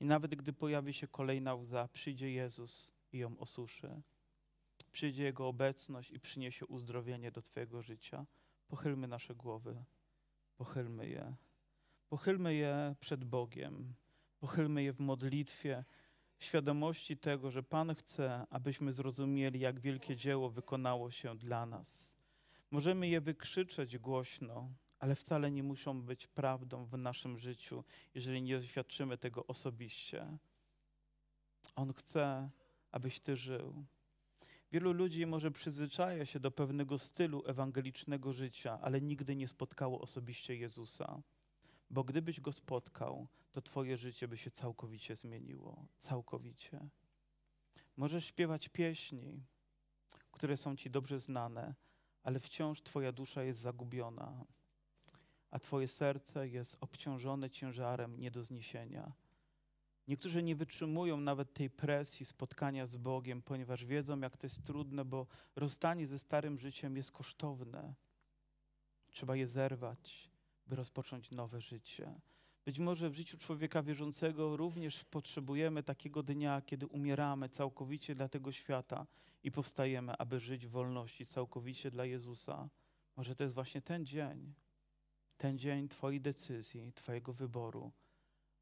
I 0.00 0.04
nawet 0.04 0.34
gdy 0.34 0.52
pojawi 0.52 0.92
się 0.92 1.08
kolejna 1.08 1.54
łza, 1.54 1.88
przyjdzie 1.92 2.32
Jezus 2.32 2.92
i 3.12 3.18
ją 3.18 3.38
osuszy. 3.38 4.02
Przyjdzie 4.92 5.24
Jego 5.24 5.48
obecność 5.48 6.10
i 6.10 6.20
przyniesie 6.20 6.66
uzdrowienie 6.66 7.30
do 7.30 7.42
Twojego 7.42 7.82
życia. 7.82 8.26
Pochylmy 8.68 9.08
nasze 9.08 9.34
głowy, 9.34 9.84
pochylmy 10.56 11.08
je. 11.08 11.36
Pochylmy 12.08 12.54
je 12.54 12.96
przed 13.00 13.24
Bogiem, 13.24 13.94
pochylmy 14.38 14.82
je 14.82 14.92
w 14.92 15.00
modlitwie, 15.00 15.84
świadomości 16.44 17.16
tego, 17.16 17.50
że 17.50 17.62
Pan 17.62 17.94
chce, 17.94 18.46
abyśmy 18.50 18.92
zrozumieli, 18.92 19.60
jak 19.60 19.80
wielkie 19.80 20.16
dzieło 20.16 20.50
wykonało 20.50 21.10
się 21.10 21.36
dla 21.38 21.66
nas. 21.66 22.14
Możemy 22.70 23.08
je 23.08 23.20
wykrzyczeć 23.20 23.98
głośno, 23.98 24.68
ale 24.98 25.14
wcale 25.14 25.50
nie 25.50 25.62
muszą 25.62 26.02
być 26.02 26.26
prawdą 26.26 26.84
w 26.84 26.98
naszym 26.98 27.38
życiu, 27.38 27.84
jeżeli 28.14 28.42
nie 28.42 28.58
doświadczymy 28.58 29.18
tego 29.18 29.46
osobiście. 29.46 30.38
On 31.76 31.92
chce, 31.92 32.50
abyś 32.92 33.20
Ty 33.20 33.36
żył. 33.36 33.84
Wielu 34.72 34.92
ludzi 34.92 35.26
może 35.26 35.50
przyzwyczaja 35.50 36.26
się 36.26 36.40
do 36.40 36.50
pewnego 36.50 36.98
stylu 36.98 37.42
ewangelicznego 37.46 38.32
życia, 38.32 38.78
ale 38.82 39.00
nigdy 39.00 39.36
nie 39.36 39.48
spotkało 39.48 40.00
osobiście 40.00 40.56
Jezusa. 40.56 41.22
Bo 41.90 42.04
gdybyś 42.04 42.40
go 42.40 42.52
spotkał, 42.52 43.26
to 43.54 43.62
Twoje 43.62 43.96
życie 43.96 44.28
by 44.28 44.36
się 44.36 44.50
całkowicie 44.50 45.16
zmieniło. 45.16 45.86
Całkowicie. 45.98 46.88
Możesz 47.96 48.24
śpiewać 48.24 48.68
pieśni, 48.68 49.42
które 50.30 50.56
są 50.56 50.76
Ci 50.76 50.90
dobrze 50.90 51.20
znane, 51.20 51.74
ale 52.22 52.40
wciąż 52.40 52.82
Twoja 52.82 53.12
dusza 53.12 53.42
jest 53.42 53.60
zagubiona, 53.60 54.44
a 55.50 55.58
Twoje 55.58 55.88
serce 55.88 56.48
jest 56.48 56.76
obciążone 56.80 57.50
ciężarem 57.50 58.20
nie 58.20 58.30
do 58.30 58.42
zniesienia. 58.42 59.12
Niektórzy 60.08 60.42
nie 60.42 60.56
wytrzymują 60.56 61.16
nawet 61.16 61.54
tej 61.54 61.70
presji 61.70 62.26
spotkania 62.26 62.86
z 62.86 62.96
Bogiem, 62.96 63.42
ponieważ 63.42 63.84
wiedzą, 63.84 64.20
jak 64.20 64.36
to 64.36 64.46
jest 64.46 64.64
trudne, 64.64 65.04
bo 65.04 65.26
rozstanie 65.56 66.06
ze 66.06 66.18
starym 66.18 66.58
życiem 66.58 66.96
jest 66.96 67.12
kosztowne. 67.12 67.94
Trzeba 69.10 69.36
je 69.36 69.46
zerwać, 69.46 70.30
by 70.66 70.76
rozpocząć 70.76 71.30
nowe 71.30 71.60
życie. 71.60 72.20
Być 72.64 72.78
może 72.78 73.10
w 73.10 73.14
życiu 73.14 73.38
człowieka 73.38 73.82
wierzącego 73.82 74.56
również 74.56 75.04
potrzebujemy 75.04 75.82
takiego 75.82 76.22
dnia, 76.22 76.62
kiedy 76.62 76.86
umieramy 76.86 77.48
całkowicie 77.48 78.14
dla 78.14 78.28
tego 78.28 78.52
świata 78.52 79.06
i 79.42 79.50
powstajemy, 79.50 80.16
aby 80.18 80.40
żyć 80.40 80.66
w 80.66 80.70
wolności 80.70 81.26
całkowicie 81.26 81.90
dla 81.90 82.04
Jezusa. 82.04 82.68
Może 83.16 83.36
to 83.36 83.44
jest 83.44 83.54
właśnie 83.54 83.82
ten 83.82 84.06
dzień, 84.06 84.54
ten 85.36 85.58
dzień 85.58 85.88
Twojej 85.88 86.20
decyzji, 86.20 86.92
Twojego 86.92 87.32
wyboru, 87.32 87.92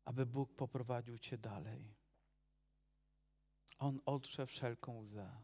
aby 0.05 0.27
Bóg 0.27 0.55
poprowadził 0.55 1.19
Cię 1.19 1.39
dalej. 1.39 1.95
On 3.79 4.01
otrze 4.07 4.47
wszelką 4.47 4.99
łzę. 4.99 5.43